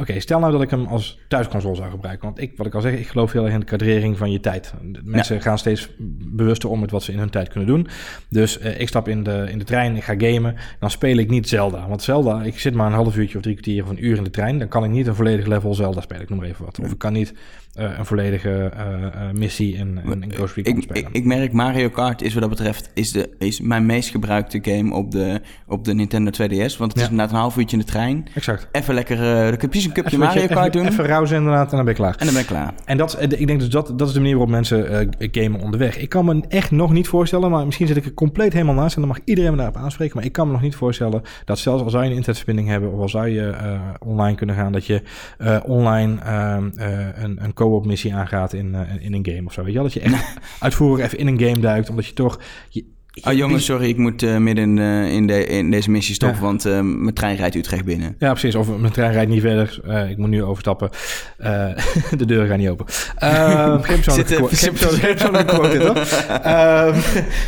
Oké, 0.01 0.19
stel 0.19 0.39
nou 0.39 0.51
dat 0.51 0.61
ik 0.61 0.69
hem 0.69 0.85
als 0.85 1.19
thuisconsole 1.27 1.75
zou 1.75 1.89
gebruiken. 1.89 2.25
Want 2.25 2.41
ik, 2.41 2.57
wat 2.57 2.65
ik 2.65 2.75
al 2.75 2.81
zeg, 2.81 2.93
ik 2.93 3.07
geloof 3.07 3.31
heel 3.31 3.43
erg 3.43 3.53
in 3.53 3.59
de 3.59 3.65
kadrering 3.65 4.17
van 4.17 4.31
je 4.31 4.39
tijd. 4.39 4.73
De 4.81 4.99
Mensen 5.03 5.41
gaan 5.41 5.57
steeds 5.57 5.89
bewuster 6.31 6.69
om 6.69 6.79
met 6.79 6.91
wat 6.91 7.03
ze 7.03 7.11
in 7.11 7.19
hun 7.19 7.29
tijd 7.29 7.49
kunnen 7.49 7.69
doen. 7.69 7.87
Dus 8.29 8.59
eh, 8.59 8.79
ik 8.79 8.87
stap 8.87 9.07
in 9.07 9.23
de, 9.23 9.47
in 9.49 9.57
de 9.57 9.63
trein, 9.63 9.95
ik 9.95 10.03
ga 10.03 10.13
gamen. 10.17 10.55
Dan 10.79 10.91
speel 10.91 11.17
ik 11.17 11.29
niet 11.29 11.49
Zelda. 11.49 11.87
Want 11.87 12.01
Zelda, 12.01 12.43
ik 12.43 12.59
zit 12.59 12.73
maar 12.73 12.87
een 12.87 12.93
half 12.93 13.17
uurtje 13.17 13.37
of 13.37 13.43
drie 13.43 13.55
kwartier 13.55 13.83
of 13.83 13.89
een 13.89 14.05
uur 14.05 14.17
in 14.17 14.23
de 14.23 14.29
trein. 14.29 14.59
Dan 14.59 14.67
kan 14.67 14.83
ik 14.83 14.89
niet 14.89 15.07
een 15.07 15.15
volledig 15.15 15.45
level 15.45 15.73
Zelda 15.73 16.01
spelen, 16.01 16.21
ik 16.21 16.29
noem 16.29 16.39
maar 16.39 16.47
even 16.47 16.65
wat. 16.65 16.79
Of 16.79 16.91
ik 16.91 16.97
kan 16.97 17.13
niet 17.13 17.33
eh, 17.73 17.97
een 17.97 18.05
volledige 18.05 18.71
eh, 18.75 19.31
missie 19.31 19.75
in, 19.75 19.99
in, 20.05 20.23
in 20.23 20.33
Ghost 20.33 20.55
Recon 20.55 20.77
Ik, 20.77 20.83
spelen. 20.83 21.03
ik, 21.03 21.09
ik 21.11 21.25
merk 21.25 21.51
Mario 21.51 21.89
Kart 21.89 22.21
is 22.21 22.33
wat 22.33 22.41
dat 22.41 22.49
betreft 22.49 22.91
is, 22.93 23.11
de, 23.11 23.29
is 23.37 23.61
mijn 23.61 23.85
meest 23.85 24.09
gebruikte 24.09 24.59
game 24.61 24.93
op 24.93 25.11
de, 25.11 25.41
op 25.67 25.85
de 25.85 25.93
Nintendo 25.93 26.31
2DS. 26.31 26.77
Want 26.77 26.91
het 26.91 27.01
is 27.01 27.09
inderdaad 27.09 27.31
een 27.31 27.39
half 27.39 27.57
uurtje 27.57 27.77
in 27.77 27.83
de 27.83 27.89
trein. 27.89 28.27
Exact. 28.35 28.67
Even 28.71 28.93
lekker, 28.93 29.47
eh 29.47 29.47
een 29.97 30.03
cupje 30.03 30.17
Even, 30.17 30.33
Mario 30.33 30.47
Kart 30.55 30.73
doen. 30.73 30.87
even 30.87 31.05
rauzen 31.05 31.37
inderdaad 31.37 31.69
en 31.69 31.75
dan 31.75 31.85
ben 31.85 31.93
ik 31.93 31.99
klaar. 31.99 32.15
En 32.17 32.25
dan 32.25 32.33
ben 32.33 32.41
ik 32.43 32.47
klaar. 32.47 32.73
En 32.85 32.97
dat, 32.97 33.17
is- 33.19 33.27
ik 33.37 33.47
denk 33.47 33.59
dus 33.59 33.69
dat, 33.69 33.93
dat 33.95 34.07
is 34.07 34.13
de 34.13 34.19
manier 34.19 34.35
waarop 34.35 34.53
mensen 34.53 34.89
eh, 35.19 35.29
gamen 35.31 35.61
onderweg. 35.61 35.97
Ik 35.97 36.09
kan 36.09 36.25
me 36.25 36.43
echt 36.47 36.71
nog 36.71 36.91
niet 36.93 37.07
voorstellen, 37.07 37.49
maar 37.51 37.65
misschien 37.65 37.87
zit 37.87 37.97
ik 37.97 38.05
er 38.05 38.13
compleet 38.13 38.53
helemaal 38.53 38.75
naast 38.75 38.95
en 38.95 39.01
dan 39.01 39.09
mag 39.09 39.19
iedereen 39.25 39.51
me 39.51 39.57
daarop 39.57 39.75
aanspreken. 39.75 40.15
Maar 40.15 40.25
ik 40.25 40.31
kan 40.31 40.45
me 40.47 40.53
nog 40.53 40.61
niet 40.61 40.75
voorstellen 40.75 41.21
dat 41.45 41.59
zelfs 41.59 41.83
al 41.83 41.89
zou 41.89 42.03
je 42.03 42.09
een 42.09 42.15
internetverbinding 42.15 42.67
hebben 42.67 42.91
of 42.93 42.99
al 42.99 43.09
zou 43.09 43.27
je 43.27 43.49
eh, 43.49 43.79
online 43.99 44.35
kunnen 44.37 44.55
gaan, 44.55 44.71
dat 44.71 44.85
je 44.85 45.01
eh, 45.37 45.57
online 45.65 46.19
ehm, 46.21 46.69
eh, 46.75 47.23
een, 47.23 47.43
een 47.43 47.53
co-op 47.53 47.85
missie 47.85 48.15
aangaat 48.15 48.53
in, 48.53 48.75
eh, 48.75 49.05
in 49.05 49.13
een 49.13 49.25
game 49.25 49.45
of 49.45 49.53
zo. 49.53 49.59
Weet 49.63 49.69
je 49.73 49.75
wel? 49.79 49.83
Dat 49.83 49.93
je 49.93 49.99
echt 49.99 50.33
uitvoerig 50.59 51.05
even 51.05 51.17
in 51.17 51.27
een 51.27 51.39
game 51.39 51.59
duikt, 51.59 51.89
omdat 51.89 52.05
je 52.05 52.13
toch... 52.13 52.39
Je, 52.69 52.85
Oh 53.23 53.33
jongens, 53.33 53.65
sorry, 53.65 53.87
ik 53.89 53.97
moet 53.97 54.23
eh, 54.23 54.37
midden 54.37 54.63
in, 54.63 54.77
eh, 54.79 55.13
in, 55.13 55.27
de, 55.27 55.45
in 55.45 55.71
deze 55.71 55.91
missie 55.91 56.15
stoppen, 56.15 56.39
Ja. 56.39 56.45
want 56.45 56.65
eh, 56.65 56.79
mijn 56.81 57.13
trein 57.13 57.35
rijdt 57.35 57.55
Utrecht 57.55 57.85
binnen. 57.85 58.15
Ja, 58.19 58.31
precies. 58.31 58.55
Of 58.55 58.77
mijn 58.77 58.93
trein 58.93 59.11
rijdt 59.11 59.29
niet 59.29 59.41
verder. 59.41 59.79
Eh, 59.87 60.09
ik 60.09 60.17
moet 60.17 60.29
nu 60.29 60.43
overstappen. 60.43 60.89
De 62.17 62.25
deuren 62.25 62.47
gaan 62.47 62.59
niet 62.59 62.69
open. 62.69 62.85
Uh, 63.23 63.81
geen 63.83 63.99
persoonlijke 64.71 65.45
quote, 65.45 65.77
hoor. 65.77 65.95
Ehm, 66.41 66.95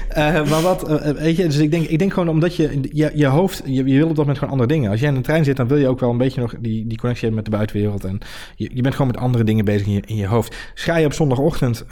eh, 0.10 0.50
maar 0.50 0.62
wat, 0.62 1.02
weet 1.18 1.36
je, 1.38 1.44
dus 1.44 1.58
ik 1.58 1.72
denk, 1.72 1.86
ik 1.86 2.00
denk 2.00 2.14
gewoon 2.14 2.30
omdat 2.30 2.56
je, 2.56 2.80
je, 2.92 3.12
je 3.14 3.26
hoofd, 3.26 3.62
je, 3.66 3.74
je 3.74 3.98
wil 3.98 4.02
op 4.04 4.08
dat 4.08 4.18
moment 4.18 4.38
gewoon 4.38 4.54
andere 4.54 4.74
dingen. 4.74 4.92
Als 4.92 5.00
jij 5.00 5.10
in 5.10 5.16
een 5.16 5.22
trein 5.22 5.44
zit, 5.44 5.58
dan 5.58 5.68
wil 5.68 5.78
je 5.78 5.88
ook 5.88 6.00
wel 6.00 6.10
een 6.10 6.18
beetje 6.18 6.42
nog 6.42 6.54
die, 6.60 6.88
die 6.88 6.98
connectie 6.98 7.28
hebben 7.28 7.36
met 7.36 7.46
de 7.46 7.58
buitenwereld. 7.58 8.04
En 8.04 8.20
je, 8.56 8.70
je 8.74 8.82
bent 8.82 8.96
gewoon 8.96 9.12
met 9.12 9.22
andere 9.22 9.44
dingen 9.44 9.66
bezig 9.66 9.88
in 9.88 9.94
je, 9.94 10.02
in 10.06 10.16
je 10.16 10.28
hoofd. 10.28 10.56
Ga 10.74 10.98
je 10.98 11.06
op 11.06 11.14
zondagochtend 11.14 11.86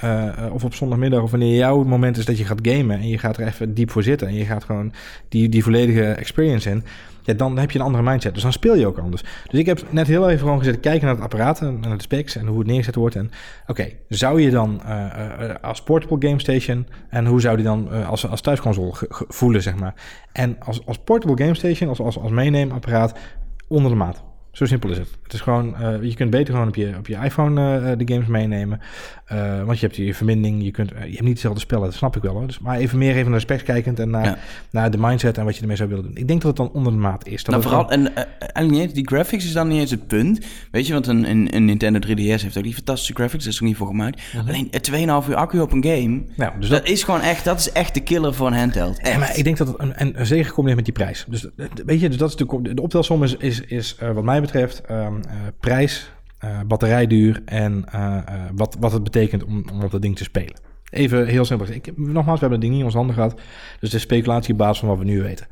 of 0.51 0.63
op 0.63 0.73
zondagmiddag 0.73 1.21
of 1.21 1.31
wanneer 1.31 1.55
jouw 1.57 1.84
moment 1.84 2.17
is 2.17 2.25
dat 2.25 2.38
je 2.38 2.45
gaat 2.45 2.60
gamen 2.62 2.99
en 2.99 3.07
je 3.07 3.17
gaat 3.17 3.38
er 3.38 3.47
even 3.47 3.61
diep 3.69 3.91
voor 3.91 4.04
zitten 4.04 4.28
en 4.28 4.34
je 4.34 4.45
gaat 4.45 4.63
gewoon 4.63 4.93
die, 5.30 5.50
die 5.50 5.63
volledige 5.63 6.04
experience 6.12 6.69
in. 6.69 6.84
Ja, 7.24 7.34
dan 7.34 7.58
heb 7.58 7.71
je 7.71 7.80
een 7.80 7.86
andere 7.86 8.04
mindset. 8.04 8.34
Dus 8.34 8.43
dan 8.43 8.52
speel 8.52 8.76
je 8.76 8.88
ook 8.88 8.97
anders. 8.97 9.24
Dus 9.50 9.60
ik 9.60 9.65
heb 9.65 9.84
net 9.89 10.08
heel 10.08 10.30
even 10.30 10.39
gewoon 10.39 10.60
gezet 10.60 10.80
kijken 10.80 11.06
naar 11.06 11.15
het 11.15 11.24
apparaat 11.24 11.62
en 11.62 11.80
naar 11.80 11.97
de 11.97 12.04
specs 12.04 12.36
en 12.36 12.47
hoe 12.47 12.58
het 12.58 12.67
neergezet 12.67 12.95
wordt. 12.95 13.15
En 13.15 13.32
oké, 13.67 13.88
zou 14.08 14.41
je 14.41 14.50
dan 14.50 14.82
eh, 14.86 15.50
eh, 15.50 15.56
als 15.62 15.84
portable 15.84 16.28
game 16.28 16.39
station 16.39 16.88
en 17.10 17.26
hoe 17.26 17.41
zou 17.41 17.56
die 17.56 17.65
dan 17.65 17.91
eh, 17.91 18.10
als, 18.10 18.28
als 18.28 18.41
thuisconsole 18.41 18.93
voelen, 19.10 19.62
zeg 19.62 19.76
maar. 19.76 19.93
En 20.32 20.56
als, 20.60 20.86
als 20.86 20.97
portable 20.97 21.43
game 21.43 21.56
station, 21.56 21.89
als, 21.89 22.00
als, 22.00 22.17
als 22.17 22.32
meeneemapparaat, 22.32 23.19
onder 23.67 23.91
de 23.91 23.97
maat. 23.97 24.24
Zo 24.51 24.65
simpel 24.65 24.89
is 24.89 24.97
het. 24.97 25.07
Het 25.23 25.33
is 25.33 25.41
gewoon, 25.41 25.75
eh, 25.75 26.03
je 26.03 26.13
kunt 26.15 26.29
beter 26.29 26.53
gewoon 26.53 26.67
op 26.67 26.75
je, 26.75 26.93
op 26.97 27.07
je 27.07 27.15
iPhone 27.23 27.79
eh, 27.91 27.97
de 27.97 28.13
games 28.13 28.27
meenemen. 28.27 28.79
Eh, 29.25 29.63
want 29.63 29.79
je 29.79 29.85
hebt 29.85 29.97
je 29.97 30.13
verbinding, 30.13 30.63
je, 30.63 30.71
kunt, 30.71 30.91
eh, 30.91 31.03
je 31.05 31.09
hebt 31.11 31.23
niet 31.23 31.33
dezelfde 31.35 31.59
spellen, 31.59 31.83
dat 31.83 31.93
snap 31.93 32.15
ik 32.15 32.21
wel 32.21 32.33
hoor. 32.33 32.47
Dus, 32.47 32.59
maar 32.59 32.77
even 32.77 32.97
meer 32.97 33.15
even 33.15 33.23
naar 33.29 33.33
de 33.39 33.45
specs 33.45 33.63
kijkend 33.63 33.99
en 33.99 34.09
naar, 34.09 34.25
Ja. 34.25 34.37
naar 34.71 34.91
de 34.91 34.97
mindset 34.97 35.37
en 35.37 35.45
wat 35.45 35.55
je 35.55 35.61
ermee 35.61 35.75
zou 35.75 35.89
willen 35.89 36.03
doen. 36.03 36.15
Ik 36.15 36.27
denk 36.27 36.41
dat 36.41 36.57
het 36.57 36.67
dan 36.67 36.71
onder 36.75 36.91
de 36.93 36.99
maat 36.99 37.27
is. 37.27 37.43
Dat 37.43 37.55
Nou, 37.55 37.61
het 37.61 37.63
vooral, 37.71 37.87
gewoon- 37.89 38.05
en 38.07 38.15
eh, 38.15 38.23
eigenlijk 38.53 38.85
niet 38.85 38.95
die 38.95 39.07
graphics 39.07 39.45
is 39.45 39.53
dan 39.53 39.67
niet 39.67 39.79
eens 39.79 39.91
het 39.91 40.07
punt. 40.07 40.45
Weet 40.71 40.87
je, 40.87 40.93
want 40.93 41.07
een, 41.07 41.29
een, 41.29 41.55
een 41.55 41.65
Nintendo 41.65 41.99
3DS 41.99 42.41
heeft 42.41 42.57
ook 42.57 42.63
die 42.63 42.73
fantastische 42.73 43.13
graphics, 43.13 43.43
dat 43.43 43.53
is 43.53 43.59
er 43.59 43.65
niet 43.65 43.77
voor 43.77 43.87
gemaakt. 43.87 44.21
Alleen 44.47 44.71
eh, 44.71 44.79
2,5 45.21 45.27
uur 45.29 45.35
accu 45.35 45.59
op 45.59 45.71
een 45.71 45.83
game, 45.83 46.21
nou, 46.35 46.51
dus 46.59 46.69
dat, 46.69 46.79
dat, 46.79 46.89
is 46.89 47.03
gewoon 47.03 47.21
echt, 47.21 47.45
dat 47.45 47.59
is 47.59 47.71
echt 47.71 47.93
de 47.93 47.99
killer 48.01 48.33
voor 48.33 48.47
een 48.47 48.53
handheld. 48.53 48.97
Ja, 48.97 49.03
Echt. 49.03 49.17
maar 49.19 49.37
ik 49.37 49.43
denk 49.43 49.57
dat 49.57 49.67
het 49.67 49.75
een, 49.79 49.95
en 49.95 50.27
zeker 50.27 50.45
gecombineerd 50.45 50.75
met 50.75 50.95
die 50.95 51.03
prijs. 51.05 51.25
Dus 51.29 51.45
eh, 51.55 51.65
weet 51.85 51.99
je, 51.99 52.07
dus 52.09 52.17
dat 52.17 52.29
is 52.29 52.35
de, 52.35 52.73
de 52.73 52.81
optelsom 52.81 53.23
is, 53.23 53.35
is, 53.35 53.61
is 53.61 53.95
eh, 53.99 54.11
wat 54.11 54.23
mij 54.23 54.40
betreft 54.41 54.82
ehm, 54.82 55.15
eh, 55.15 55.34
prijs, 55.60 56.12
eh, 56.38 56.60
batterijduur 56.67 57.41
en 57.45 57.86
eh, 57.91 58.17
wat, 58.56 58.77
wat 58.80 58.91
het 58.91 59.04
betekent 59.04 59.43
om, 59.43 59.65
om 59.73 59.84
op 59.84 59.91
dat 59.91 60.01
ding 60.01 60.15
te 60.15 60.23
spelen. 60.23 60.56
Even 60.89 61.27
heel 61.27 61.45
simpel. 61.45 61.67
Ik, 61.67 61.97
nogmaals, 61.97 62.39
we 62.39 62.47
hebben 62.47 62.51
het 62.51 62.62
ding 62.62 62.71
niet 62.71 62.80
in 62.80 62.86
onze 62.86 62.97
handen 62.97 63.15
gehad. 63.15 63.41
Dus 63.80 63.89
de 63.89 63.99
speculatie 63.99 64.51
op 64.51 64.58
basis 64.58 64.80
van 64.80 64.89
wat 64.89 64.97
we 64.97 65.04
nu 65.04 65.21
weten. 65.21 65.47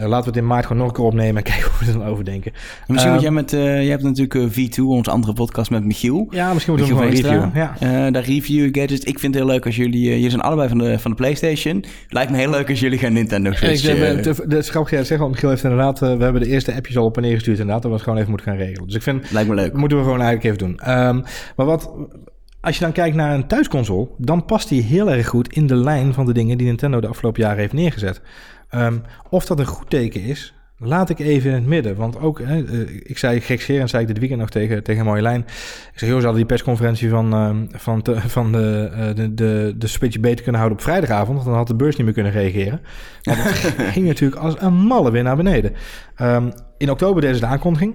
Uh, 0.00 0.06
laten 0.06 0.24
we 0.24 0.28
het 0.28 0.36
in 0.36 0.46
maart 0.46 0.66
gewoon 0.66 0.78
nog 0.78 0.88
een 0.88 0.94
keer 0.94 1.04
opnemen 1.04 1.36
en 1.36 1.42
kijken 1.52 1.70
hoe 1.70 1.78
we 1.80 1.92
er 1.92 1.98
dan 1.98 2.08
over 2.08 2.24
denken. 2.24 2.52
misschien 2.86 3.12
moet 3.12 3.20
jij 3.20 3.30
met, 3.30 3.52
uh, 3.52 3.82
je 3.82 3.90
hebt 3.90 4.02
natuurlijk 4.02 4.34
uh, 4.34 4.68
V2, 4.68 4.82
onze 4.84 5.10
andere 5.10 5.32
podcast 5.32 5.70
met 5.70 5.84
Michiel. 5.84 6.26
Ja, 6.30 6.52
misschien 6.52 6.74
moeten 6.74 6.94
we 6.94 6.98
gewoon 6.98 7.14
reviewen. 7.14 7.52
Ja. 7.54 8.10
daar 8.10 8.24
review 8.24 8.74
gadgets. 8.74 9.04
Ik 9.04 9.18
vind 9.18 9.34
het 9.34 9.42
heel 9.42 9.52
leuk 9.52 9.66
als 9.66 9.76
jullie, 9.76 10.00
jullie 10.00 10.30
zijn 10.30 10.42
allebei 10.42 10.68
van 10.68 10.78
de, 10.78 10.98
van 10.98 11.10
de 11.10 11.16
Playstation. 11.16 11.84
Lijkt 12.08 12.30
me 12.30 12.36
heel 12.36 12.50
leuk 12.50 12.68
als 12.68 12.80
jullie 12.80 12.98
gaan 12.98 13.12
Nintendo 13.12 13.52
Switch. 13.52 13.88
Ik 13.88 13.96
heb, 13.96 14.22
de, 14.22 14.46
de 14.46 14.62
grappig 14.62 14.90
zeggen, 14.90 15.18
want 15.18 15.30
Michiel 15.30 15.50
heeft 15.50 15.62
inderdaad, 15.62 15.98
we 15.98 16.06
hebben 16.06 16.40
de 16.40 16.48
eerste 16.48 16.74
appjes 16.74 16.96
al 16.96 17.04
op 17.04 17.16
en 17.16 17.22
neer 17.22 17.34
gestuurd 17.34 17.58
inderdaad. 17.58 17.82
Dat 17.82 17.90
we 17.90 17.96
het 17.96 18.04
gewoon 18.04 18.18
even 18.18 18.30
moeten 18.30 18.50
gaan 18.50 18.60
regelen. 18.60 18.86
Dus 18.86 18.96
ik 18.96 19.02
vind, 19.02 19.30
lijkt 19.30 19.48
me 19.48 19.54
leuk. 19.54 19.72
Moeten 19.72 19.98
we 19.98 20.04
gewoon 20.04 20.20
eigenlijk 20.20 20.54
even 20.54 20.68
doen. 20.68 20.98
Um, 20.98 21.22
maar 21.56 21.66
wat, 21.66 21.92
als 22.60 22.78
je 22.78 22.84
dan 22.84 22.92
kijkt 22.92 23.16
naar 23.16 23.34
een 23.34 23.46
thuisconsole, 23.46 24.08
dan 24.18 24.44
past 24.44 24.68
die 24.68 24.82
heel 24.82 25.10
erg 25.10 25.26
goed 25.26 25.52
in 25.52 25.66
de 25.66 25.76
lijn 25.76 26.14
van 26.14 26.26
de 26.26 26.32
dingen 26.32 26.58
die 26.58 26.66
Nintendo 26.66 27.00
de 27.00 27.06
afgelopen 27.06 27.42
jaren 27.42 27.58
heeft 27.58 27.72
neergezet. 27.72 28.20
Um, 28.74 29.02
of 29.28 29.46
dat 29.46 29.58
een 29.58 29.66
goed 29.66 29.90
teken 29.90 30.22
is, 30.22 30.54
laat 30.84 31.10
ik 31.10 31.18
even 31.18 31.50
in 31.50 31.56
het 31.56 31.66
midden. 31.66 31.96
Want 31.96 32.18
ook, 32.18 32.40
hè, 32.42 32.58
ik 33.02 33.18
zei 33.18 33.40
gekscherend, 33.40 33.90
zei 33.90 34.02
ik 34.02 34.08
dit 34.08 34.18
weekend 34.18 34.40
nog 34.40 34.50
tegen, 34.50 34.82
tegen 34.82 35.04
Marjolein. 35.04 35.40
Ik 35.92 35.98
zei, 35.98 36.10
joh, 36.10 36.20
ze 36.20 36.26
hadden 36.26 36.46
die 36.46 36.56
persconferentie 36.56 37.08
van, 37.08 37.34
uh, 37.34 37.50
van, 37.70 38.02
te, 38.02 38.20
van 38.20 38.52
de, 38.52 38.90
uh, 38.92 39.14
de, 39.14 39.34
de, 39.34 39.74
de 39.78 39.86
Switch 39.86 40.20
beter 40.20 40.42
kunnen 40.42 40.60
houden 40.60 40.78
op 40.78 40.84
vrijdagavond. 40.84 41.34
Want 41.36 41.48
dan 41.48 41.56
had 41.56 41.66
de 41.66 41.74
beurs 41.74 41.96
niet 41.96 42.04
meer 42.04 42.14
kunnen 42.14 42.32
reageren. 42.32 42.80
Maar 43.22 43.36
dat 43.36 43.46
ging 43.94 44.06
natuurlijk 44.06 44.40
als 44.40 44.54
een 44.58 44.74
malle 44.74 45.10
weer 45.10 45.22
naar 45.22 45.36
beneden. 45.36 45.72
Um, 46.20 46.52
in 46.78 46.90
oktober 46.90 47.20
deden 47.20 47.36
ze 47.36 47.42
de 47.42 47.48
aankondiging. 47.50 47.94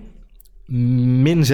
Min 0.66 1.44
6% 1.44 1.48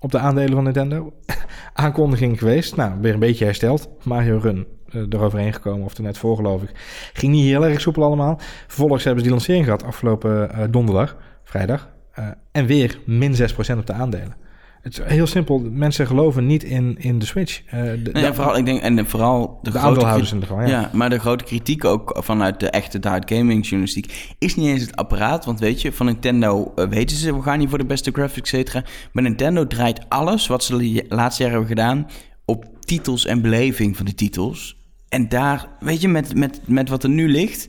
op 0.00 0.10
de 0.10 0.18
aandelen 0.18 0.54
van 0.54 0.64
Nintendo. 0.64 1.12
Aankondiging 1.72 2.38
geweest. 2.38 2.76
Nou, 2.76 2.92
weer 3.00 3.12
een 3.12 3.18
beetje 3.18 3.44
hersteld. 3.44 3.88
Mario 4.02 4.38
Run 4.38 4.66
eroverheen 4.94 5.52
gekomen, 5.52 5.84
of 5.84 5.96
er 5.96 6.02
net 6.02 6.18
voor 6.18 6.36
geloof 6.36 6.62
ik. 6.62 6.70
Ging 7.12 7.32
niet 7.32 7.44
heel 7.44 7.66
erg 7.66 7.80
soepel 7.80 8.02
allemaal. 8.02 8.38
Vervolgens 8.66 9.04
hebben 9.04 9.22
ze 9.22 9.28
die 9.28 9.36
lancering 9.36 9.64
gehad 9.64 9.84
afgelopen 9.84 10.50
uh, 10.54 10.64
donderdag, 10.70 11.16
vrijdag. 11.44 11.88
Uh, 12.18 12.28
en 12.52 12.66
weer 12.66 12.98
min 13.04 13.34
6% 13.34 13.78
op 13.78 13.86
de 13.86 13.92
aandelen. 13.92 14.42
Het 14.84 14.98
is 14.98 15.00
heel 15.04 15.26
simpel. 15.26 15.58
Mensen 15.58 16.06
geloven 16.06 16.46
niet 16.46 16.64
in, 16.64 16.96
in 16.98 17.18
de 17.18 17.26
Switch. 17.26 17.62
Uh, 17.66 17.72
de, 17.72 18.10
nee, 18.12 18.22
ja, 18.22 18.34
vooral, 18.34 18.56
ik 18.56 18.64
denk, 18.64 18.80
en 18.80 19.06
vooral 19.06 19.58
de, 19.62 19.70
de 19.70 19.78
aandeelhouders 19.78 20.32
in 20.32 20.40
de 20.40 20.46
geval. 20.46 20.62
Ja. 20.62 20.68
ja. 20.68 20.90
maar 20.92 21.10
de 21.10 21.18
grote 21.18 21.44
kritiek 21.44 21.84
ook 21.84 22.16
vanuit 22.20 22.60
de 22.60 22.70
echte 22.70 22.98
hard 23.08 23.32
gaming 23.32 23.62
journalistiek 23.62 24.34
is 24.38 24.56
niet 24.56 24.66
eens 24.66 24.80
het 24.80 24.96
apparaat. 24.96 25.44
Want 25.44 25.60
weet 25.60 25.82
je, 25.82 25.92
van 25.92 26.06
Nintendo 26.06 26.72
uh, 26.76 26.88
weten 26.88 27.16
ze, 27.16 27.34
we 27.34 27.42
gaan 27.42 27.58
niet 27.58 27.68
voor 27.68 27.78
de 27.78 27.84
beste 27.84 28.10
graphics, 28.10 28.52
et 28.52 28.58
cetera. 28.58 28.84
Maar 29.12 29.22
Nintendo 29.22 29.66
draait 29.66 30.08
alles 30.08 30.46
wat 30.46 30.64
ze 30.64 30.76
de 30.76 31.04
laatste 31.08 31.42
jaren 31.42 31.58
hebben 31.58 31.76
gedaan 31.76 32.06
op 32.44 32.64
titels 32.80 33.26
en 33.26 33.42
beleving 33.42 33.96
van 33.96 34.06
de 34.06 34.14
titels. 34.14 34.76
En 35.14 35.28
daar, 35.28 35.68
weet 35.80 36.00
je, 36.00 36.08
met, 36.08 36.34
met, 36.34 36.60
met 36.66 36.88
wat 36.88 37.02
er 37.02 37.08
nu 37.08 37.28
ligt 37.28 37.68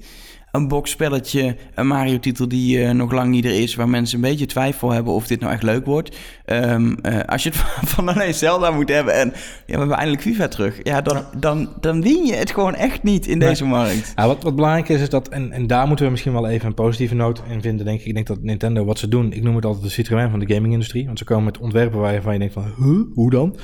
een 0.56 0.68
boxspelletje, 0.68 1.56
een 1.74 1.88
Mario-titel 1.88 2.48
die 2.48 2.78
uh, 2.78 2.92
nog 2.92 3.12
lang 3.12 3.30
niet 3.30 3.46
er 3.46 3.62
is, 3.62 3.76
waar 3.76 3.90
mensen 3.90 4.16
een 4.16 4.30
beetje 4.30 4.46
twijfel 4.46 4.92
hebben 4.92 5.14
of 5.14 5.28
dit 5.28 5.40
nou 5.40 5.54
echt 5.54 5.64
leuk 5.64 5.86
wordt. 5.86 6.18
Um, 6.46 6.98
uh, 7.02 7.20
als 7.26 7.44
je 7.44 7.50
het 7.50 7.58
van 7.94 8.08
alleen 8.08 8.34
Zelda 8.34 8.72
moet 8.72 8.90
hebben 8.90 9.14
en 9.14 9.28
ja, 9.34 9.74
we 9.74 9.78
hebben 9.78 9.98
eindelijk 9.98 10.22
FIFA 10.22 10.48
terug, 10.48 10.80
ja, 10.84 11.02
dan, 11.02 11.24
dan, 11.38 11.70
dan 11.80 12.02
win 12.02 12.26
je 12.26 12.34
het 12.34 12.52
gewoon 12.52 12.76
echt 12.76 13.04
niet 13.04 13.28
in 13.28 13.40
deze 13.40 13.66
markt. 13.66 14.14
Ja, 14.16 14.28
wat, 14.28 14.44
wat 14.44 14.56
belangrijk 14.56 14.90
is, 14.90 15.02
is 15.02 15.10
dat, 15.10 15.30
en, 15.30 15.52
en 15.52 15.68
daar 15.68 15.88
moeten 15.88 16.06
we 16.06 16.12
misschien 16.12 16.34
wel 16.34 16.48
even 16.48 16.68
een 16.68 16.74
positieve 16.74 17.16
noot 17.16 17.42
in 17.50 17.62
vinden, 17.62 17.86
denk 17.86 18.00
ik. 18.00 18.06
Ik 18.06 18.14
denk 18.14 18.28
dat 18.28 18.42
Nintendo, 18.42 18.86
wat 18.86 19.00
ze 19.00 19.08
doen, 19.08 19.34
ik 19.34 19.44
noem 19.44 19.56
het 19.56 19.66
altijd 19.66 19.84
de 19.84 19.90
Citroën 19.90 20.30
van 20.30 20.40
de 20.40 20.54
gaming-industrie, 20.54 21.06
want 21.06 21.18
ze 21.18 21.26
komen 21.26 21.44
met 21.44 21.58
ontwerpen 21.58 22.00
waarvan 22.00 22.34
je 22.34 22.40
denkt 22.40 22.54
van, 22.54 22.64
huh, 22.78 23.14
hoe 23.14 23.30
dan? 23.30 23.56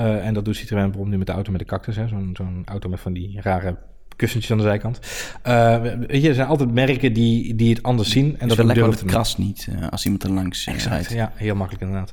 Uh, 0.00 0.26
en 0.26 0.34
dat 0.34 0.44
doet 0.44 0.56
Citroën 0.56 0.82
bijvoorbeeld 0.82 1.12
nu 1.12 1.18
met 1.18 1.26
de 1.26 1.32
auto 1.32 1.50
met 1.50 1.60
de 1.60 1.66
cactus, 1.66 1.94
zo'n 1.94 2.30
zo'n 2.32 2.62
auto 2.64 2.88
met 2.88 3.00
van 3.00 3.12
die 3.12 3.40
rare 3.40 3.76
kussentjes 4.18 4.52
aan 4.52 4.58
de 4.58 4.62
zijkant. 4.62 4.98
Uh, 5.46 5.82
weet 5.82 6.22
je, 6.22 6.28
er 6.28 6.34
zijn 6.34 6.48
altijd 6.48 6.72
merken 6.72 7.12
die, 7.12 7.54
die 7.54 7.74
het 7.74 7.82
anders 7.82 8.10
zien. 8.10 8.38
En 8.38 8.48
dat 8.48 8.64
lekker 8.64 8.86
het 8.86 9.04
krast 9.04 9.38
niet 9.38 9.68
uh, 9.70 9.88
als 9.88 10.04
iemand 10.04 10.22
er 10.22 10.30
langs 10.30 10.66
rijdt. 10.66 11.12
Ja, 11.12 11.32
heel 11.34 11.54
makkelijk 11.54 11.84
inderdaad. 11.84 12.12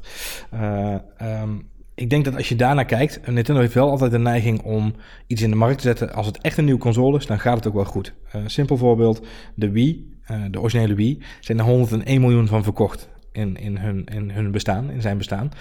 Uh, 0.54 1.42
um, 1.42 1.68
ik 1.96 2.10
denk 2.10 2.26
dat 2.26 2.36
als 2.36 2.50
je 2.50 2.56
daarnaar 2.56 2.86
kijkt, 2.86 3.28
Nintendo 3.28 3.62
heeft 3.62 3.74
wel 3.74 3.90
altijd 3.90 4.12
de 4.12 4.20
neiging 4.20 4.62
om 4.62 4.96
iets 5.28 5.42
in 5.42 5.50
de 5.50 5.56
markt 5.56 5.78
te 5.78 5.84
zetten. 5.84 6.14
Als 6.14 6.26
het 6.26 6.38
echt 6.42 6.58
een 6.58 6.66
nieuwe 6.66 6.80
console 6.80 7.18
is, 7.18 7.26
dan 7.26 7.40
gaat 7.40 7.56
het 7.56 7.68
ook 7.68 7.74
wel 7.74 7.86
goed. 7.86 8.14
simpel 8.46 8.78
voorbeeld, 8.78 9.26
de 9.56 9.70
Wii, 9.70 10.18
de 10.52 10.60
originele 10.60 10.96
Wii, 10.96 11.24
zijn 11.40 11.60
er 11.60 11.66
101 11.66 12.22
miljoen 12.22 12.48
van 12.48 12.64
verkocht 12.64 13.10
in, 13.32 13.56
in, 13.56 13.78
hun, 13.78 14.06
in 14.06 14.32
hun 14.32 14.52
bestaan, 14.52 14.92
in 14.92 15.02
zijn 15.02 15.18
bestaan. 15.18 15.52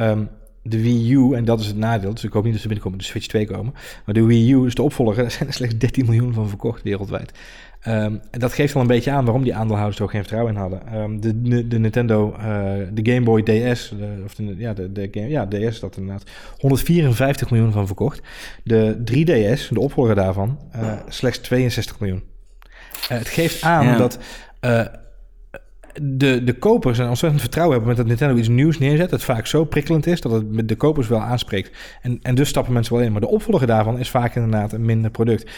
Um, 0.00 0.28
de 0.62 0.82
Wii 0.82 1.12
U, 1.12 1.34
en 1.34 1.44
dat 1.44 1.60
is 1.60 1.66
het 1.66 1.76
nadeel, 1.76 2.14
dus 2.14 2.24
ik 2.24 2.32
hoop 2.32 2.42
niet 2.42 2.52
dat 2.52 2.62
ze 2.62 2.68
binnenkomen 2.68 2.98
de 2.98 3.10
Switch 3.10 3.26
2 3.26 3.46
komen. 3.46 3.74
Maar 4.04 4.14
de 4.14 4.24
Wii 4.24 4.52
U 4.52 4.66
is 4.66 4.74
de 4.74 4.82
opvolger, 4.82 5.22
daar 5.22 5.30
zijn 5.38 5.48
er 5.48 5.54
slechts 5.54 5.78
13 5.78 6.04
miljoen 6.04 6.34
van 6.34 6.48
verkocht 6.48 6.82
wereldwijd. 6.82 7.32
Um, 7.86 8.20
en 8.30 8.40
dat 8.40 8.52
geeft 8.52 8.72
wel 8.72 8.82
een 8.82 8.88
beetje 8.88 9.10
aan 9.10 9.24
waarom 9.24 9.42
die 9.42 9.54
aandeelhouders 9.54 9.98
er 9.98 10.04
ook 10.04 10.10
geen 10.10 10.20
vertrouwen 10.20 10.54
in 10.54 10.60
hadden. 10.60 10.96
Um, 10.96 11.20
de, 11.20 11.42
de, 11.42 11.68
de, 11.68 11.78
Nintendo, 11.78 12.34
uh, 12.38 12.42
de 12.92 13.12
Game 13.12 13.20
Boy 13.20 13.42
DS, 13.42 13.92
de, 13.98 14.22
of 14.24 14.34
de, 14.34 14.54
ja, 14.56 14.72
de, 14.74 14.92
de 14.92 15.08
game, 15.10 15.28
ja, 15.28 15.46
DS 15.46 15.80
dat 15.80 15.96
inderdaad, 15.96 16.30
154 16.58 17.50
miljoen 17.50 17.72
van 17.72 17.86
verkocht. 17.86 18.22
De 18.64 18.96
3DS, 19.04 19.68
de 19.68 19.80
opvolger 19.80 20.14
daarvan, 20.14 20.58
uh, 20.76 20.92
slechts 21.08 21.38
62 21.38 22.00
miljoen. 22.00 22.22
Uh, 23.02 23.18
het 23.18 23.28
geeft 23.28 23.62
aan 23.62 23.86
ja. 23.86 23.96
dat 23.96 24.18
de, 26.02 26.44
de 26.44 26.54
kopers 26.58 26.98
een 26.98 27.08
ontzettend 27.08 27.40
vertrouwen 27.40 27.76
hebben 27.76 27.96
met 27.96 28.06
dat 28.06 28.16
Nintendo 28.16 28.40
iets 28.40 28.48
nieuws 28.48 28.78
neerzet. 28.78 29.10
Dat 29.10 29.24
vaak 29.24 29.46
zo 29.46 29.64
prikkelend 29.64 30.06
is 30.06 30.20
dat 30.20 30.32
het 30.32 30.52
met 30.52 30.68
de 30.68 30.76
kopers 30.76 31.08
wel 31.08 31.20
aanspreekt. 31.20 31.76
En, 32.02 32.18
en 32.22 32.34
dus 32.34 32.48
stappen 32.48 32.72
mensen 32.72 32.94
wel 32.94 33.04
in. 33.04 33.12
Maar 33.12 33.20
de 33.20 33.28
opvolger 33.28 33.66
daarvan 33.66 33.98
is 33.98 34.10
vaak 34.10 34.34
inderdaad 34.34 34.72
een 34.72 34.84
minder 34.84 35.10
product. 35.10 35.50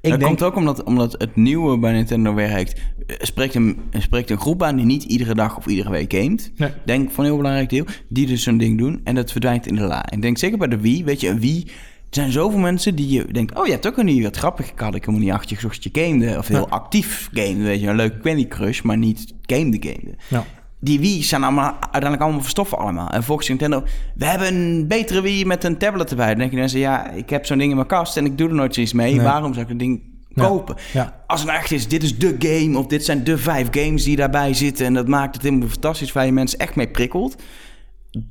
Ik 0.00 0.10
dat 0.10 0.20
denk... 0.20 0.30
komt 0.30 0.42
ook 0.42 0.56
omdat, 0.56 0.84
omdat 0.84 1.14
het 1.18 1.36
nieuwe 1.36 1.78
bij 1.78 1.92
Nintendo 1.92 2.34
werkt. 2.34 2.80
Spreekt 3.06 3.54
een, 3.54 3.78
spreekt 3.92 4.30
een 4.30 4.40
groep 4.40 4.62
aan 4.62 4.76
die 4.76 4.84
niet 4.84 5.02
iedere 5.02 5.34
dag 5.34 5.56
of 5.56 5.66
iedere 5.66 5.90
week 5.90 6.12
gamet. 6.12 6.52
Nee. 6.56 6.70
Denk 6.84 7.10
van 7.10 7.24
een 7.24 7.30
heel 7.30 7.38
belangrijk 7.38 7.70
deel. 7.70 7.84
Die 8.08 8.26
dus 8.26 8.42
zo'n 8.42 8.58
ding 8.58 8.78
doen. 8.78 9.00
En 9.04 9.14
dat 9.14 9.32
verdwijnt 9.32 9.66
in 9.66 9.74
de 9.74 9.82
la. 9.82 10.10
Ik 10.10 10.22
denk 10.22 10.38
zeker 10.38 10.58
bij 10.58 10.68
de 10.68 10.80
Wii. 10.80 11.04
Weet 11.04 11.20
je, 11.20 11.28
een 11.28 11.40
Wii 11.40 11.66
er 12.08 12.14
zijn 12.14 12.32
zoveel 12.32 12.58
mensen 12.58 12.94
die 12.94 13.08
je 13.08 13.32
denkt... 13.32 13.58
oh, 13.58 13.66
je 13.66 13.72
hebt 13.72 13.86
ook 13.86 13.96
een 13.96 14.04
nieuw 14.04 14.22
wat 14.22 14.36
grappig. 14.36 14.70
Ik 14.70 14.78
had 14.78 14.94
ik 14.94 15.04
helemaal 15.04 15.26
niet 15.26 15.34
achter 15.34 15.50
je 15.50 15.56
gezocht 15.56 15.82
je 15.82 15.90
gamede. 15.92 16.38
Of 16.38 16.48
heel 16.48 16.58
ja. 16.58 16.66
actief 16.68 17.30
game, 17.32 17.62
weet 17.62 17.80
je. 17.80 17.86
Een 17.86 17.96
leuk 17.96 18.22
Candy 18.22 18.48
Crush, 18.48 18.82
maar 18.82 18.96
niet 18.96 19.34
game 19.42 19.78
de 19.78 19.88
game. 19.88 20.14
Ja. 20.28 20.44
Die 20.80 21.00
Wii 21.00 21.22
zijn 21.22 21.42
allemaal, 21.42 21.76
uiteindelijk 21.80 22.22
allemaal 22.22 22.40
verstoffen 22.40 22.78
allemaal. 22.78 23.10
En 23.10 23.22
volgens 23.22 23.48
Nintendo, 23.48 23.82
we 24.14 24.24
hebben 24.24 24.54
een 24.54 24.88
betere 24.88 25.20
Wii 25.20 25.44
met 25.44 25.64
een 25.64 25.78
tablet 25.78 26.10
erbij. 26.10 26.28
Dan 26.28 26.38
denk 26.38 26.50
je 26.50 26.56
mensen, 26.56 26.78
ja, 26.78 27.10
ik 27.10 27.30
heb 27.30 27.46
zo'n 27.46 27.58
ding 27.58 27.70
in 27.70 27.76
mijn 27.76 27.88
kast... 27.88 28.16
en 28.16 28.24
ik 28.24 28.38
doe 28.38 28.48
er 28.48 28.54
nooit 28.54 28.74
zoiets 28.74 28.92
mee. 28.92 29.14
Nee. 29.14 29.24
Waarom 29.24 29.52
zou 29.52 29.64
ik 29.64 29.70
een 29.70 29.78
ding 29.78 30.02
kopen? 30.34 30.76
Ja. 30.92 31.22
Als 31.26 31.40
het 31.40 31.48
nou 31.48 31.60
echt 31.60 31.70
is, 31.70 31.88
dit 31.88 32.02
is 32.02 32.18
de 32.18 32.36
game... 32.38 32.78
of 32.78 32.86
dit 32.86 33.04
zijn 33.04 33.24
de 33.24 33.38
vijf 33.38 33.68
games 33.70 34.04
die 34.04 34.16
daarbij 34.16 34.54
zitten... 34.54 34.86
en 34.86 34.94
dat 34.94 35.08
maakt 35.08 35.34
het 35.34 35.42
helemaal 35.42 35.68
fantastisch... 35.68 36.12
waar 36.12 36.26
je 36.26 36.32
mensen 36.32 36.58
echt 36.58 36.74
mee 36.74 36.88
prikkelt 36.88 37.36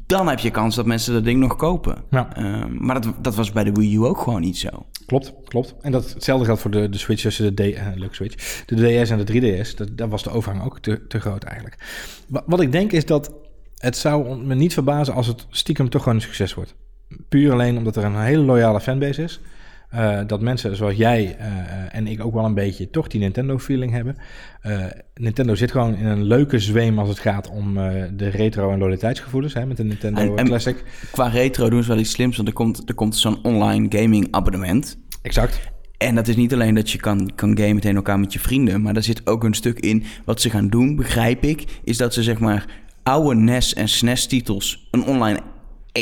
dan 0.06 0.28
heb 0.28 0.40
je 0.40 0.52
kans 0.52 0.76
dat 0.76 0.86
mensen 0.86 1.14
dat 1.14 1.24
ding 1.24 1.40
nog 1.40 1.56
kopen. 1.56 2.04
Ja. 2.10 2.40
Uh, 2.40 2.66
maar 2.66 3.02
dat, 3.02 3.14
dat 3.22 3.36
was 3.36 3.52
bij 3.52 3.64
de 3.64 3.72
Wii 3.72 3.96
U 3.96 4.04
ook 4.04 4.22
gewoon 4.22 4.42
niet 4.42 4.58
zo. 4.58 4.86
Klopt, 5.06 5.34
klopt. 5.44 5.76
En 5.82 5.92
dat, 5.92 6.14
hetzelfde 6.14 6.46
geldt 6.46 6.62
voor 6.62 6.72
de, 6.72 6.90
de 6.90 6.98
Switch 6.98 7.22
tussen 7.22 7.56
de, 7.56 7.72
D, 7.72 7.76
uh, 7.76 7.88
leuk 7.96 8.14
Switch, 8.14 8.66
de 8.66 8.76
DS 8.76 9.10
en 9.10 9.26
de 9.26 9.64
3DS. 9.64 9.76
Dat, 9.76 9.98
daar 9.98 10.10
was 10.10 10.24
de 10.24 10.30
overgang 10.30 10.64
ook 10.64 10.80
te, 10.80 11.08
te 11.08 11.20
groot 11.20 11.44
eigenlijk. 11.44 11.78
Wat, 12.28 12.44
wat 12.46 12.62
ik 12.62 12.72
denk 12.72 12.92
is 12.92 13.06
dat 13.06 13.32
het 13.78 13.98
zou 13.98 14.46
me 14.46 14.56
niet 14.56 14.74
verbazen 14.74 15.14
als 15.14 15.28
het 15.28 15.46
stiekem 15.50 15.90
toch 15.90 16.04
gewoon 16.04 16.18
een 16.18 16.24
succes 16.24 16.54
wordt. 16.54 16.76
Puur 17.30 17.52
alleen 17.52 17.78
omdat 17.78 17.96
er 17.96 18.04
een 18.04 18.22
hele 18.22 18.44
loyale 18.44 18.82
fanbase 18.82 19.24
is. 19.24 19.40
Uh, 19.96 20.20
dat 20.28 20.42
mensen 20.42 20.76
zoals 20.76 20.96
jij 20.96 21.38
uh, 21.40 21.46
en 21.96 22.08
ik 22.08 22.26
ook 22.26 22.34
wel 22.34 22.46
een 22.46 22.54
beetje 22.54 22.90
toch 22.90 23.08
die 23.08 23.20
Nintendo-feeling 23.20 23.92
hebben. 23.92 24.16
Uh, 24.66 24.86
Nintendo 25.14 25.56
zit 25.56 25.72
gewoon 25.72 25.96
in 25.96 26.06
een 26.06 26.24
leuke 26.24 26.60
zweem 26.60 27.00
als 27.00 27.10
het 27.10 27.20
gaat 27.20 27.50
om 27.50 27.74
de 28.16 28.28
retro- 28.28 28.72
en 28.72 28.78
loyaliteitsgevoelens 28.78 29.54
hè, 29.54 29.66
met 29.66 29.78
de 29.78 29.84
Nintendo 29.84 30.22
en, 30.22 30.36
en 30.36 30.46
Classic. 30.46 30.84
Qua 31.12 31.28
retro 31.28 31.70
doen 31.70 31.84
ze 31.84 31.90
wel 31.90 31.98
iets 31.98 32.12
slims, 32.12 32.36
want 32.36 32.48
er 32.48 32.54
komt, 32.54 32.90
er 32.90 32.96
komt 32.96 33.16
zo'n 33.16 33.44
online 33.44 33.86
gaming 33.90 34.28
abonnement. 34.32 34.98
Exact. 35.22 35.60
En 35.98 36.16
dat 36.16 36.28
is 36.28 36.36
niet 36.36 36.54
alleen 36.54 36.76
dat 36.76 36.92
je 36.92 36.98
kan, 36.98 37.32
kan 37.36 37.58
gamen 37.58 37.82
tegen 37.82 37.96
elkaar 37.96 38.20
met 38.20 38.34
je 38.34 38.40
vrienden, 38.40 38.82
maar 38.82 38.94
daar 38.94 39.04
zit 39.04 39.28
ook 39.28 39.44
een 39.44 39.54
stuk 39.54 39.80
in. 39.80 40.04
Wat 40.26 40.42
ze 40.42 40.50
gaan 40.50 40.68
doen, 40.68 40.96
begrijp 40.96 41.44
ik, 41.44 41.80
is 41.84 41.98
dat 41.98 42.14
ze 42.14 42.24
zeg 42.24 42.40
maar 42.40 42.66
oude 43.04 43.36
NES 43.36 43.74
en 43.74 43.88
SNES-titels 43.88 44.88
een 44.92 45.06
online 45.06 45.40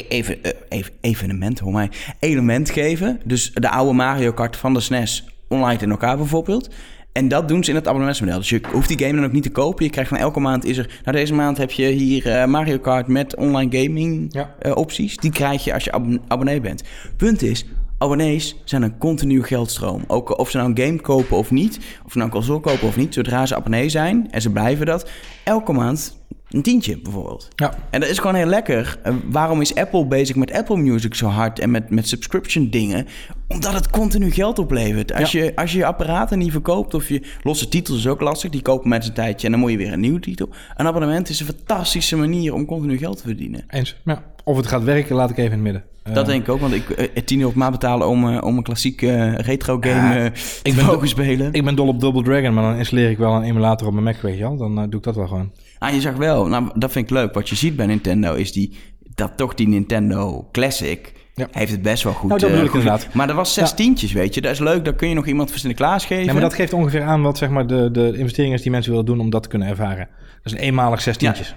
even, 0.04 0.38
uh, 0.44 0.52
even, 0.70 0.94
evenement, 1.02 1.60
hoe 1.60 1.72
mij, 1.72 1.90
element 2.20 2.70
geven. 2.70 3.20
Dus 3.26 3.52
de 3.54 3.70
oude 3.70 3.94
Mario 3.94 4.32
Kart 4.32 4.58
van 4.58 4.74
de 4.74 4.80
SNES 4.80 5.26
online 5.48 5.82
in 5.82 5.90
elkaar 5.90 6.18
bijvoorbeeld. 6.18 6.70
En 7.12 7.28
dat 7.28 7.48
doen 7.48 7.64
ze 7.64 7.70
in 7.70 7.76
het 7.76 7.86
abonnementsmodel. 7.88 8.38
Dus 8.38 8.50
je 8.50 8.62
hoeft 8.72 8.88
die 8.88 9.00
game 9.00 9.16
dan 9.16 9.26
ook 9.26 9.32
niet 9.32 9.44
te 9.44 9.52
kopen. 9.52 9.86
Je 9.86 9.92
krijgt 9.92 10.10
van 10.10 10.20
elke 10.20 10.40
maand 10.40 10.66
is 10.66 10.78
er... 10.78 11.00
Nou, 11.04 11.18
deze 11.18 11.34
maand 11.34 11.58
heb 11.58 11.72
je 11.72 11.86
hier 11.86 12.28
uh, 12.28 12.46
Mario 12.46 12.78
Kart 12.78 13.08
met 13.08 13.36
online 13.36 13.84
gaming 13.84 14.28
ja. 14.34 14.56
uh, 14.62 14.76
opties. 14.76 15.18
Die 15.18 15.32
krijg 15.32 15.64
je 15.64 15.74
als 15.74 15.84
je 15.84 15.92
ab 15.92 16.06
abonnee 16.28 16.62
bent. 16.62 16.84
Punt 17.18 17.42
is, 17.42 17.66
abonnees 17.98 18.62
zijn 18.66 18.82
een 18.82 18.98
continu 18.98 19.44
geldstroom. 19.44 20.04
Ook 20.08 20.38
of 20.40 20.50
ze 20.50 20.58
nou 20.58 20.70
een 20.70 20.80
game 20.86 21.02
kopen 21.02 21.38
of 21.38 21.52
niet. 21.52 21.78
Of 22.06 22.12
ze 22.12 22.18
nou 22.18 22.30
een 22.30 22.36
console 22.36 22.60
kopen 22.60 22.88
of 22.88 22.98
niet. 22.98 23.14
Zodra 23.14 23.46
ze 23.46 23.56
abonnee 23.56 23.90
zijn 23.90 24.32
en 24.32 24.42
ze 24.42 24.50
blijven 24.50 24.86
dat... 24.86 25.10
Elke 25.44 25.74
maand 25.74 26.18
een 26.56 26.62
tientje 26.62 26.98
bijvoorbeeld. 27.00 27.48
Ja. 27.56 27.74
En 27.90 28.00
dat 28.00 28.10
is 28.10 28.18
gewoon 28.20 28.36
heel 28.36 28.46
lekker. 28.46 28.98
Uh, 29.08 29.14
waarom 29.30 29.62
is 29.62 29.76
Apple 29.76 30.06
bezig 30.06 30.36
met 30.36 30.52
Apple 30.52 30.78
Music 30.78 31.14
zo 31.16 31.28
hard 31.28 31.60
en 31.60 31.72
met, 31.72 31.90
met 31.90 32.08
subscription 32.08 32.70
dingen? 32.70 33.08
Omdat 33.48 33.74
het 33.74 33.90
continu 33.90 34.32
geld 34.32 34.60
oplevert. 34.60 35.14
Als, 35.14 35.32
Ja. 35.32 35.44
je, 35.44 35.56
als 35.56 35.72
je 35.72 35.78
je 35.78 35.86
apparaten 35.86 36.38
niet 36.38 36.52
verkoopt 36.52 36.94
of 36.94 37.10
je 37.10 37.22
losse 37.44 37.68
titels 37.68 37.98
is 37.98 38.08
ook 38.08 38.22
lastig. 38.22 38.50
Die 38.52 38.62
kopen 38.62 38.90
mensen 38.90 39.10
een 39.10 39.16
tijdje 39.16 39.46
en 39.46 39.52
dan 39.52 39.62
moet 39.62 39.72
je 39.72 39.78
weer 39.78 39.94
een 39.94 40.00
nieuwe 40.00 40.20
titel. 40.20 40.50
Een 40.76 40.88
abonnement 40.88 41.30
is 41.30 41.40
een 41.40 41.46
fantastische 41.46 42.16
manier 42.18 42.54
om 42.54 42.66
continu 42.66 42.98
geld 42.98 43.18
te 43.18 43.24
verdienen. 43.24 43.64
Eens. 43.70 43.96
Ja. 44.06 44.24
Of 44.44 44.58
het 44.58 44.68
gaat 44.68 44.84
werken, 44.84 45.16
laat 45.16 45.30
ik 45.30 45.38
even 45.38 45.52
in 45.52 45.58
het 45.58 45.64
midden. 45.64 45.84
Eh, 46.04 46.14
Dat 46.14 46.26
denk 46.26 46.42
ik 46.42 46.50
ook, 46.50 46.60
want 46.60 46.74
ik 46.74 46.90
eh, 46.90 47.24
10 47.24 47.38
euro 47.38 47.50
op 47.50 47.56
maand 47.56 47.72
betalen 47.72 48.08
om, 48.08 48.30
eh, 48.30 48.44
om 48.44 48.58
een 48.58 48.64
klassieke 48.64 49.12
eh, 49.12 49.34
retro 49.40 49.78
game 49.80 50.14
Ja, 50.14 50.26
eh, 50.26 50.32
te 50.62 50.98
ben 51.00 51.08
spelen. 51.10 51.54
Ik 51.54 51.64
ben 51.64 51.76
dol 51.76 51.88
op 51.88 52.00
Double 52.00 52.24
Dragon, 52.24 52.54
maar 52.54 52.64
dan 52.64 52.76
installeer 52.76 53.10
ik 53.10 53.18
wel 53.18 53.34
een 53.36 53.44
emulator 53.44 53.88
op 53.88 53.94
mijn 53.94 54.06
Mac, 54.06 54.22
weet 54.22 54.36
je 54.38 54.42
wel. 54.42 54.58
Dan 54.58 54.78
eh, 54.80 54.84
doe 54.90 54.98
ik 55.00 55.04
dat 55.04 55.16
wel 55.16 55.28
gewoon. 55.28 55.52
Ah, 55.80 55.94
je 55.94 56.02
zag 56.02 56.16
wel, 56.16 56.48
nou, 56.48 56.70
dat 56.76 56.92
vind 56.92 57.06
ik 57.06 57.12
leuk. 57.12 57.34
Wat 57.34 57.50
je 57.50 57.56
ziet 57.56 57.76
bij 57.76 57.86
Nintendo 57.86 58.34
is 58.34 58.52
die, 58.52 58.78
dat 59.16 59.32
toch 59.38 59.54
die 59.54 59.68
Nintendo 59.68 60.48
Classic 60.52 61.14
Ja. 61.34 61.48
heeft 61.52 61.72
het 61.72 61.82
best 61.82 62.04
wel 62.04 62.14
goed. 62.14 62.30
Nou, 62.30 62.40
dat 62.42 62.50
eh, 62.50 62.56
bedoel 62.56 62.70
ik 62.70 62.76
inderdaad. 62.80 63.14
Maar 63.14 63.28
dat 63.28 63.36
was 63.36 63.54
zes 63.54 63.74
Ja. 63.78 64.14
weet 64.14 64.34
je. 64.34 64.42
Dat 64.42 64.52
is 64.52 64.60
leuk, 64.60 64.86
dan 64.86 64.96
kun 64.96 65.10
je 65.10 65.16
nog 65.16 65.26
iemand 65.28 65.50
voor 65.50 65.60
Sinterklaas 65.60 66.06
geven. 66.06 66.26
Ja, 66.26 66.32
maar 66.32 66.42
dat 66.42 66.54
geeft 66.54 66.74
ongeveer 66.74 67.04
aan 67.04 67.22
wat 67.22 67.38
zeg 67.38 67.50
maar, 67.50 67.68
de, 67.68 67.90
de 67.92 68.18
investering 68.18 68.54
is 68.54 68.62
die 68.62 68.72
mensen 68.72 68.92
willen 68.92 69.06
doen 69.06 69.20
om 69.20 69.30
dat 69.30 69.44
te 69.44 69.50
kunnen 69.50 69.68
ervaren. 69.68 70.08
Dat 70.44 70.54
is 70.54 70.60
een 70.60 70.66
eenmalig 70.66 71.02
zestientjes. 71.02 71.56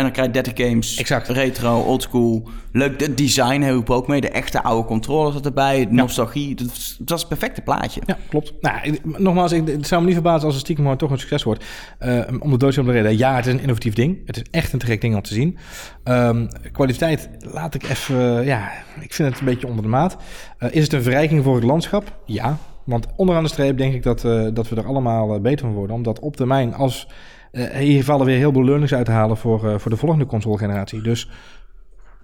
En 0.00 0.06
dan 0.06 0.14
krijg 0.14 0.26
je 0.28 0.42
30 0.42 0.66
games, 0.66 0.96
Exact. 0.96 1.28
retro, 1.28 1.80
oldschool. 1.82 2.48
Leuk, 2.72 3.00
het 3.00 3.16
design 3.18 3.62
ik 3.62 3.90
ook 3.90 4.08
mee. 4.08 4.20
De 4.20 4.28
echte 4.30 4.62
oude 4.62 4.86
controllers 4.88 5.34
zat 5.34 5.44
erbij, 5.46 5.86
de 5.86 5.92
nostalgie. 5.92 6.54
Dat, 6.54 6.66
was- 6.66 6.96
dat 6.98 7.08
was 7.10 7.20
het 7.20 7.28
perfecte 7.28 7.60
plaatje. 7.60 8.00
Ja, 8.06 8.16
klopt. 8.28 8.52
Nou, 8.60 8.76
ik- 8.82 9.18
nogmaals, 9.18 9.52
ik, 9.52 9.66
het 9.66 9.86
zou 9.86 10.00
me 10.00 10.06
niet 10.06 10.14
verbazen 10.16 10.44
als 10.44 10.54
het 10.54 10.62
stiekem 10.62 10.84
gewoon 10.84 10.98
toch 10.98 11.10
een 11.10 11.18
succes 11.18 11.42
wordt. 11.42 11.64
Eh, 11.98 12.20
om 12.38 12.50
de 12.50 12.56
doodsimpele 12.56 12.96
reden. 13.00 13.18
Ja, 13.18 13.36
het 13.36 13.46
is 13.46 13.52
een 13.52 13.60
innovatief 13.60 13.94
ding. 13.94 14.18
Het 14.26 14.36
is 14.36 14.42
echt 14.50 14.72
een 14.72 14.78
te 14.78 14.86
gek 14.86 15.00
ding 15.00 15.14
om 15.14 15.22
te 15.22 15.34
zien. 15.34 15.58
Ehm, 16.04 16.46
kwaliteit, 16.72 17.28
laat 17.40 17.74
ik 17.74 17.82
even... 17.88 18.44
ja, 18.44 18.70
ik 19.00 19.14
vind 19.14 19.28
het 19.30 19.38
een 19.40 19.46
beetje 19.46 19.66
onder 19.66 19.82
de 19.82 19.88
maat. 19.88 20.16
Eh, 20.58 20.68
is 20.72 20.82
het 20.82 20.92
een 20.92 21.02
verrijking 21.02 21.44
voor 21.44 21.54
het 21.54 21.64
landschap? 21.64 22.18
Ja. 22.26 22.56
Want 22.84 23.06
onderaan 23.16 23.42
de 23.42 23.48
streep 23.48 23.78
denk 23.78 23.94
ik 23.94 24.02
dat, 24.02 24.24
eh, 24.24 24.46
dat 24.52 24.68
we 24.68 24.76
er 24.76 24.86
allemaal 24.86 25.40
beter 25.40 25.66
van 25.66 25.74
worden. 25.74 25.96
Omdat 25.96 26.18
op 26.20 26.36
termijn, 26.36 26.74
als... 26.74 27.08
eh, 27.52 27.64
hier 27.70 28.04
vallen 28.04 28.26
weer 28.26 28.36
heel 28.36 28.52
veel 28.52 28.64
learnings 28.64 28.94
uit 28.94 29.04
te 29.04 29.10
halen 29.10 29.36
voor, 29.36 29.68
eh, 29.68 29.78
voor 29.78 29.90
de 29.90 29.96
volgende 29.96 30.26
console-generatie. 30.26 31.02
Dus 31.02 31.28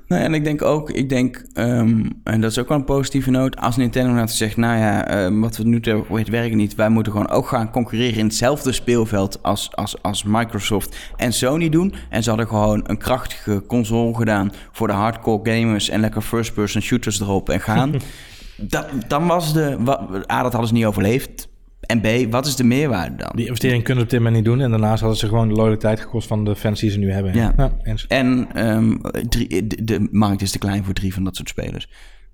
Nee, 0.08 0.20
en 0.22 0.34
ik 0.34 0.44
denk 0.44 0.62
ook, 0.62 0.90
ik 0.90 1.08
denk, 1.08 1.46
ehm, 1.52 2.04
en 2.24 2.40
dat 2.40 2.50
is 2.50 2.58
ook 2.58 2.68
wel 2.68 2.76
een 2.78 2.84
positieve 2.84 3.30
noot, 3.30 3.56
als 3.56 3.76
Nintendo 3.76 4.12
nou 4.12 4.28
zegt, 4.28 4.56
nou 4.56 4.78
ja, 4.78 5.06
ehm, 5.08 5.40
wat 5.40 5.56
we 5.56 5.64
nu 5.64 5.80
te 5.80 6.02
het 6.12 6.28
werken 6.28 6.56
niet, 6.56 6.74
wij 6.74 6.88
moeten 6.88 7.12
gewoon 7.12 7.28
ook 7.30 7.46
gaan 7.46 7.70
concurreren 7.70 8.18
in 8.18 8.24
hetzelfde 8.24 8.72
speelveld 8.72 9.42
als, 9.42 9.76
als, 9.76 10.02
als 10.02 10.24
Microsoft 10.24 10.96
en 11.16 11.32
Sony 11.32 11.68
doen. 11.68 11.94
En 12.10 12.22
ze 12.22 12.28
hadden 12.28 12.48
gewoon 12.48 12.80
een 12.86 12.98
krachtige 12.98 13.62
console 13.66 14.14
gedaan 14.14 14.52
voor 14.72 14.86
de 14.86 14.92
hardcore 14.92 15.50
gamers 15.52 15.88
en 15.88 16.00
lekker 16.00 16.22
first-person 16.22 16.82
shooters 16.82 17.20
erop 17.20 17.48
en 17.48 17.60
gaan. 17.60 17.94
dat, 18.56 18.86
dan 19.08 19.26
was 19.26 19.52
de, 19.52 19.76
wa- 19.80 20.08
A, 20.32 20.42
dat 20.42 20.52
hadden 20.52 20.66
ze 20.68 20.74
niet 20.74 20.84
overleefd. 20.86 21.48
En 21.86 22.00
B, 22.00 22.32
wat 22.32 22.46
is 22.46 22.56
de 22.56 22.64
meerwaarde 22.64 23.16
dan? 23.16 23.30
die 23.34 23.44
investering 23.46 23.82
kunnen 23.82 23.98
ze 24.02 24.04
op 24.04 24.10
dit 24.10 24.18
moment 24.24 24.36
niet 24.36 24.44
doen. 24.54 24.60
En 24.64 24.70
daarnaast 24.70 25.00
hadden 25.00 25.18
ze 25.18 25.28
gewoon 25.28 25.48
de 25.48 25.54
loyaliteit 25.54 26.00
gekost 26.00 26.28
van 26.28 26.44
de 26.44 26.56
fans 26.56 26.80
die 26.80 26.90
ze 26.90 26.98
nu 26.98 27.12
hebben. 27.12 27.34
Ja. 27.34 27.72
eens. 27.82 28.06
En 28.06 28.48
ehm, 28.54 28.96
drie, 29.28 29.66
de, 29.66 29.84
de 29.84 30.08
markt 30.10 30.42
is 30.42 30.50
te 30.50 30.58
klein 30.58 30.84
voor 30.84 30.94
drie 30.94 31.14
van 31.14 31.24
dat 31.24 31.36
soort 31.36 31.48
spelers, 31.48 31.88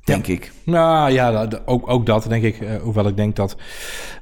denk 0.04 0.26
ik. 0.26 0.52
Nou 0.64 1.10
ja, 1.12 1.48
ook, 1.64 1.88
ook 1.90 2.06
dat 2.06 2.28
denk 2.28 2.42
ik. 2.44 2.60
eh, 2.60 2.76
hoewel 2.76 3.08
ik 3.08 3.16
denk 3.16 3.36
dat 3.36 3.56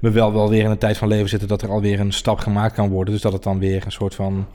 we 0.01 0.11
wel, 0.11 0.33
wel 0.33 0.49
weer 0.49 0.64
in 0.64 0.70
een 0.70 0.78
tijd 0.78 0.97
van 0.97 1.09
leven 1.09 1.28
zitten 1.28 1.49
dat 1.49 1.62
er 1.62 1.70
alweer 1.70 2.01
een 2.01 2.12
stap 2.12 2.39
gemaakt 2.39 2.74
kan 2.74 2.89
worden. 2.89 3.12
Dus 3.14 3.22
dat 3.22 3.33
het 3.33 3.43
dan 3.43 3.59
weer 3.59 3.83
een 3.85 3.93
soort 3.93 4.14
van 4.14 4.47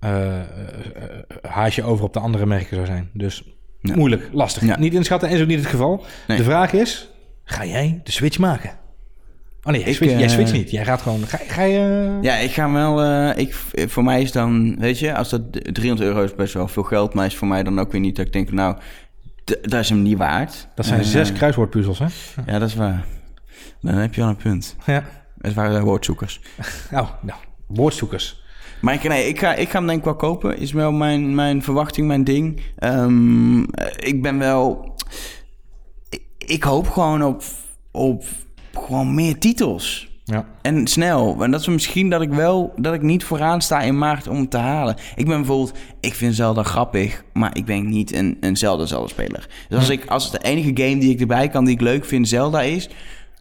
eh, 0.00 0.38
eh, 0.40 0.40
eh, 0.40 1.50
haasje 1.50 1.82
over 1.82 2.04
op 2.04 2.12
de 2.12 2.20
andere 2.20 2.46
merken 2.46 2.74
zou 2.74 2.86
zijn. 2.86 3.10
Dus 3.12 3.44
Ja. 3.80 3.94
moeilijk, 3.96 4.28
lastig. 4.32 4.62
Ja. 4.64 4.78
Niet 4.78 4.94
inschatten 4.94 5.28
en 5.28 5.34
is 5.34 5.40
ook 5.42 5.46
niet 5.48 5.58
het 5.58 5.66
geval. 5.68 6.04
Nee. 6.28 6.36
De 6.36 6.44
vraag 6.44 6.72
is, 6.72 7.08
ga 7.44 7.64
jij 7.64 8.00
de 8.04 8.10
switch 8.12 8.38
maken? 8.38 8.70
Oh 9.64 9.72
nee, 9.72 9.80
jij, 9.80 9.90
Ik, 9.90 9.96
switch, 9.96 10.12
jij 10.12 10.22
eh, 10.22 10.28
switcht 10.28 10.52
niet. 10.52 10.70
Jij 10.70 10.84
gaat 10.84 11.02
gewoon... 11.02 11.26
Ga, 11.26 11.38
ga 11.48 11.62
je... 11.62 12.18
Ja, 12.22 12.34
ik 12.36 12.50
ga 12.50 12.72
wel. 12.72 13.02
eh, 13.02 13.38
ik, 13.38 13.54
voor 13.90 14.04
mij 14.04 14.22
is 14.22 14.32
dan, 14.32 14.76
weet 14.78 14.98
je, 14.98 15.14
als 15.14 15.30
dat 15.30 15.42
300 15.74 16.08
euro 16.08 16.22
is 16.24 16.34
best 16.34 16.54
wel 16.54 16.68
veel 16.68 16.82
geld, 16.82 17.14
maar 17.14 17.26
is 17.26 17.36
voor 17.36 17.48
mij 17.48 17.62
dan 17.62 17.78
ook 17.78 17.92
weer 17.92 18.00
niet 18.00 18.16
dat 18.16 18.26
ik 18.26 18.32
denk, 18.32 18.52
nou, 18.52 18.76
dat 19.44 19.80
is 19.80 19.88
hem 19.88 20.02
niet 20.02 20.18
waard. 20.18 20.68
Dat 20.74 20.86
zijn 20.86 21.00
Eh, 21.00 21.06
zes 21.06 21.32
kruiswoordpuzzels, 21.32 21.98
hè? 21.98 22.06
Ja, 22.46 22.58
dat 22.58 22.68
is 22.68 22.74
waar. 22.74 23.04
Dan 23.80 23.94
heb 23.94 24.14
je 24.14 24.20
wel 24.20 24.30
een 24.30 24.36
punt. 24.36 24.76
Ja. 24.86 25.04
Het 25.40 25.54
waren 25.54 25.84
woordzoekers. 25.84 26.40
Nou, 26.90 27.06
nou, 27.22 27.38
woordzoekers. 27.66 28.42
Maar 28.80 28.94
ik, 28.94 29.02
nee, 29.08 29.28
ik, 29.28 29.38
ga, 29.38 29.54
ik 29.54 29.68
ga 29.70 29.78
hem 29.78 29.86
denk 29.86 29.98
ik 29.98 30.04
wel 30.04 30.16
kopen. 30.16 30.58
Is 30.58 30.72
wel 30.72 30.92
mijn, 30.92 31.34
mijn 31.34 31.62
verwachting, 31.62 32.06
mijn 32.06 32.24
ding. 32.24 32.60
Ehm, 32.78 33.62
eh, 33.62 33.86
ik 33.96 34.22
ben 34.22 34.38
wel... 34.38 34.94
Ik, 36.08 36.22
ik 36.38 36.62
hoop 36.62 36.88
gewoon 36.90 37.22
op, 37.24 37.42
op 37.90 38.24
gewoon 38.78 39.14
meer 39.14 39.38
titels. 39.38 40.12
Ja. 40.26 40.46
En 40.62 40.86
snel. 40.86 41.36
En 41.42 41.50
dat 41.50 41.60
is 41.60 41.66
misschien 41.66 42.10
dat 42.10 42.20
ik 42.20 42.30
wel... 42.30 42.72
dat 42.76 42.94
ik 42.94 43.02
niet 43.02 43.24
vooraan 43.24 43.60
sta 43.60 43.80
in 43.80 43.98
maart 43.98 44.28
om 44.28 44.40
het 44.40 44.50
te 44.50 44.56
halen. 44.56 44.96
Ik 45.16 45.26
ben 45.26 45.36
bijvoorbeeld... 45.36 45.72
Ik 46.00 46.14
vind 46.14 46.34
Zelda 46.34 46.62
grappig, 46.62 47.24
maar 47.32 47.56
ik 47.56 47.64
ben 47.64 47.88
niet 47.88 48.14
een, 48.14 48.36
een 48.40 48.56
Zelda-Zelda-speler. 48.56 49.48
Dus 49.68 49.78
als, 49.78 49.88
ik, 49.88 50.06
als 50.06 50.30
de 50.30 50.38
enige 50.38 50.70
game 50.74 50.98
die 50.98 51.10
ik 51.10 51.20
erbij 51.20 51.48
kan 51.48 51.64
die 51.64 51.74
ik 51.74 51.80
leuk 51.80 52.04
vind 52.04 52.28
Zelda 52.28 52.62
is... 52.62 52.88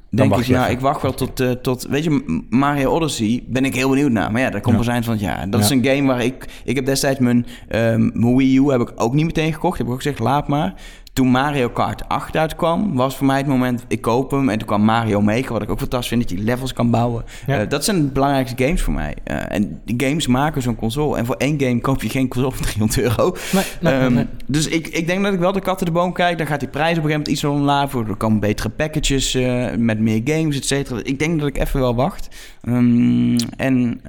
denk 0.09 0.29
wacht 0.29 0.41
ik, 0.41 0.47
nou, 0.49 0.63
even. 0.63 0.75
ik 0.75 0.79
wacht 0.79 1.01
wel 1.01 1.13
tot, 1.13 1.39
eh, 1.39 1.51
tot... 1.51 1.87
Weet 1.89 2.03
je, 2.03 2.43
Mario 2.49 2.91
Odyssey 2.91 3.43
ben 3.47 3.65
ik 3.65 3.75
heel 3.75 3.89
benieuwd 3.89 4.11
naar. 4.11 4.31
Maar 4.31 4.41
ja, 4.41 4.49
dat 4.49 4.61
komt 4.61 4.85
Ja. 4.85 4.91
eind 4.91 5.05
van 5.05 5.13
het 5.13 5.23
jaar. 5.23 5.49
Dat 5.49 5.59
is 5.59 5.69
een 5.69 5.85
game 5.85 6.07
waar 6.07 6.23
ik... 6.23 6.47
Ik 6.63 6.75
heb 6.75 6.85
destijds 6.85 7.19
mijn, 7.19 7.45
mijn 7.67 8.35
Wii 8.35 8.57
U 8.57 8.71
heb 8.71 8.81
ik 8.81 8.91
ook 8.95 9.13
niet 9.13 9.25
meteen 9.25 9.53
gekocht. 9.53 9.77
Heb 9.77 9.87
ik 9.87 9.93
ook 9.93 10.01
gezegd, 10.01 10.19
laat 10.19 10.47
maar. 10.47 10.73
Toen 11.13 11.27
Mario 11.27 11.69
Kart 11.69 12.09
8 12.09 12.37
uitkwam, 12.37 12.93
was 12.93 13.17
voor 13.17 13.25
mij 13.25 13.37
het 13.37 13.47
moment... 13.47 13.85
Ik 13.87 14.01
koop 14.01 14.31
hem 14.31 14.49
en 14.49 14.57
toen 14.57 14.67
kwam 14.67 14.83
Mario 14.83 15.21
Maker, 15.21 15.53
wat 15.53 15.61
ik 15.61 15.69
ook 15.69 15.79
fantastisch 15.79 16.07
vind... 16.09 16.21
dat 16.21 16.39
je 16.39 16.45
levels 16.45 16.73
kan 16.73 16.89
bouwen. 16.89 17.23
Ja. 17.47 17.59
Eh, 17.59 17.69
dat 17.69 17.83
zijn 17.83 18.01
de 18.01 18.11
belangrijkste 18.11 18.63
games 18.63 18.81
voor 18.81 18.93
mij. 18.93 19.15
Eh, 19.23 19.55
en 19.55 19.81
die 19.85 20.07
games 20.07 20.27
maken 20.27 20.61
zo'n 20.61 20.75
console. 20.75 21.17
En 21.17 21.25
voor 21.25 21.35
één 21.35 21.61
game 21.61 21.81
koop 21.81 22.01
je 22.01 22.09
geen 22.09 22.27
console 22.27 22.51
voor 22.51 22.65
300 22.65 22.99
euro. 23.01 23.35
Nee, 23.51 23.63
nee, 23.81 23.93
Ehm, 23.93 24.13
nee. 24.13 24.25
Dus 24.45 24.67
ik, 24.67 24.87
ik 24.87 25.07
denk 25.07 25.23
dat 25.23 25.33
ik 25.33 25.39
wel 25.39 25.51
de 25.51 25.59
kat 25.59 25.79
in 25.79 25.85
de 25.85 25.91
boom 25.91 26.13
kijk. 26.13 26.37
Dan 26.37 26.47
gaat 26.47 26.59
die 26.59 26.69
prijs 26.69 26.97
op 26.97 27.03
een 27.03 27.09
gegeven 27.09 27.19
moment 27.19 27.43
iets 27.43 27.43
omlaag. 27.43 27.91
voor. 27.91 28.07
Er 28.07 28.15
komen 28.15 28.39
betere 28.39 28.69
packages 28.69 29.35
eh, 29.35 29.75
met 29.77 29.99
meer 29.99 30.21
games, 30.23 30.57
et 30.57 30.65
cetera. 30.65 30.99
Ik 31.03 31.19
denk 31.19 31.39
dat 31.39 31.47
ik 31.47 31.57
even 31.57 31.79
wel 31.79 31.95
wacht. 31.95 32.27
Ehm, 32.61 33.37
en 33.57 34.01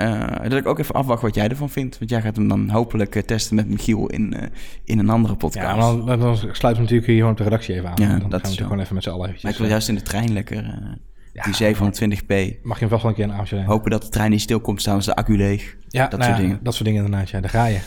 dat 0.43 0.53
ik 0.53 0.67
ook 0.67 0.79
even 0.79 0.95
afwacht 0.95 1.23
wat 1.23 1.35
jij 1.35 1.49
ervan 1.49 1.71
vindt. 1.71 1.99
Want 1.99 2.11
jij 2.11 2.21
gaat 2.21 2.37
hem 2.37 2.49
dan 2.49 2.69
hopelijk 2.69 3.23
testen 3.27 3.57
met 3.57 3.69
Michiel 3.69 4.07
in, 4.07 4.37
in 4.85 4.99
een 4.99 5.11
andere 5.11 5.35
podcast. 5.35 5.67
Ja, 5.67 5.77
dan, 5.77 6.07
dan 6.07 6.37
sluiten 6.37 6.61
we 6.61 6.67
natuurlijk 6.67 6.93
hier 7.03 7.16
gewoon 7.16 7.30
op 7.30 7.36
de 7.36 7.45
redactie 7.45 7.74
even 7.74 7.88
aan. 7.88 7.95
Ja, 7.97 8.09
dan 8.09 8.09
dat 8.09 8.20
gaan 8.20 8.30
we 8.30 8.36
is 8.36 8.42
natuurlijk 8.42 8.61
gewoon 8.66 8.82
even 8.82 8.95
met 8.95 9.03
z'n 9.03 9.09
allen 9.09 9.20
Maar 9.20 9.28
eventjes... 9.28 9.51
ik 9.51 9.57
wil 9.57 9.66
eh, 9.66 9.72
juist 9.72 9.88
in 9.88 9.95
de 9.95 10.03
trein 10.03 10.32
lekker 10.32 10.57
eh, 10.64 10.92
Ja. 11.32 11.42
die 11.42 11.74
720p. 11.74 12.62
Mag 12.62 12.78
je 12.78 12.80
hem 12.80 12.88
vast 12.88 13.03
wel 13.03 13.11
een 13.11 13.14
keer 13.16 13.24
een 13.24 13.32
avondje 13.32 13.55
nemen. 13.57 13.70
Hopen 13.70 13.90
dat 13.90 14.03
de 14.03 14.09
trein 14.09 14.30
niet 14.30 14.40
stil 14.40 14.61
komt 14.61 14.80
staan 14.80 14.95
als 14.95 15.05
de 15.05 15.14
accu 15.14 15.36
leeg. 15.36 15.76
Ja, 15.88 16.09
dat 16.09 16.18
nou 16.18 16.32
soort 16.32 16.42
dingen. 16.42 16.59
Dat 16.62 16.74
soort 16.74 16.84
dingen 16.88 17.05
inderdaad, 17.05 17.30
ja. 17.30 17.40
Daar 17.40 17.51
ga 17.51 17.66
je. 17.66 17.78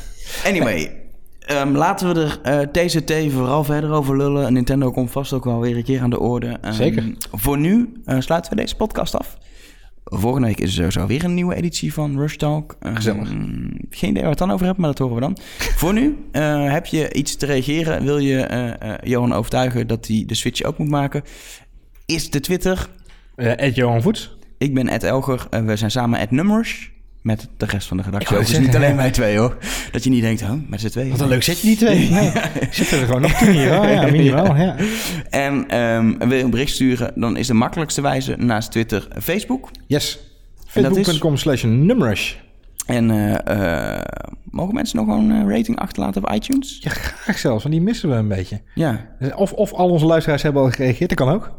Anyway, 0.46 0.92
ehm, 1.40 1.72
laten 1.72 2.14
we 2.14 2.22
er 2.22 2.40
eh, 2.42 2.86
TCT 2.86 3.32
vooral 3.34 3.64
verder 3.64 3.92
over 3.92 4.18
lullen. 4.18 4.54
Nintendo 4.54 4.92
komt 4.92 5.12
vast 5.12 5.34
ook 5.34 5.44
wel 5.44 5.60
weer 5.60 5.78
een 5.78 5.84
keer 5.84 6.02
aan 6.02 6.10
de 6.10 6.20
orde. 6.20 6.58
Ehm, 6.62 6.74
Zeker. 6.74 7.14
Voor 7.32 7.58
nu 7.58 8.02
sluiten 8.20 8.52
we 8.52 8.58
deze 8.58 8.76
podcast 8.76 9.18
af. 9.18 9.38
Volgende 10.04 10.48
week 10.48 10.60
is 10.60 10.68
er 10.68 10.74
sowieso 10.76 11.06
weer 11.06 11.24
een 11.24 11.34
nieuwe 11.34 11.56
editie 11.56 11.94
van 11.94 12.18
Rush 12.20 12.36
Talk. 12.36 12.76
Ehm, 12.80 12.96
Gezellig. 12.96 13.30
Geen 13.90 14.10
idee 14.10 14.24
waar 14.24 14.32
we 14.32 14.38
het 14.38 14.38
dan 14.38 14.52
over 14.52 14.66
hebben, 14.66 14.84
maar 14.84 14.94
dat 14.94 15.08
horen 15.08 15.16
we 15.16 15.22
dan. 15.22 15.38
voor 15.82 15.94
nu, 15.94 16.28
eh, 16.32 16.72
heb 16.72 16.86
je 16.86 17.14
iets 17.14 17.36
te 17.36 17.46
reageren? 17.46 18.04
Wil 18.04 18.18
je 18.18 18.40
eh, 18.40 18.68
eh, 18.68 18.98
Johan 19.04 19.34
overtuigen 19.34 19.88
dat 19.88 20.08
hij 20.08 20.24
de 20.28 20.36
Switch 20.36 20.64
ook 20.64 20.78
moet 20.78 20.90
maken? 20.90 21.24
Is 22.06 22.30
de 22.30 22.40
Twitter. 22.40 22.90
Ed 23.36 23.76
Johan 23.76 24.02
Voets. 24.02 24.38
Ik 24.58 24.74
ben 24.74 24.88
Ed 24.88 25.04
Elger. 25.04 25.48
en 25.50 25.66
we 25.66 25.76
zijn 25.76 25.92
samen 25.92 26.20
Ed 26.20 26.32
Nummers. 26.32 26.92
Met 27.22 27.48
de 27.58 27.66
rest 27.66 27.88
van 27.88 27.98
de 27.98 28.04
redactie. 28.04 28.36
Wou 28.36 28.50
Dus 28.50 28.60
niet 28.60 28.76
alleen 28.76 28.90
ja. 28.90 28.96
wij 28.96 29.12
twee 29.12 29.38
hoor. 29.38 29.58
Dat 29.92 30.04
je 30.04 30.10
niet 30.10 30.22
denkt, 30.22 30.42
huh, 30.42 30.52
met 30.68 30.82
z'n 30.82 30.88
tweeën. 30.88 31.10
Wat 31.10 31.20
een 31.20 31.28
leuk 31.28 31.44
zetje 31.44 31.68
die 31.68 31.78
twee. 31.78 32.10
Nee, 32.18 32.32
zitten 32.72 33.00
er 33.00 33.06
gewoon 33.06 33.22
nog 33.22 33.34
tien 33.34 33.52
hier. 33.52 33.80
Oh, 33.80 33.90
ja, 33.90 34.06
minimaal. 34.12 34.56
Ja. 34.56 34.76
En 35.30 35.68
ehm, 35.68 36.18
wil 36.18 36.38
je 36.38 36.44
een 36.44 36.50
bericht 36.50 36.72
sturen, 36.72 37.12
dan 37.16 37.38
is 37.38 37.48
de 37.48 37.54
makkelijkste 37.54 38.02
wijze 38.02 38.36
naast 38.36 38.72
Twitter 38.72 39.08
Facebook. 39.22 39.70
Yes. 39.88 40.06
Is? 40.06 40.20
Facebook.com 40.68 41.38
slash 41.38 41.64
numrush. 41.64 42.34
En 42.88 43.12
eh, 43.12 43.96
eh, 43.96 44.02
mogen 44.44 44.74
mensen 44.74 44.98
nog 44.98 45.18
een 45.18 45.32
eh, 45.32 45.56
rating 45.56 45.80
achterlaten 45.80 46.24
op 46.24 46.34
iTunes? 46.34 46.78
Ja, 46.82 46.90
graag 46.90 47.38
zelfs, 47.38 47.64
want 47.64 47.76
die 47.76 47.84
missen 47.84 48.10
we 48.10 48.16
een 48.16 48.28
beetje. 48.28 48.62
Ja. 48.76 49.08
Of, 49.36 49.54
of 49.54 49.74
al 49.74 49.90
onze 49.90 50.06
luisteraars 50.06 50.42
hebben 50.42 50.62
al 50.62 50.70
gereageerd, 50.70 51.10
dat 51.10 51.18
kan 51.18 51.30
ook. 51.30 51.52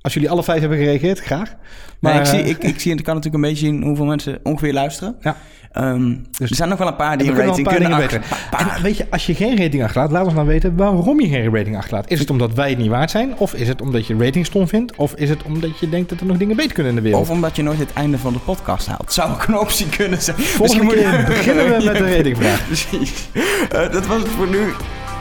Als 0.00 0.14
jullie 0.14 0.30
alle 0.30 0.42
vijf 0.42 0.60
hebben 0.60 0.78
gereageerd, 0.78 1.20
graag. 1.20 1.54
Maar 2.00 2.12
Maar 2.12 2.20
ik, 2.20 2.26
zie, 2.26 2.38
eh, 2.42 2.48
ik, 2.48 2.62
ik 2.64 2.80
zie, 2.80 2.92
ik 2.94 3.04
kan 3.04 3.14
natuurlijk 3.14 3.44
een 3.44 3.50
beetje 3.50 3.66
zien 3.66 3.82
hoeveel 3.82 4.04
mensen 4.04 4.38
ongeveer 4.42 4.72
luisteren. 4.72 5.16
Ja. 5.20 5.36
Ehm, 5.72 6.10
er 6.38 6.48
zijn 6.54 6.68
nog 6.68 6.78
wel 6.78 6.86
een 6.88 6.96
paar 6.96 7.18
die 7.18 7.30
een 7.30 7.36
rating 7.36 7.68
kunnen 7.68 7.92
achter- 7.92 8.22
En 8.56 8.82
weet 8.82 8.96
je, 8.96 9.06
als 9.10 9.26
je 9.26 9.34
geen 9.34 9.56
rating 9.58 9.82
achterlaat, 9.82 10.10
laat 10.10 10.24
ons 10.24 10.34
dan 10.34 10.46
weten 10.46 10.76
waarom 10.76 11.20
je 11.20 11.28
geen 11.28 11.54
rating 11.54 11.76
achterlaat. 11.76 12.10
Is 12.10 12.18
het 12.18 12.30
omdat 12.30 12.52
wij 12.54 12.68
het 12.68 12.78
niet 12.78 12.88
waard 12.88 13.10
zijn? 13.10 13.34
Of 13.38 13.54
is 13.54 13.68
het 13.68 13.80
omdat 13.82 14.06
je 14.06 14.16
rating 14.18 14.46
stom 14.46 14.68
vindt? 14.68 14.96
Of 14.96 15.14
is 15.14 15.28
het 15.28 15.42
omdat 15.42 15.78
je 15.78 15.88
denkt 15.88 16.08
dat 16.08 16.20
er 16.20 16.26
nog 16.26 16.36
dingen 16.36 16.56
beter 16.56 16.72
kunnen 16.72 16.90
in 16.92 16.98
de 16.98 17.04
wereld? 17.04 17.22
Of 17.22 17.30
omdat 17.30 17.56
je 17.56 17.62
nooit 17.62 17.78
het 17.78 17.92
einde 17.92 18.18
van 18.18 18.32
de 18.32 18.38
podcast 18.38 18.86
haalt. 18.86 19.12
Zou 19.12 19.30
ook 19.32 19.44
een 19.48 19.58
optie 19.58 19.88
kunnen 19.88 20.22
zijn. 20.22 20.36
Volgende 20.38 20.84
Misschien 20.84 21.04
keer 21.10 21.18
moet- 21.18 21.26
beginnen 21.26 21.64
we 21.64 21.84
met 21.84 22.00
een 22.00 22.12
ratingvraag. 22.16 22.66
Precies. 22.66 23.28
Eh, 23.72 23.92
dat 23.92 24.06
was 24.06 24.18
het 24.22 24.28
voor 24.28 24.48
nu. 24.48 24.58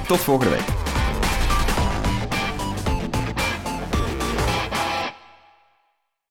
Tot 0.08 0.20
volgende 0.20 0.52
week. 0.54 0.87